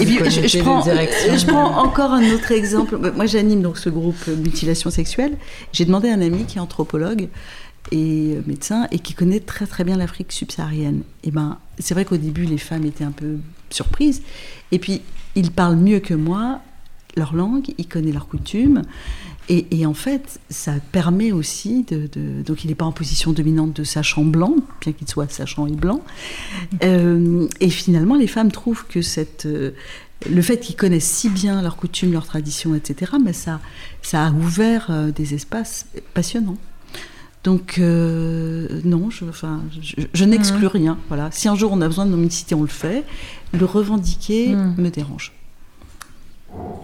[0.00, 1.36] Et puis, je, prends, directions.
[1.36, 2.98] je prends encore un autre exemple.
[3.14, 5.36] Moi, j'anime donc ce groupe mutilation sexuelle.
[5.72, 7.28] J'ai demandé à un ami qui est anthropologue
[7.92, 11.02] et médecin et qui connaît très très bien l'Afrique subsaharienne.
[11.24, 13.36] Et ben, c'est vrai qu'au début, les femmes étaient un peu
[13.70, 14.22] surprises.
[14.72, 15.02] Et puis,
[15.34, 16.60] il parle mieux que moi
[17.16, 18.82] leur langue, il connaît leurs coutumes.
[19.54, 23.32] Et, et en fait, ça permet aussi de, de- Donc, il n'est pas en position
[23.32, 26.00] dominante de sachant blanc, bien qu'il soit sachant et blanc.
[26.84, 29.72] Euh, et finalement, les femmes trouvent que cette, euh,
[30.30, 33.60] le fait qu'ils connaissent si bien leurs coutumes, leurs traditions, etc., mais ça,
[34.00, 36.56] ça a ouvert euh, des espaces passionnants.
[37.44, 40.96] Donc, non, je, enfin, je, je n'exclus rien.
[41.08, 41.28] Voilà.
[41.32, 43.02] Si un jour on a besoin de non-mixité, on le fait.
[43.52, 44.74] Le revendiquer Mhm.
[44.78, 45.32] me dérange.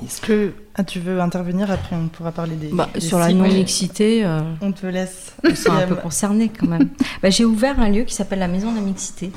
[0.05, 2.69] Est-ce que ah, tu veux intervenir Après, on pourra parler des.
[2.69, 5.35] Bah, des sur la non-mixité, euh, On te laisse.
[5.45, 6.03] on sont un peu Siam.
[6.03, 6.89] concernés quand même.
[7.23, 9.33] Bah, J'ai ouvert un lieu qui s'appelle la Maison de la Mixité,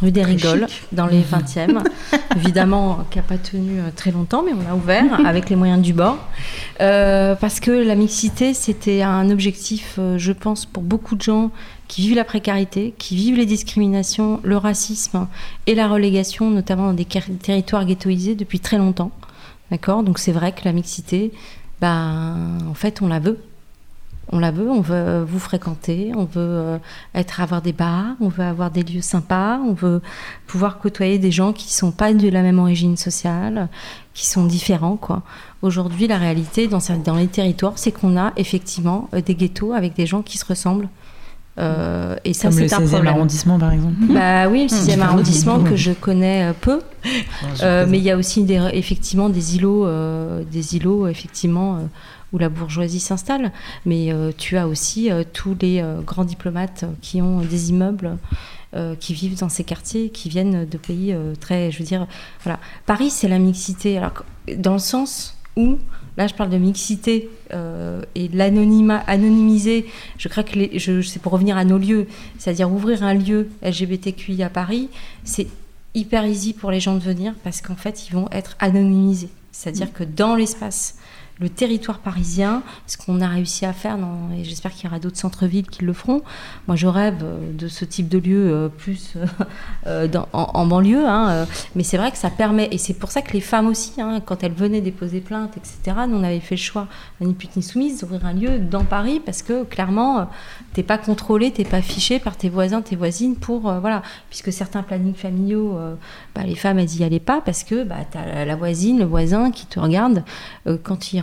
[0.00, 1.82] rue des Rigoles, dans les 20e.
[2.36, 5.82] Évidemment, qui n'a pas tenu euh, très longtemps, mais on l'a ouvert avec les moyens
[5.82, 6.18] du bord.
[6.80, 11.50] Euh, parce que la mixité, c'était un objectif, je pense, pour beaucoup de gens
[11.88, 15.26] qui vivent la précarité, qui vivent les discriminations, le racisme
[15.66, 19.10] et la relégation, notamment dans des territoires ghettoisés depuis très longtemps.
[19.70, 20.02] D'accord?
[20.02, 21.32] Donc c'est vrai que la mixité,
[21.80, 23.38] ben, en fait, on la veut.
[24.30, 26.78] On la veut, on veut euh, vous fréquenter, on veut euh,
[27.14, 30.02] être avoir des bars, on veut avoir des lieux sympas, on veut
[30.46, 33.70] pouvoir côtoyer des gens qui sont pas de la même origine sociale,
[34.12, 35.22] qui sont différents quoi.
[35.62, 40.04] Aujourd'hui, la réalité dans les territoires, c'est qu'on a effectivement euh, des ghettos avec des
[40.04, 40.90] gens qui se ressemblent.
[41.58, 43.14] Euh, et ça, Comme le c'est un 16e problème.
[43.14, 43.96] arrondissement, par exemple.
[44.10, 45.02] Bah oui, le 6e Mmh.
[45.02, 46.80] arrondissement que je connais euh, peu.
[47.62, 51.88] Euh, mais il y a aussi des, effectivement des îlots, euh, des îlots effectivement
[52.32, 53.52] où la bourgeoisie s'installe.
[53.86, 58.18] Mais tu as aussi tous les grands diplomates qui ont des immeubles,
[58.76, 62.06] euh, qui vivent dans ces quartiers, qui viennent de pays euh, très, je veux dire,
[62.44, 62.58] voilà.
[62.84, 63.96] Paris, c'est la mixité.
[63.96, 64.24] Alors
[64.58, 65.78] dans le sens où
[66.18, 69.86] Là, je parle de mixité euh, et de l'anonymat, anonymiser.
[70.18, 72.08] Je crois que les, je, c'est pour revenir à nos lieux,
[72.38, 74.88] c'est-à-dire ouvrir un lieu LGBTQI à Paris,
[75.22, 75.46] c'est
[75.94, 79.30] hyper easy pour les gens de venir parce qu'en fait, ils vont être anonymisés.
[79.52, 80.97] C'est-à-dire que dans l'espace,
[81.40, 83.96] le territoire parisien, ce qu'on a réussi à faire,
[84.36, 86.22] et j'espère qu'il y aura d'autres centres-villes qui le feront.
[86.66, 89.14] Moi, je rêve euh, de ce type de lieu euh, plus
[89.86, 91.46] euh, en, banlieue, hein,
[91.76, 94.20] mais c'est vrai que ça permet, et c'est pour ça que les femmes aussi, hein,
[94.24, 96.88] quand elles venaient déposer plainte, etc., nous on avait fait le choix,
[97.20, 100.28] ni pute ni soumise, d'ouvrir un lieu dans Paris parce que clairement,
[100.72, 104.82] t'es pas contrôlé, t'es pas fiché par tes voisins, tes voisines pour voilà, puisque certains
[104.82, 105.78] plannings familiaux,
[106.34, 109.50] bah, les femmes elles y allaient pas parce que bah, t'as la- voisine, le voisin
[109.50, 110.24] qui te regarde
[110.82, 111.20] quand il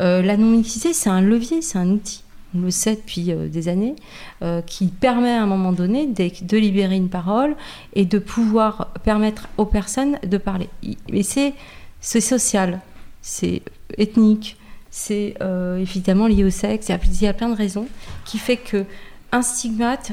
[0.00, 2.22] Euh, la non-mixité, c'est un levier, c'est un outil.
[2.54, 3.94] On le sait depuis euh, des années,
[4.42, 7.56] euh, qui permet à un moment donné de, libérer une parole
[7.94, 10.68] et de pouvoir permettre aux personnes de parler.
[11.10, 11.54] Mais c'est
[12.00, 12.80] social,
[13.22, 13.62] c'est
[13.98, 14.56] ethnique,
[14.90, 15.36] c'est
[15.78, 17.86] évidemment lié au sexe, il y a plein de raisons
[18.24, 18.84] qui fait que
[19.30, 20.10] un stigmate,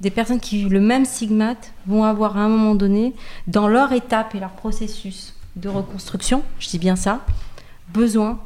[0.00, 3.14] des personnes qui vivent le même stigmate vont avoir à un moment donné,
[3.48, 7.24] dans leur étape et leur processus de reconstruction, je dis bien ça,
[7.92, 8.38] besoin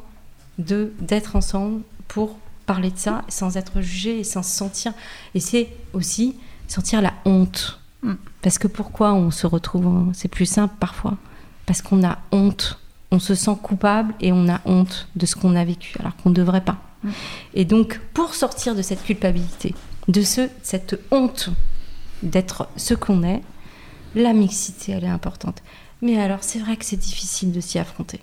[0.57, 4.93] de d'être ensemble pour parler de ça sans être jugé et sans se sentir.
[5.33, 6.35] Et c'est aussi
[6.67, 7.79] sentir la honte.
[8.01, 8.13] Mm.
[8.41, 11.17] Parce que pourquoi on se retrouve, en- c'est plus simple parfois,
[11.65, 12.79] parce qu'on a honte.
[13.11, 16.29] On se sent coupable et on a honte de ce qu'on a vécu, alors qu'on
[16.31, 16.77] ne devrait pas.
[17.03, 17.09] Mm.
[17.53, 19.75] Et donc, pour sortir de cette culpabilité,
[20.07, 21.49] de ce, cette honte
[22.23, 23.41] d'être ce qu'on est,
[24.15, 25.61] la mixité, elle est importante.
[26.01, 28.19] Mais alors, c'est vrai que c'est difficile de s'y affronter.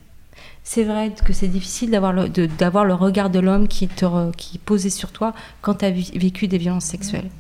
[0.65, 4.05] C'est vrai que c'est difficile d'avoir le, de- d'avoir le regard de l'homme qui, te
[4.05, 7.31] re- qui est posé sur toi quand tu as vécu des violences sexuelles.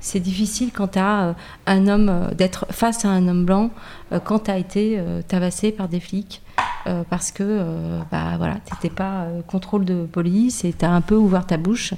[0.00, 1.34] C'est difficile quand tu as
[1.66, 3.70] un homme, euh, d'être face à un homme blanc
[4.12, 6.40] euh, quand tu as été euh, tabassé par des flics
[6.86, 10.84] euh, parce que euh, bah, voilà, tu n'étais pas euh, contrôle de police et tu
[10.84, 11.94] as un peu ouvert ta bouche.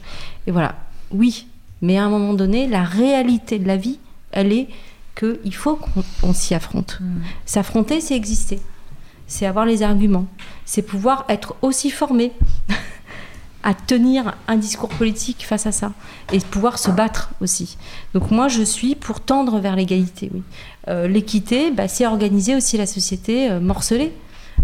[0.47, 0.77] Et voilà,
[1.11, 1.47] oui,
[1.83, 3.99] mais à un moment donné, la réalité de la vie,
[4.33, 4.69] elle est
[5.15, 7.01] qu'il faut qu'on on s'y affronte.
[7.45, 8.61] S'affronter, c'est exister.
[9.31, 10.27] C'est avoir les arguments.
[10.65, 12.33] C'est pouvoir être aussi formé
[13.63, 15.93] à tenir un discours politique face à ça
[16.33, 17.77] et pouvoir se battre aussi.
[18.15, 20.31] Donc moi, je suis pour tendre vers l'égalité.
[20.35, 20.43] Oui.
[20.89, 24.13] Euh, L'équité, bah, c'est organiser aussi la société euh, morcelée.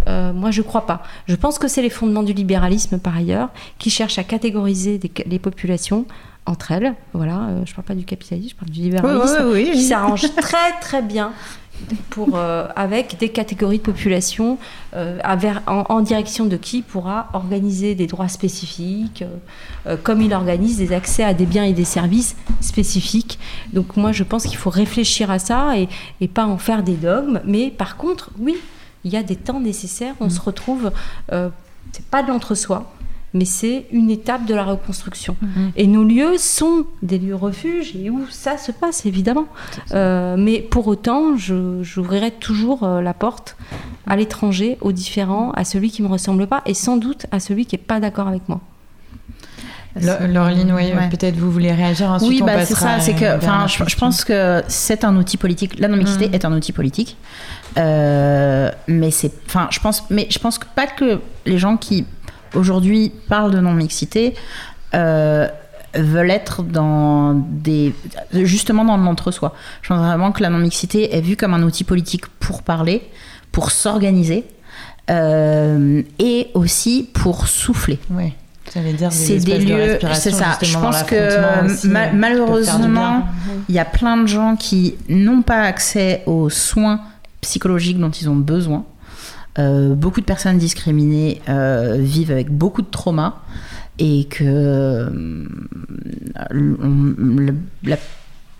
[0.08, 1.02] Euh, moi, je crois pas.
[1.28, 5.12] Je pense que c'est les fondements du libéralisme, par ailleurs, qui cherchent à catégoriser des-
[5.26, 6.06] les populations
[6.46, 6.94] entre elles.
[7.12, 9.36] Voilà, je parle pas du capitalisme, je parle du libéralisme,
[9.72, 11.32] qui s'arrange très très bien
[12.10, 14.58] pour, euh, avec des catégories de population
[14.94, 15.18] euh,
[15.66, 19.24] en, direction de qui pourra organiser des droits spécifiques,
[20.02, 23.38] comme il organise des accès à des biens et des services spécifiques.
[23.72, 25.88] Donc moi, je pense qu'il faut réfléchir à ça et,
[26.20, 27.40] et, pas en faire des dogmes.
[27.44, 28.56] Mais par contre, oui,
[29.04, 30.14] il y a des temps nécessaires.
[30.20, 30.30] On mm.
[30.30, 30.90] se retrouve,
[31.28, 32.95] c'est pas de l'entre-soi
[33.36, 35.36] mais c'est une étape de la reconstruction.
[35.40, 35.72] Mhm.
[35.76, 39.46] Et nos lieux sont des lieux refuges et où ça se passe, évidemment.
[39.92, 43.56] Euh, mais pour autant, j'ouvrirai toujours euh, la porte
[44.06, 47.40] à l'étranger, aux différents, à celui qui ne me ressemble pas et sans doute à
[47.40, 48.60] celui qui n'est pas d'accord avec moi.
[50.00, 52.30] Laureline, oui, peut-être vous voulez réagir ensuite.
[52.30, 53.00] Oui, bah, c'est ça.
[53.00, 55.78] C'est que, je, pense que c'est un outil politique.
[55.78, 56.34] La non-mixité mhm.
[56.34, 57.16] est un outil politique.
[57.78, 62.04] Euh, mais c'est, enfin, je pense, mais je pense que pas que les gens qui
[62.56, 64.34] aujourd'hui parlent de non-mixité
[64.94, 65.46] euh,
[65.94, 67.94] veulent être dans des
[68.32, 69.54] justement dans l'entre-soi.
[69.82, 73.02] Je pense vraiment que la non-mixité est vue comme un outil politique pour parler,
[73.52, 74.44] pour s'organiser
[75.10, 77.98] euh, et aussi pour souffler.
[78.10, 78.32] Oui.
[78.74, 80.58] Dire c'est des lieux, c'est ça.
[80.60, 83.26] Je pense que malheureusement,
[83.68, 87.00] il y a plein de gens qui n'ont pas accès aux soins
[87.40, 88.84] psychologiques dont ils ont besoin.
[89.58, 93.36] Euh, beaucoup de personnes discriminées euh, vivent avec beaucoup de traumas
[93.98, 95.46] et que euh,
[97.82, 97.96] la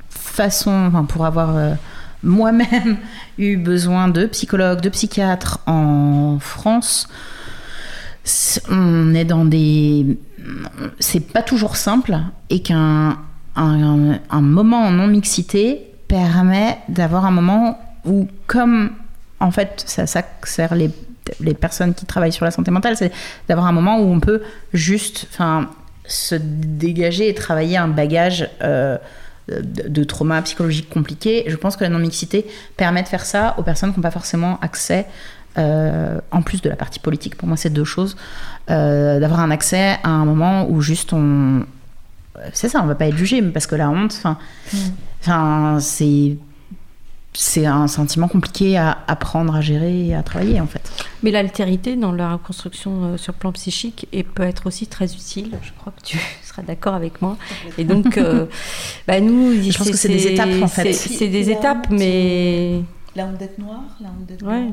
[0.09, 1.77] façon, enfin, pour avoir
[2.23, 2.97] moi-même
[3.39, 7.09] eu besoin de psychologues, de psychiatres en France,
[8.70, 10.18] on est dans des.
[10.98, 12.16] C'est pas toujours simple
[12.51, 13.18] et qu'un
[13.56, 18.90] un, moment en non-mixité permet d'avoir un moment où, comme
[19.40, 20.90] en fait, ça, ça sert les,
[21.40, 23.12] les, personnes qui travaillent sur la santé mentale, c'est
[23.48, 24.42] d'avoir un moment où on peut
[24.72, 25.28] juste
[26.06, 28.96] se dégager et travailler un bagage euh,
[29.48, 31.44] de, de, trauma psychologique compliqué.
[31.46, 32.46] Je pense que la non-mixité
[32.76, 35.06] permet de faire ça aux personnes qui n'ont pas forcément accès,
[35.58, 37.36] euh, en plus de la partie politique.
[37.36, 38.16] Pour moi, c'est deux choses.
[38.70, 41.64] Euh, d'avoir un accès à un moment où juste on.
[42.52, 44.36] C'est ça, on va pas être jugé, parce que la honte, enfin,
[44.74, 45.80] mm.
[45.80, 46.36] c'est
[47.36, 50.90] c'est un sentiment compliqué à apprendre à gérer et à travailler en fait.
[51.22, 55.50] Mais l'altérité dans la reconstruction euh, sur plan psychique et peut être aussi très utile.
[55.62, 57.36] Je crois que tu seras d'accord avec moi.
[57.76, 58.46] Et donc, euh,
[59.06, 60.92] bah, nous, je pense que c'est des étapes en fait.
[60.92, 62.82] C'est des étapes, mais
[63.14, 64.68] la honte d'être noire, la honte d'être ouais,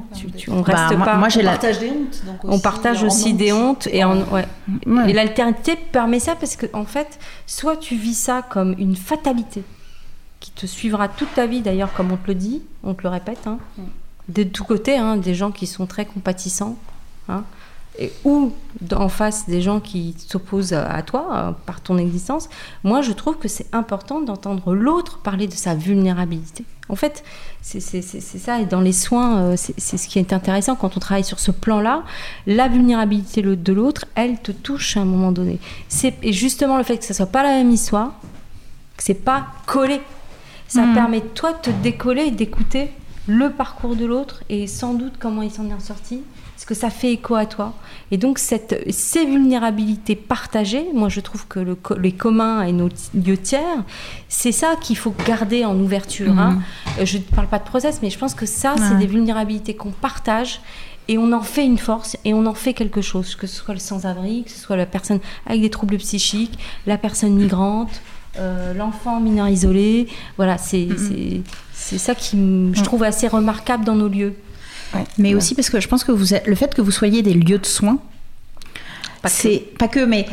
[0.49, 1.15] on reste bah, pas.
[1.15, 2.23] Moi, on partage des hontes.
[2.43, 4.45] on partage aussi des hontes et en, ouais.
[5.07, 9.63] Et l'alternité permet ça parce que en fait, soit tu vis ça comme une fatalité
[10.43, 13.09] qui te suivra toute ta vie d'ailleurs, comme on te le dit, on te le
[13.09, 13.59] répète, hein.
[14.27, 16.75] de tous côtés, hein, des gens qui sont très compatissants,
[17.29, 17.45] hein,
[17.97, 18.51] et, ou
[18.91, 22.49] en face des gens qui s'opposent à toi euh, par ton existence.
[22.83, 26.65] Moi, je trouve que c'est important d'entendre l'autre parler de sa vulnérabilité.
[26.89, 27.23] En fait,
[27.61, 31.23] c'est ça, et dans les soins, euh, c'est ce qui est intéressant quand on travaille
[31.23, 32.03] sur ce plan-là.
[32.47, 35.61] La vulnérabilité de l'autre, elle te touche à un moment donné.
[36.21, 38.11] Et justement, le fait que ce soit pas la même histoire,
[38.97, 40.01] que c'est pas collé
[40.73, 40.93] ça hmm.
[40.95, 42.89] permet toi de te décoller et d'écouter
[43.27, 46.21] le parcours de l'autre et sans doute comment il s'en est sorti,
[46.55, 47.73] parce que ça fait écho à toi.
[48.09, 52.89] Et donc cette, ces vulnérabilités partagées, moi je trouve que le, les communs et nos
[53.13, 53.83] lieux tiers,
[54.27, 56.37] c'est ça qu'il faut garder en ouverture.
[56.39, 56.51] Hein.
[56.51, 57.01] Hmm.
[57.01, 59.75] Euh, je ne parle pas de process, mais je pense que ça, c'est des vulnérabilités
[59.75, 60.59] qu'on partage
[61.07, 63.75] et on en fait une force et on en fait quelque chose, que ce soit
[63.75, 68.01] le sans-abri, que ce soit la personne avec des troubles psychiques, la personne migrante,
[68.37, 70.07] euh, l'enfant mineur isolé.
[70.37, 70.87] Voilà, c'est
[71.73, 72.37] ça qui
[72.73, 74.35] je trouve assez remarquable dans nos lieux.
[75.17, 77.57] Mais aussi parce que je pense que vous le fait que vous soyez des lieux
[77.57, 77.97] de soins,
[79.25, 80.27] c'est pas que, mais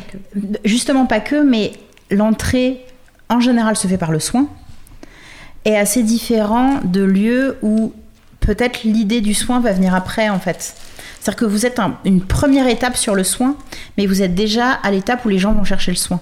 [0.65, 1.73] justement pas que, mais
[2.11, 2.85] l'entrée
[3.29, 4.49] en général se fait par le soin
[5.65, 7.93] est assez différent de lieux où
[8.41, 10.75] peut-être l'idée du soin va venir après en fait.
[11.21, 13.57] C'est-à-dire que vous êtes une première étape sur le soin,
[13.99, 16.21] mais vous êtes déjà à l'étape où les gens vont chercher le soin.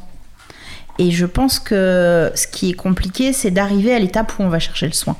[0.98, 4.58] Et je pense que ce qui est compliqué, c'est d'arriver à l'étape où on va
[4.58, 5.16] chercher le soin.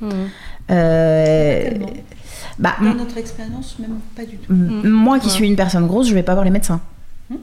[0.00, 0.10] Mmh.
[0.70, 1.70] Euh,
[2.58, 4.52] bah, Dans notre expérience, même pas du tout.
[4.52, 6.80] Moi qui suis une personne grosse, je vais pas voir les médecins.
[7.30, 7.36] Mmh.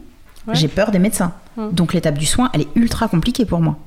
[0.53, 1.33] J'ai peur des médecins.
[1.57, 1.71] Mmh.
[1.71, 3.77] Donc l'étape du soin, elle est ultra compliquée pour moi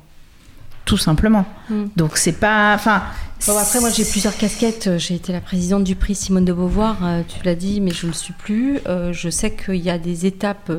[0.85, 1.45] tout simplement.
[1.71, 1.85] Hmm.
[1.97, 3.03] Donc c'est pas, enfin.
[3.47, 4.99] après moi j'ai plusieurs casquettes.
[4.99, 8.07] J'ai été la présidente du prix Simone de Beauvoir, euh, tu l'as dit, mais je
[8.07, 8.79] ne le suis plus.
[8.87, 10.73] Euh, je sais qu'il y a des étapes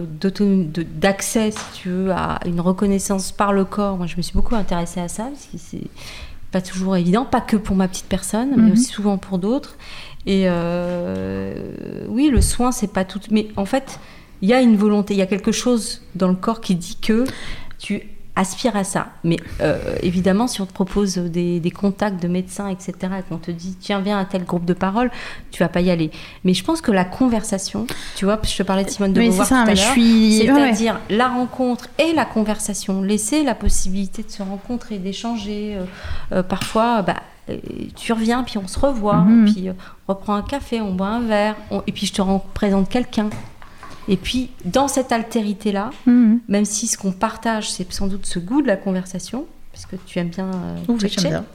[1.00, 3.98] d'accès, si tu veux, à une reconnaissance par le corps.
[3.98, 5.88] Moi je me suis beaucoup intéressée à ça parce que c'est
[6.52, 8.72] pas toujours évident, pas que pour ma petite personne, mais mhm.
[8.74, 9.78] aussi souvent pour d'autres.
[10.26, 11.54] Et euh,
[12.08, 14.00] oui, le soin c'est pas tout, mais en fait
[14.42, 16.98] il y a une volonté, il y a quelque chose dans le corps qui dit
[17.02, 17.24] que
[17.80, 18.04] tu
[18.36, 19.08] aspire à ça.
[19.24, 23.38] Mais euh, évidemment, si on te propose des, des contacts de médecins, etc., et qu'on
[23.38, 25.12] te dit, tiens, viens à tel groupe de parole,
[25.52, 26.10] tu vas pas y aller.
[26.44, 27.86] Mais je pense que la conversation,
[28.16, 29.86] tu vois, je te parlais de Simone de Beauvoir c'est ça, tout à mais l'heure,
[29.86, 35.76] je suis- c'est-à-dire la rencontre et la conversation, laisser la possibilité de se rencontrer, d'échanger.
[35.78, 35.86] euh,
[36.38, 37.18] euh, parfois, bah,
[37.96, 39.52] tu reviens, puis on se revoit, Mhm.
[39.52, 42.22] puis on reprend un café, on boit un verre, on- et puis je te
[42.54, 43.30] présente quelqu'un.
[44.08, 46.40] Et puis, dans cette altérité-là, Mhm.
[46.48, 49.96] même si ce qu'on partage, c'est sans doute ce goût de la conversation, parce que
[50.06, 51.46] tu aimes bien euh, Oui, j'aime bien.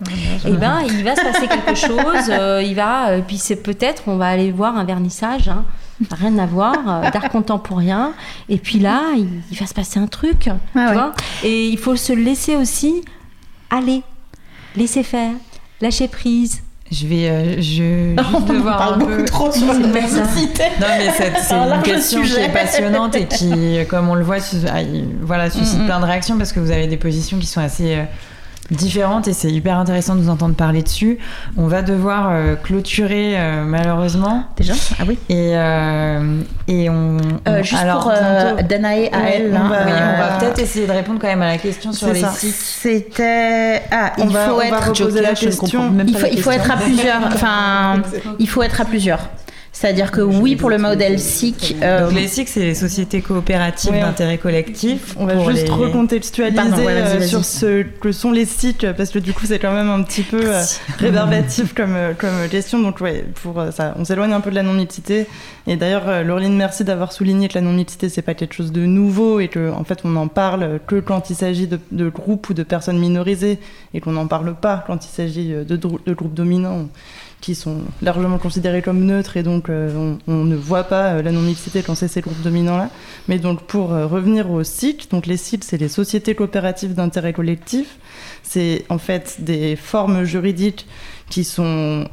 [0.46, 2.30] eh ben, il va se passer quelque chose.
[2.30, 5.64] euh, il va, euh, puis c'est peut-être, on va aller voir un vernissage, hein,
[6.10, 8.12] rien à voir, euh, d'art contemporain.
[8.48, 10.92] Et puis là, il, il va se passer un truc, Ah tu ouais.
[10.94, 11.12] vois.
[11.44, 13.02] Et il faut se laisser aussi
[13.70, 14.02] aller,
[14.74, 15.32] laisser faire,
[15.80, 16.62] lâcher prise.
[16.90, 19.24] Je vais euh, je, juste devoir un peu.
[19.24, 19.66] trop sur.
[19.74, 20.00] Non, mais
[21.16, 24.36] c'est c'est Un une question qui est passionnante et qui, comme on le voit,
[24.72, 25.86] ah, il- voilà, suscite Mm, mm.
[25.86, 28.04] plein de réactions parce que vous avez des positions qui sont assez euh,
[28.70, 31.18] différentes et c'est hyper intéressant de vous entendre parler dessus.
[31.56, 35.18] On va devoir euh, clôturer euh, malheureusement Déjà Ah oui.
[35.28, 37.16] et, euh, et on.
[37.16, 39.52] Euh, on- juste alors, pour euh, Danae à elle.
[39.52, 42.20] on hein, va- euh, peut-être essayer de répondre quand même à la question sur les
[42.20, 42.30] ça.
[42.32, 42.54] sites.
[42.54, 43.82] C'était.
[43.90, 44.88] Ah, On il va- faut on va être.
[44.88, 45.66] reposer la je ne question.
[45.80, 47.26] comprends même Il faut, il être à plusieurs.
[47.26, 48.02] Enfin,
[48.38, 49.20] il faut être à plusieurs.
[49.72, 51.76] C'est-à-dire que oui, pour le modèle SIC.
[51.82, 54.00] euh, Donc les SIC, c'est les sociétés coopératives Ouais.
[54.00, 55.14] d'intérêt collectif.
[55.18, 58.90] On va juste les- recontextualiser Pardon, ouais, vas-y, euh, sur ce que sont les sites
[58.92, 60.62] parce que du coup c'est quand même un petit peu euh,
[60.98, 62.80] réverbatif comme, euh, comme question.
[62.80, 65.26] Donc ouais, pour euh, ça, on s'éloigne un peu de la non-mixité.
[65.66, 68.84] Et d'ailleurs, euh, Laureline, merci d'avoir souligné que la non-mixité c'est pas quelque chose de
[68.84, 72.48] nouveau et que en fait on en parle que quand il s'agit de, de groupes
[72.50, 73.58] ou de personnes minorisées
[73.94, 76.88] et qu'on n'en parle pas quand il s'agit euh, de groupes dominants
[77.40, 81.30] qui sont largement considérés comme neutres et donc euh, on, ne voit pas euh, la
[81.30, 82.90] non-mixité quand c'est ces groupes dominants-là.
[83.28, 87.32] Mais donc pour euh, revenir aux SIC, donc les SIC c'est les sociétés coopératives d'intérêt
[87.32, 87.98] collectif.
[88.42, 90.86] C'est en fait des formes juridiques
[91.28, 92.06] qui sont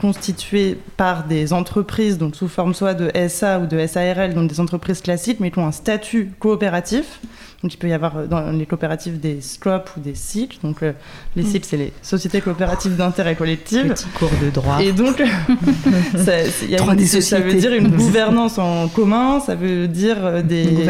[0.00, 4.60] constituées par des entreprises, donc sous forme soit de SA ou de SARL, donc des
[4.60, 7.20] entreprises classiques, mais qui ont un statut coopératif.
[7.66, 10.60] Donc il peut y avoir euh, dans les coopératives des SCOP ou des SIC.
[10.62, 10.92] Donc euh,
[11.34, 13.82] les SIC, c'est les sociétés coopératives d'intérêt collectif.
[13.88, 14.78] Petit cours de droit.
[14.80, 15.16] Et donc,
[16.16, 19.40] ça, c'est- il y a Droit une- des ça veut dire une gouvernance en commun,
[19.40, 20.84] ça veut dire euh, des,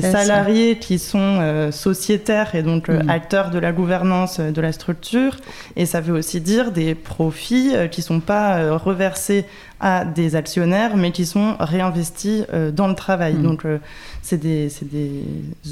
[0.00, 3.10] salariés qui sont euh, sociétaires et donc euh, Mm.
[3.10, 5.36] acteurs de la gouvernance de la structure.
[5.76, 9.44] Et ça veut aussi dire des profits qui sont pas reversés
[9.80, 13.34] à des actionnaires, mais qui sont réinvestis euh, dans le travail.
[13.34, 13.42] Mm.
[13.42, 13.78] Donc, euh,
[14.22, 15.22] c'est des, c'est des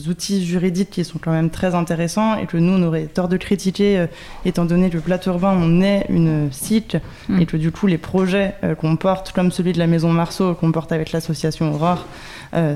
[0.08, 3.36] outils juridiques qui sont quand même très intéressants et que nous, on aurait tort de
[3.36, 4.06] critiquer, euh,
[4.44, 6.98] étant donné que Plateau Urbain, on est une site
[7.28, 7.40] Mm.
[7.40, 10.54] et que du coup, les projets euh, qu'on porte, comme celui de la Maison Marceau,
[10.54, 12.06] qu'on porte avec l'association Aurore,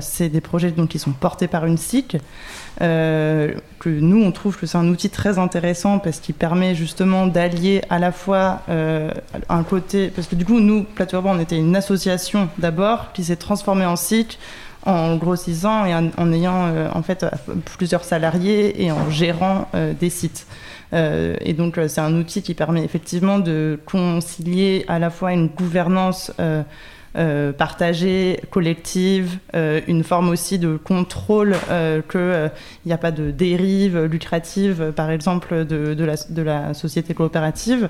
[0.01, 2.17] c'est des projets donc, qui sont portés par une SIC.
[2.81, 7.27] Euh, que nous, on trouve que c'est un outil très intéressant parce qu'il permet justement
[7.27, 9.11] d'allier à la fois euh,
[9.49, 10.07] un côté.
[10.07, 13.95] Parce que du coup, nous, Plateau on était une association d'abord qui s'est transformée en
[13.95, 14.39] SIC
[14.85, 17.29] en grossissant et en, ayant euh, en fait euh,
[17.77, 20.47] plusieurs salariés et en gérant euh, des sites.
[20.93, 25.33] Euh, et donc euh, c'est un outil qui permet effectivement de concilier à la fois
[25.33, 26.31] une gouvernance
[27.15, 32.51] euh, euh, partagée, collective, euh, une forme aussi de contrôle, euh, qu'il
[32.85, 37.13] n'y a pas de dérive lucrative, euh, par exemple, de, de, la, de la société
[37.13, 37.89] coopérative,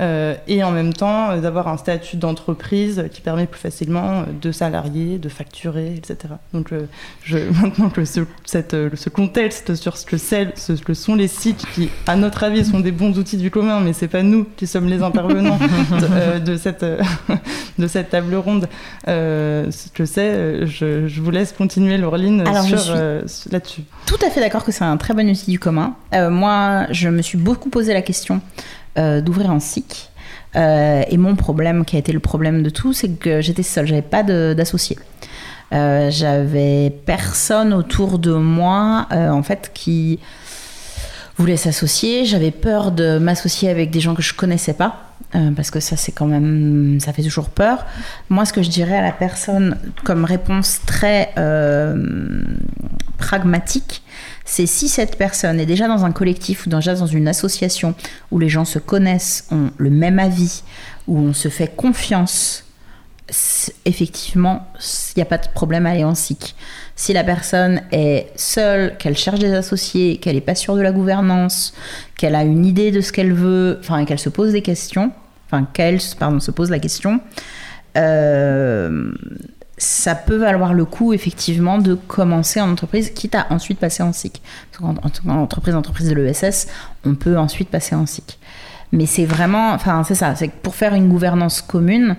[0.00, 4.24] euh, et en même temps euh, d'avoir un statut d'entreprise qui permet plus facilement euh,
[4.40, 6.34] de salarier, de facturer, etc.
[6.54, 6.82] Donc euh,
[7.22, 11.14] je, maintenant que ce, cette, euh, ce contexte sur ce que, c'est- ce que sont
[11.14, 14.22] les sites qui, à notre avis, sont des bons outils du commun, mais c'est pas
[14.22, 15.58] nous qui sommes les intervenants
[15.90, 17.00] de, euh, de cette, euh,
[17.78, 18.59] de cette table ronde.
[19.08, 23.82] Euh, ce que c'est, euh, je, je vous laisse continuer, Laureline, euh, là-dessus.
[24.06, 25.94] tout à fait d'accord que c'est un très bon outil du commun.
[26.14, 28.40] Euh, moi, je me suis beaucoup posé la question
[28.98, 30.10] euh, d'ouvrir un SIC.
[30.56, 33.86] Euh, et mon problème, qui a été le problème de tout, c'est que j'étais seule,
[33.86, 34.98] j'avais pas d'associé.
[35.72, 40.18] Euh, j'avais personne autour de moi, euh, en fait, qui
[41.36, 42.24] voulait s'associer.
[42.24, 45.09] J'avais peur de m'associer avec des gens que je connaissais pas.
[45.34, 47.86] Euh, parce que ça, c'est quand même, ça fait toujours peur.
[48.28, 52.42] Moi, ce que je dirais à la personne comme réponse très euh,
[53.18, 54.02] pragmatique,
[54.44, 57.94] c'est si cette personne est déjà dans un collectif ou déjà dans une association
[58.32, 60.62] où les gens se connaissent, ont le même avis,
[61.06, 62.64] où on se fait confiance,
[63.84, 64.66] effectivement,
[65.14, 66.54] il n'y a pas de problème à aller en SIC.
[66.96, 70.92] Si la personne est seule, qu'elle cherche des associés, qu'elle n'est pas sûre de la
[70.92, 71.72] gouvernance,
[72.16, 75.12] qu'elle a une idée de ce qu'elle veut, enfin qu'elle se pose des questions,
[75.46, 77.20] enfin qu'elle pardon, se pose la question,
[77.96, 79.12] euh,
[79.78, 84.12] ça peut valoir le coup effectivement de commencer en entreprise, quitte à ensuite passer en
[84.12, 84.42] SIC.
[84.82, 86.68] En entreprise, entreprise de l'ESS,
[87.04, 88.38] on peut ensuite passer en SIC.
[88.92, 92.16] Mais c'est vraiment, enfin c'est ça, c'est que pour faire une gouvernance commune,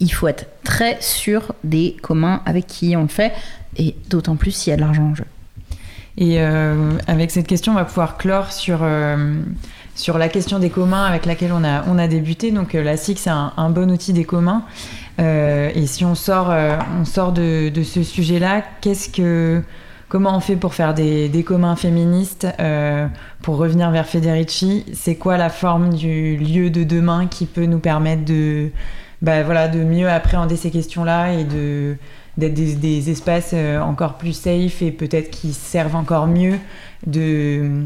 [0.00, 3.32] il faut être très sûr des communs avec qui on le fait,
[3.76, 5.24] et d'autant plus s'il y a de l'argent en jeu.
[6.16, 9.40] Et euh, avec cette question, on va pouvoir clore sur, euh,
[9.96, 12.52] sur la question des communs avec laquelle on a, on a débuté.
[12.52, 14.62] Donc euh, la SIC, c'est un, bon outil des communs.
[15.18, 16.54] et si on sort,
[17.00, 18.62] on sort de, de ce sujet-là,
[20.08, 22.46] comment on fait pour faire des, des communs féministes
[23.42, 27.80] Pour revenir vers Federici, c'est quoi la forme du lieu de demain qui peut nous
[27.80, 28.70] permettre de,
[29.24, 31.96] bah, voilà, de mieux appréhender ces questions-là et de
[32.36, 36.58] d'être des, espaces euh, encore plus safe et peut-être qui servent encore mieux
[37.06, 37.84] de,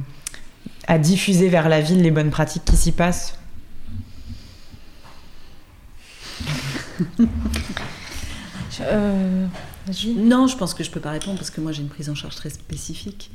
[0.86, 3.38] à diffuser vers la ville les bonnes pratiques qui s'y passent
[8.80, 9.46] euh,
[10.16, 12.14] Non, je pense que je peux pas répondre parce que moi j'ai une prise en
[12.14, 13.30] charge très spécifique.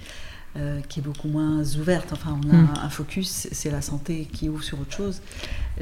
[0.55, 2.13] Euh, qui est beaucoup moins ouverte.
[2.13, 2.73] Enfin, on a mm.
[2.84, 5.19] un focus, c'est la santé qui ouvre sur autre chose.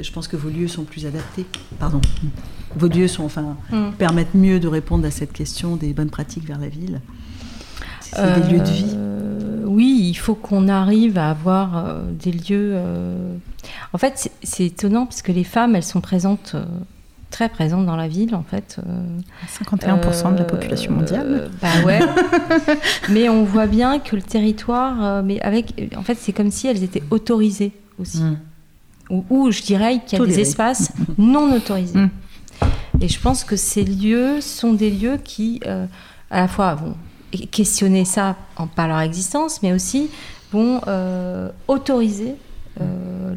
[0.00, 1.44] je pense que vos lieux sont plus adaptés.
[1.78, 2.00] Pardon.
[2.74, 3.90] Vos lieux sont, enfin, mm.
[3.98, 7.02] permettent mieux de répondre à cette question des bonnes pratiques vers la ville.
[8.00, 8.94] C'est des lieux de vie.
[8.94, 12.74] Euh, oui, il faut qu'on arrive à avoir euh, des lieux.
[13.92, 16.56] En fait, c'est étonnant parce que les femmes, elles sont présentes
[17.32, 18.78] très présente dans la ville, en fait.
[19.64, 21.26] 51% de la population mondiale.
[21.26, 21.98] Euh, bah ouais.
[23.08, 26.68] mais on voit bien que le territoire, euh, mais avec, en fait, c'est comme si
[26.68, 28.22] elles étaient autorisées aussi.
[28.22, 28.38] Mm.
[29.28, 31.98] Ou, je dirais qu'il y a des espaces non autorisés.
[31.98, 32.10] Mm.
[33.00, 35.86] Et je pense que ces lieux sont des lieux qui, euh,
[36.30, 36.94] à la fois, vont
[37.50, 40.10] questionner ça en, par leur existence, mais aussi
[40.52, 40.82] vont
[41.66, 42.34] autoriser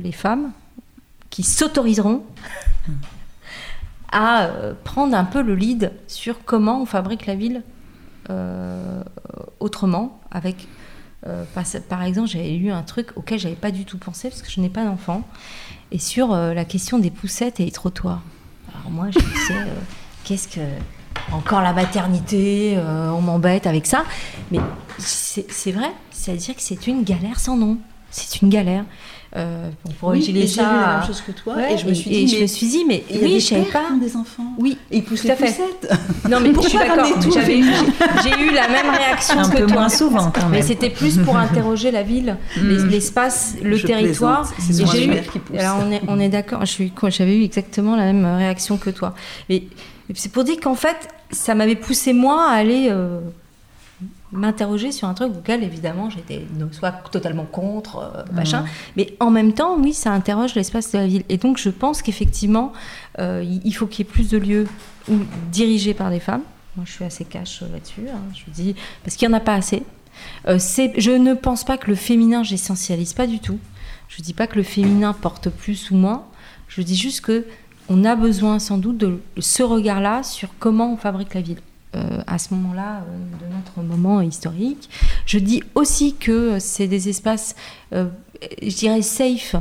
[0.04, 0.52] les femmes
[1.30, 2.24] qui s'autoriseront
[4.12, 7.64] à euh, prendre un peu le lead sur comment on fabrique la ville
[8.30, 9.04] euh,
[9.60, 10.20] autrement.
[10.32, 10.68] Avec,
[11.28, 11.44] euh,
[11.90, 14.60] par, exemple, j'avais lu un truc auquel j'avais pas du tout pensé parce que je
[14.62, 15.24] n'ai pas d'enfant,
[15.92, 18.22] et sur la question des poussettes et les trottoirs.
[18.74, 19.72] Alors moi, je me disais,
[20.24, 20.62] qu'est-ce que
[21.32, 24.04] encore la maternité, on m'embête avec ça.
[24.52, 24.60] Mais
[24.98, 27.78] c'est vrai, c'est-à-dire que c'est une galère sans nom.
[28.12, 28.86] C'est une galère.
[29.36, 30.64] Euh, pour oui, j'ai ça.
[30.64, 32.68] vu la même chose que toi et je me suis dit, mais, je me suis
[32.68, 33.84] dit, mais oui, je savais pas.
[34.00, 34.54] des enfants.
[34.58, 35.94] Oui, et ils poussent les poussettes.
[36.30, 37.06] Non, mais je suis d'accord.
[37.06, 39.76] J'ai eu la même réaction Un que peu toi.
[39.76, 40.52] moins souvent, quand même.
[40.52, 42.88] Mais c'était plus pour interroger la ville, mm.
[42.88, 44.52] l'espace, le territoire.
[44.70, 45.12] Et j'ai eu.
[45.58, 46.64] Alors on est, on est d'accord.
[46.66, 49.14] J'avais eu exactement la même réaction que toi.
[49.50, 49.68] Et
[50.14, 52.88] c'est pour dire qu'en fait, ça m'avait poussé moi à aller.
[52.90, 53.20] Euh,
[54.36, 58.68] m'interroger sur un truc auquel évidemment j'étais soit totalement contre, euh, machin, mmh.
[58.98, 61.24] mais en même temps, oui, ça interroge l'espace de la ville.
[61.30, 62.74] Et donc je pense qu'effectivement,
[63.20, 64.68] euh, il faut qu'il y ait plus de lieux
[65.10, 65.16] où,
[65.52, 66.44] dirigés par des femmes.
[66.76, 68.04] Moi, je suis assez cash euh, là-dessus.
[68.10, 68.20] Hein.
[68.34, 69.84] je dis parce qu'il n'y en a pas assez.
[70.46, 73.60] je ne pense pas que le féminin, j'essentialise pas du tout.
[74.08, 76.26] Je dis pas que le féminin porte plus ou moins.
[76.68, 77.46] Je dis juste que
[77.88, 81.60] on a besoin sans doute de ce regard-là sur comment on fabrique la ville.
[81.96, 84.90] Euh, à ce moment-là euh, de notre moment historique.
[85.26, 87.56] Je dis aussi que c'est des espaces,
[87.94, 88.08] euh,
[88.62, 89.56] je dirais, safe.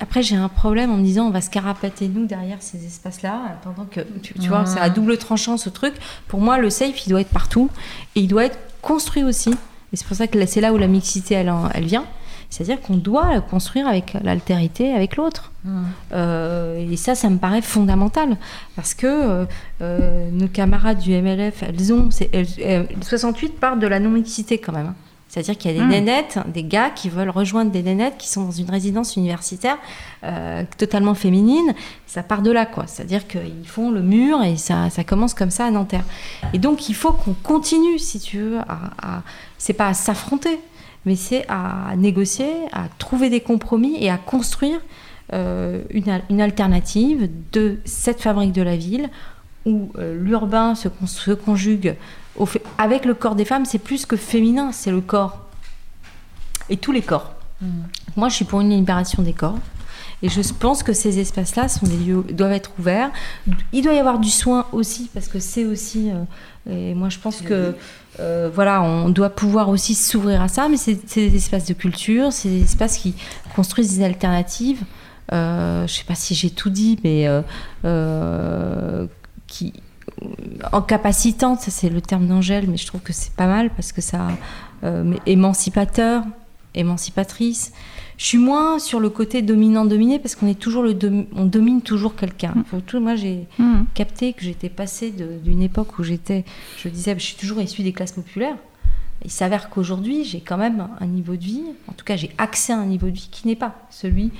[0.00, 3.58] après, j'ai un problème en me disant on va se carapater nous derrière ces espaces-là,
[3.64, 5.94] pendant que tu, vois, c'est à double tranchant ce truc.
[6.28, 7.70] Pour moi, le safe, il doit être partout
[8.14, 9.50] et il doit être construit aussi.
[9.92, 12.04] Et c'est pour ça que c'est là où la mixité, elle, elle vient.
[12.50, 15.52] C'est-à-dire qu'on doit construire avec l'altérité, avec l'autre.
[15.64, 15.82] Mmh.
[16.12, 18.36] Euh, et ça, ça me paraît fondamental.
[18.74, 19.44] Parce que euh,
[19.82, 22.10] euh, nos camarades du MLF, elles ont.
[22.10, 24.88] 68 partent de la non-mixité quand même.
[24.88, 24.94] Hein.
[25.28, 25.90] C'est-à-dire qu'il y a des mmh.
[25.90, 29.78] nénettes, des gars qui veulent rejoindre des nénettes qui sont dans une résidence universitaire
[30.76, 31.72] totalement féminine.
[32.08, 32.88] Ça part de là, quoi.
[32.88, 36.02] C'est-à-dire qu'ils font le mur et ça, ça, commence comme ça à Nanterre.
[36.52, 39.22] Et donc, il faut qu'on continue, si tu veux, à, à
[39.56, 40.58] c'est pas à s'affronter,
[41.06, 44.80] mais c'est à négocier, à trouver des compromis et à construire
[45.32, 49.08] euh, une, alternative de cette fabrique de la ville
[49.64, 51.96] où euh, l'urbain se, se, conjugue
[52.36, 52.48] au
[52.78, 53.64] avec le corps des femmes.
[53.64, 55.46] C'est plus que féminin, c'est le corps.
[56.68, 57.34] Et tous les corps.
[57.60, 57.66] Mmh.
[58.16, 59.58] Moi, je suis pour une libération des corps.
[60.22, 63.10] Et je pense que ces espaces-là sont des lieux doivent être ouverts.
[63.72, 66.10] Il doit y avoir du soin aussi parce que c'est aussi.
[66.10, 67.74] Euh, et moi, je pense que
[68.18, 72.32] euh, voilà, on doit pouvoir aussi s'ouvrir à ça, mais c'est des espaces de culture,
[72.32, 73.14] c'est des espaces qui
[73.56, 74.82] construisent des alternatives.
[75.32, 77.26] Euh, je ne sais pas si j'ai tout dit, mais
[79.46, 79.72] qui,
[80.70, 83.90] en capacitante, ça c'est le terme d'Angèle, mais je trouve que c'est pas mal parce
[83.92, 84.28] que ça,
[85.24, 86.24] émancipateur,
[86.74, 87.72] émancipatrice.
[88.20, 90.94] Je suis moins sur le côté dominant-dominé parce qu'on est toujours le
[91.34, 92.52] on domine toujours quelqu'un.
[92.54, 92.98] Mm.
[92.98, 93.84] Moi, j'ai mm.
[93.94, 96.44] capté que j'étais passée d'une époque où j'étais,
[96.76, 98.56] je disais, je suis toujours issue des classes populaires.
[99.24, 102.74] Il s'avère qu'aujourd'hui, j'ai quand même un niveau de vie, en tout cas, j'ai accès
[102.74, 104.32] à un niveau de vie qui n'est pas celui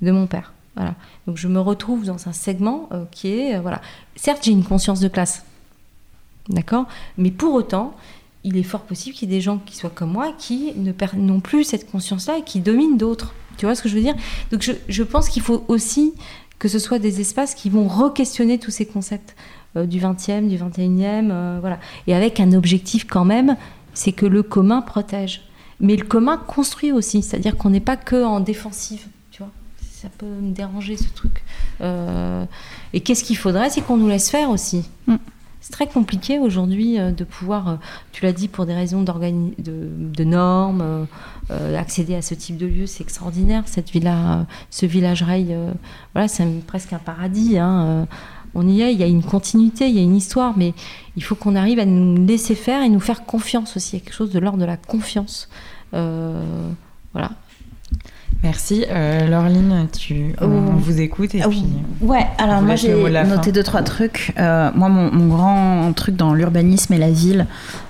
[0.00, 0.54] de mon père.
[0.74, 0.94] Voilà.
[1.26, 3.82] Donc je me retrouve dans un segment euh, qui est, euh, voilà.
[4.14, 5.44] Certes, j'ai une conscience de classe,
[6.48, 6.86] d'accord,
[7.18, 7.94] mais pour autant,
[8.46, 10.72] il est fort possible qu'il y ait des gens qui soient comme moi qui
[11.14, 13.34] n'ont plus cette conscience-là et qui dominent d'autres.
[13.58, 14.14] Tu vois ce que je veux dire?
[14.50, 16.14] Donc je, je pense qu'il faut aussi
[16.58, 19.36] que ce soit des espaces qui vont re-questionner tous ces concepts
[19.76, 21.78] euh, du 20e, du 21e, voilà.
[22.06, 23.56] Et avec un objectif quand même,
[23.92, 25.42] c'est que le commun protège.
[25.80, 29.06] Mais le commun construit aussi, c'est-à-dire qu'on n'est pas que en défensive
[29.96, 31.42] ça peut me déranger ce truc.
[31.80, 32.44] Euh,
[32.92, 34.84] et qu'est-ce qu'il faudrait C'est qu'on nous laisse faire aussi.
[35.06, 35.16] Mm.
[35.66, 37.74] C'est très compliqué aujourd'hui euh, de pouvoir, euh,
[38.12, 39.12] tu l'as dit, pour des raisons de,
[39.58, 41.08] de, normes,
[41.50, 43.64] accéder à ce type de lieu, c'est extraordinaire.
[43.66, 45.56] Cette villa, ce village rail,
[46.14, 47.58] voilà, c'est presque un paradis.
[47.58, 48.06] Hein,
[48.54, 50.72] on y est, il y a une continuité, il y a une histoire, mais
[51.16, 54.00] il faut qu'on arrive à nous laisser faire et nous faire confiance aussi.
[54.00, 55.48] Quelque chose de l'ordre de la confiance.
[55.90, 57.32] voilà,
[58.42, 58.84] Merci.
[58.88, 61.34] Euh, Laureline, tu, on, vous écoute.
[61.34, 61.64] Et puis,
[62.00, 62.94] ouais, alors moi j'ai
[63.24, 64.32] noté deux, trois trucs.
[64.38, 67.46] Euh, moi, mon, grand truc dans l'urbanisme et la ville,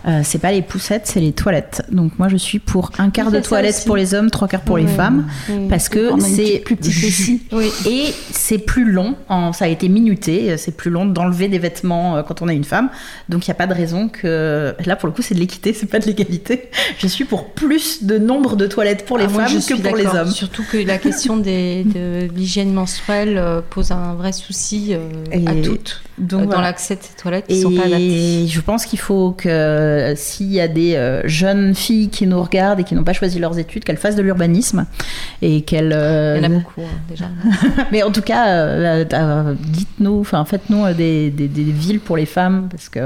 [0.07, 1.83] euh, c'est pas les poussettes, c'est les toilettes.
[1.91, 4.79] Donc moi, je suis pour un quart de toilettes pour les hommes, trois quarts pour
[4.79, 5.27] les femmes.
[5.69, 7.43] Parce que c'est plus petit aussi.
[7.87, 9.15] Et c'est plus long,
[9.53, 12.65] ça a été minuté, c'est plus long d'enlever des vêtements euh, quand on a une
[12.65, 12.89] femme.
[13.29, 14.75] Donc il n'y a pas de raison que.
[14.85, 16.71] Là, pour le coup, c'est de l'équité, c'est pas de l'égalité.
[16.99, 20.07] Je suis pour plus de nombre de toilettes pour les ah, femmes que pour les
[20.07, 20.33] hommes.
[20.37, 25.55] Surtout que la question des, de l'hygiène menstruelle euh, pose un vrai souci euh, à
[25.63, 28.47] toutes Donc, euh, dans l'accès de ces toilettes qui et sont pas adaptées.
[28.47, 32.85] Je pense qu'il faut que s'il y a des jeunes filles qui nous regardent et
[32.85, 34.87] qui n'ont pas choisi leurs études, qu'elles fassent de l'urbanisme
[35.43, 35.97] et qu'elles.
[36.37, 37.27] Il y en a beaucoup hein, déjà.
[37.93, 42.89] Mais en tout cas, dites-nous, enfin faites-nous des, des, des, villes pour les femmes parce
[42.89, 43.01] que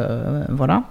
[0.51, 0.85] voilà.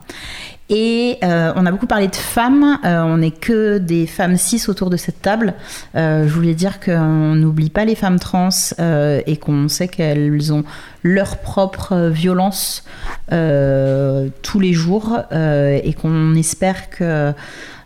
[0.69, 2.79] Et euh, on a beaucoup parlé de femmes.
[2.85, 5.55] Euh, on n'est que des femmes cis autour de cette table.
[5.95, 10.63] Euh, je voulais dire qu'on n'oublie pas les femmes trans et qu'on sait qu'elles ont
[11.03, 12.83] leur propre violence
[13.29, 17.33] tous les jours et qu'on espère que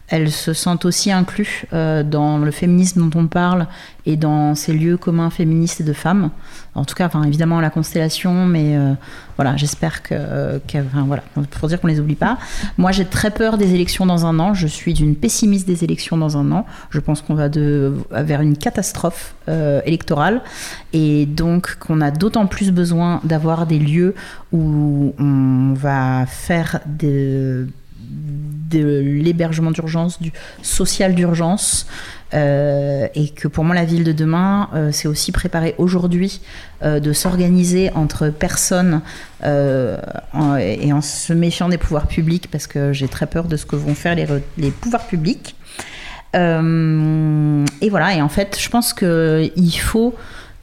[0.09, 3.67] elles se sentent aussi incluses dans le féminisme dont on parle
[4.05, 6.29] et dans ces lieux communs féministes et de femmes.
[6.75, 8.93] En tout cas, enfin, évidemment la constellation, mais euh,
[9.35, 12.38] voilà, j'espère que, enfin, voilà, pour dire qu'on les oublie pas.
[12.77, 14.53] Moi, j'ai très peur des élections dans un an.
[14.53, 16.65] Je suis d'une pessimiste des élections dans un an.
[16.89, 20.41] Je pense qu'on va de, vers une catastrophe euh, électorale
[20.93, 24.15] et donc qu'on a d'autant plus besoin d'avoir des lieux
[24.51, 27.68] où on va faire de,
[28.14, 30.31] de l'hébergement d'urgence, du
[30.61, 31.88] social d'urgence,
[32.34, 36.41] euh, et que pour moi la ville de demain, euh, c'est aussi préparer aujourd'hui
[36.81, 39.02] euh, de s'organiser entre personnes
[39.44, 43.76] et en se méfiant des pouvoirs publics parce que j'ai très peur de ce que
[43.76, 44.26] vont faire les,
[44.57, 45.56] les pouvoirs publics.
[46.34, 50.15] et voilà, et en fait, je pense qu'il faut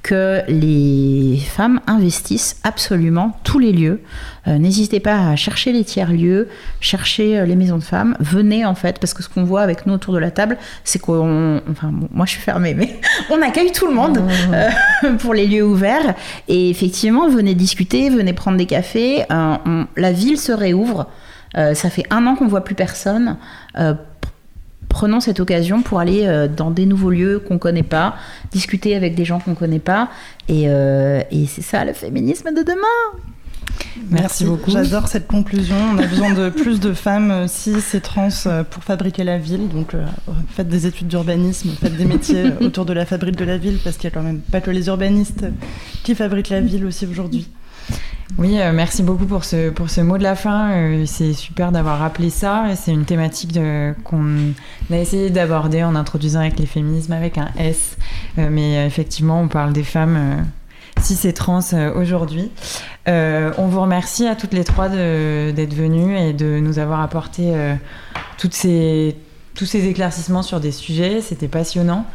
[0.02, 4.00] que les femmes investissent absolument tous les lieux.
[4.48, 6.48] Euh, n'hésitez pas à chercher les tiers-lieux,
[6.80, 8.16] chercher euh, les maisons de femmes.
[8.18, 10.98] Venez en fait, parce que ce qu'on voit avec nous autour de la table, c'est
[10.98, 11.60] qu'on.
[11.70, 12.98] Enfin, moi je suis fermée, mais
[13.30, 14.54] on accueille tout le monde mmh.
[14.54, 16.14] euh, pour les lieux ouverts.
[16.48, 19.24] Et effectivement, venez discuter, venez prendre des cafés.
[19.28, 21.06] la ville se réouvre.
[21.54, 23.36] ça fait un an qu'on voit plus personne
[24.90, 28.16] prenons cette occasion pour aller euh, dans des nouveaux lieux qu'on connaît pas,
[28.52, 30.10] discuter avec des gens qu'on connaît pas,
[30.48, 33.22] et, euh, et c'est ça le féminisme de demain.
[34.10, 34.72] Merci, beaucoup.
[34.72, 35.76] J'adore cette conclusion.
[35.94, 39.68] On a besoin de plus de femmes cis et trans euh, pour fabriquer la ville.
[39.68, 39.94] Donc
[40.50, 43.96] faites des études d'urbanisme, faites des métiers autour de la fabrique de la ville, parce
[43.96, 45.46] qu'il y a quand même pas que les urbanistes
[46.02, 47.48] qui fabriquent la ville aussi aujourd'hui.
[48.38, 50.70] Oui, euh, merci beaucoup pour ce, pour ce mot de la fin.
[50.70, 52.64] Euh, c'est super d'avoir rappelé ça.
[52.76, 53.58] C'est une thématique
[54.04, 54.52] qu'on
[54.90, 57.96] a essayé d'aborder en introduisant avec les féminismes avec un S.
[58.38, 60.46] Euh, mais effectivement, on parle des femmes
[61.00, 61.60] cis et trans
[61.96, 62.50] aujourd'hui.
[63.06, 67.52] on vous remercie à toutes les trois d'être venues et de nous avoir apporté
[68.38, 69.16] toutes ces,
[69.54, 71.20] tous ces éclaircissements sur des sujets.
[71.20, 72.06] C'était passionnant.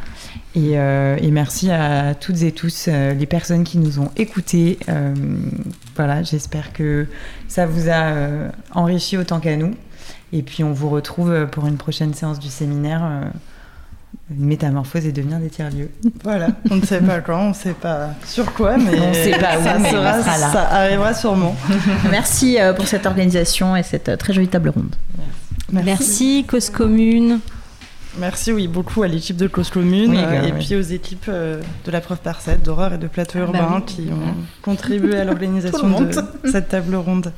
[0.58, 4.80] Euh, et, merci à toutes et tous euh, les personnes qui nous ont écoutés.
[4.90, 5.14] Euh,
[5.96, 7.08] voilà, j'espère que
[7.48, 8.14] ça vous a
[8.74, 9.76] enrichi autant qu'à nous.
[10.34, 13.32] Et puis on vous retrouve pour une prochaine séance du séminaire
[14.30, 15.92] Métamorphose et devenir des tiers-lieux.
[16.24, 19.32] Voilà, on ne sait pas quand, on ne sait pas sur quoi, mais on sait
[19.32, 21.56] pas ça, sera, ça arrivera sûrement.
[22.12, 24.96] Merci pour cette organisation et cette très jolie table ronde.
[25.72, 27.40] Merci, Cause Commune.
[28.18, 30.60] Merci, oui, beaucoup à l'équipe de Cause Commune Oui, euh, bah, et oui.
[30.66, 33.60] puis aux équipes euh, de la preuve par 7, d'horreur et de plateau Ah bah
[33.60, 33.84] urbain oui.
[33.86, 36.12] qui ont contribué à l'organisation de
[36.50, 37.34] cette table ronde.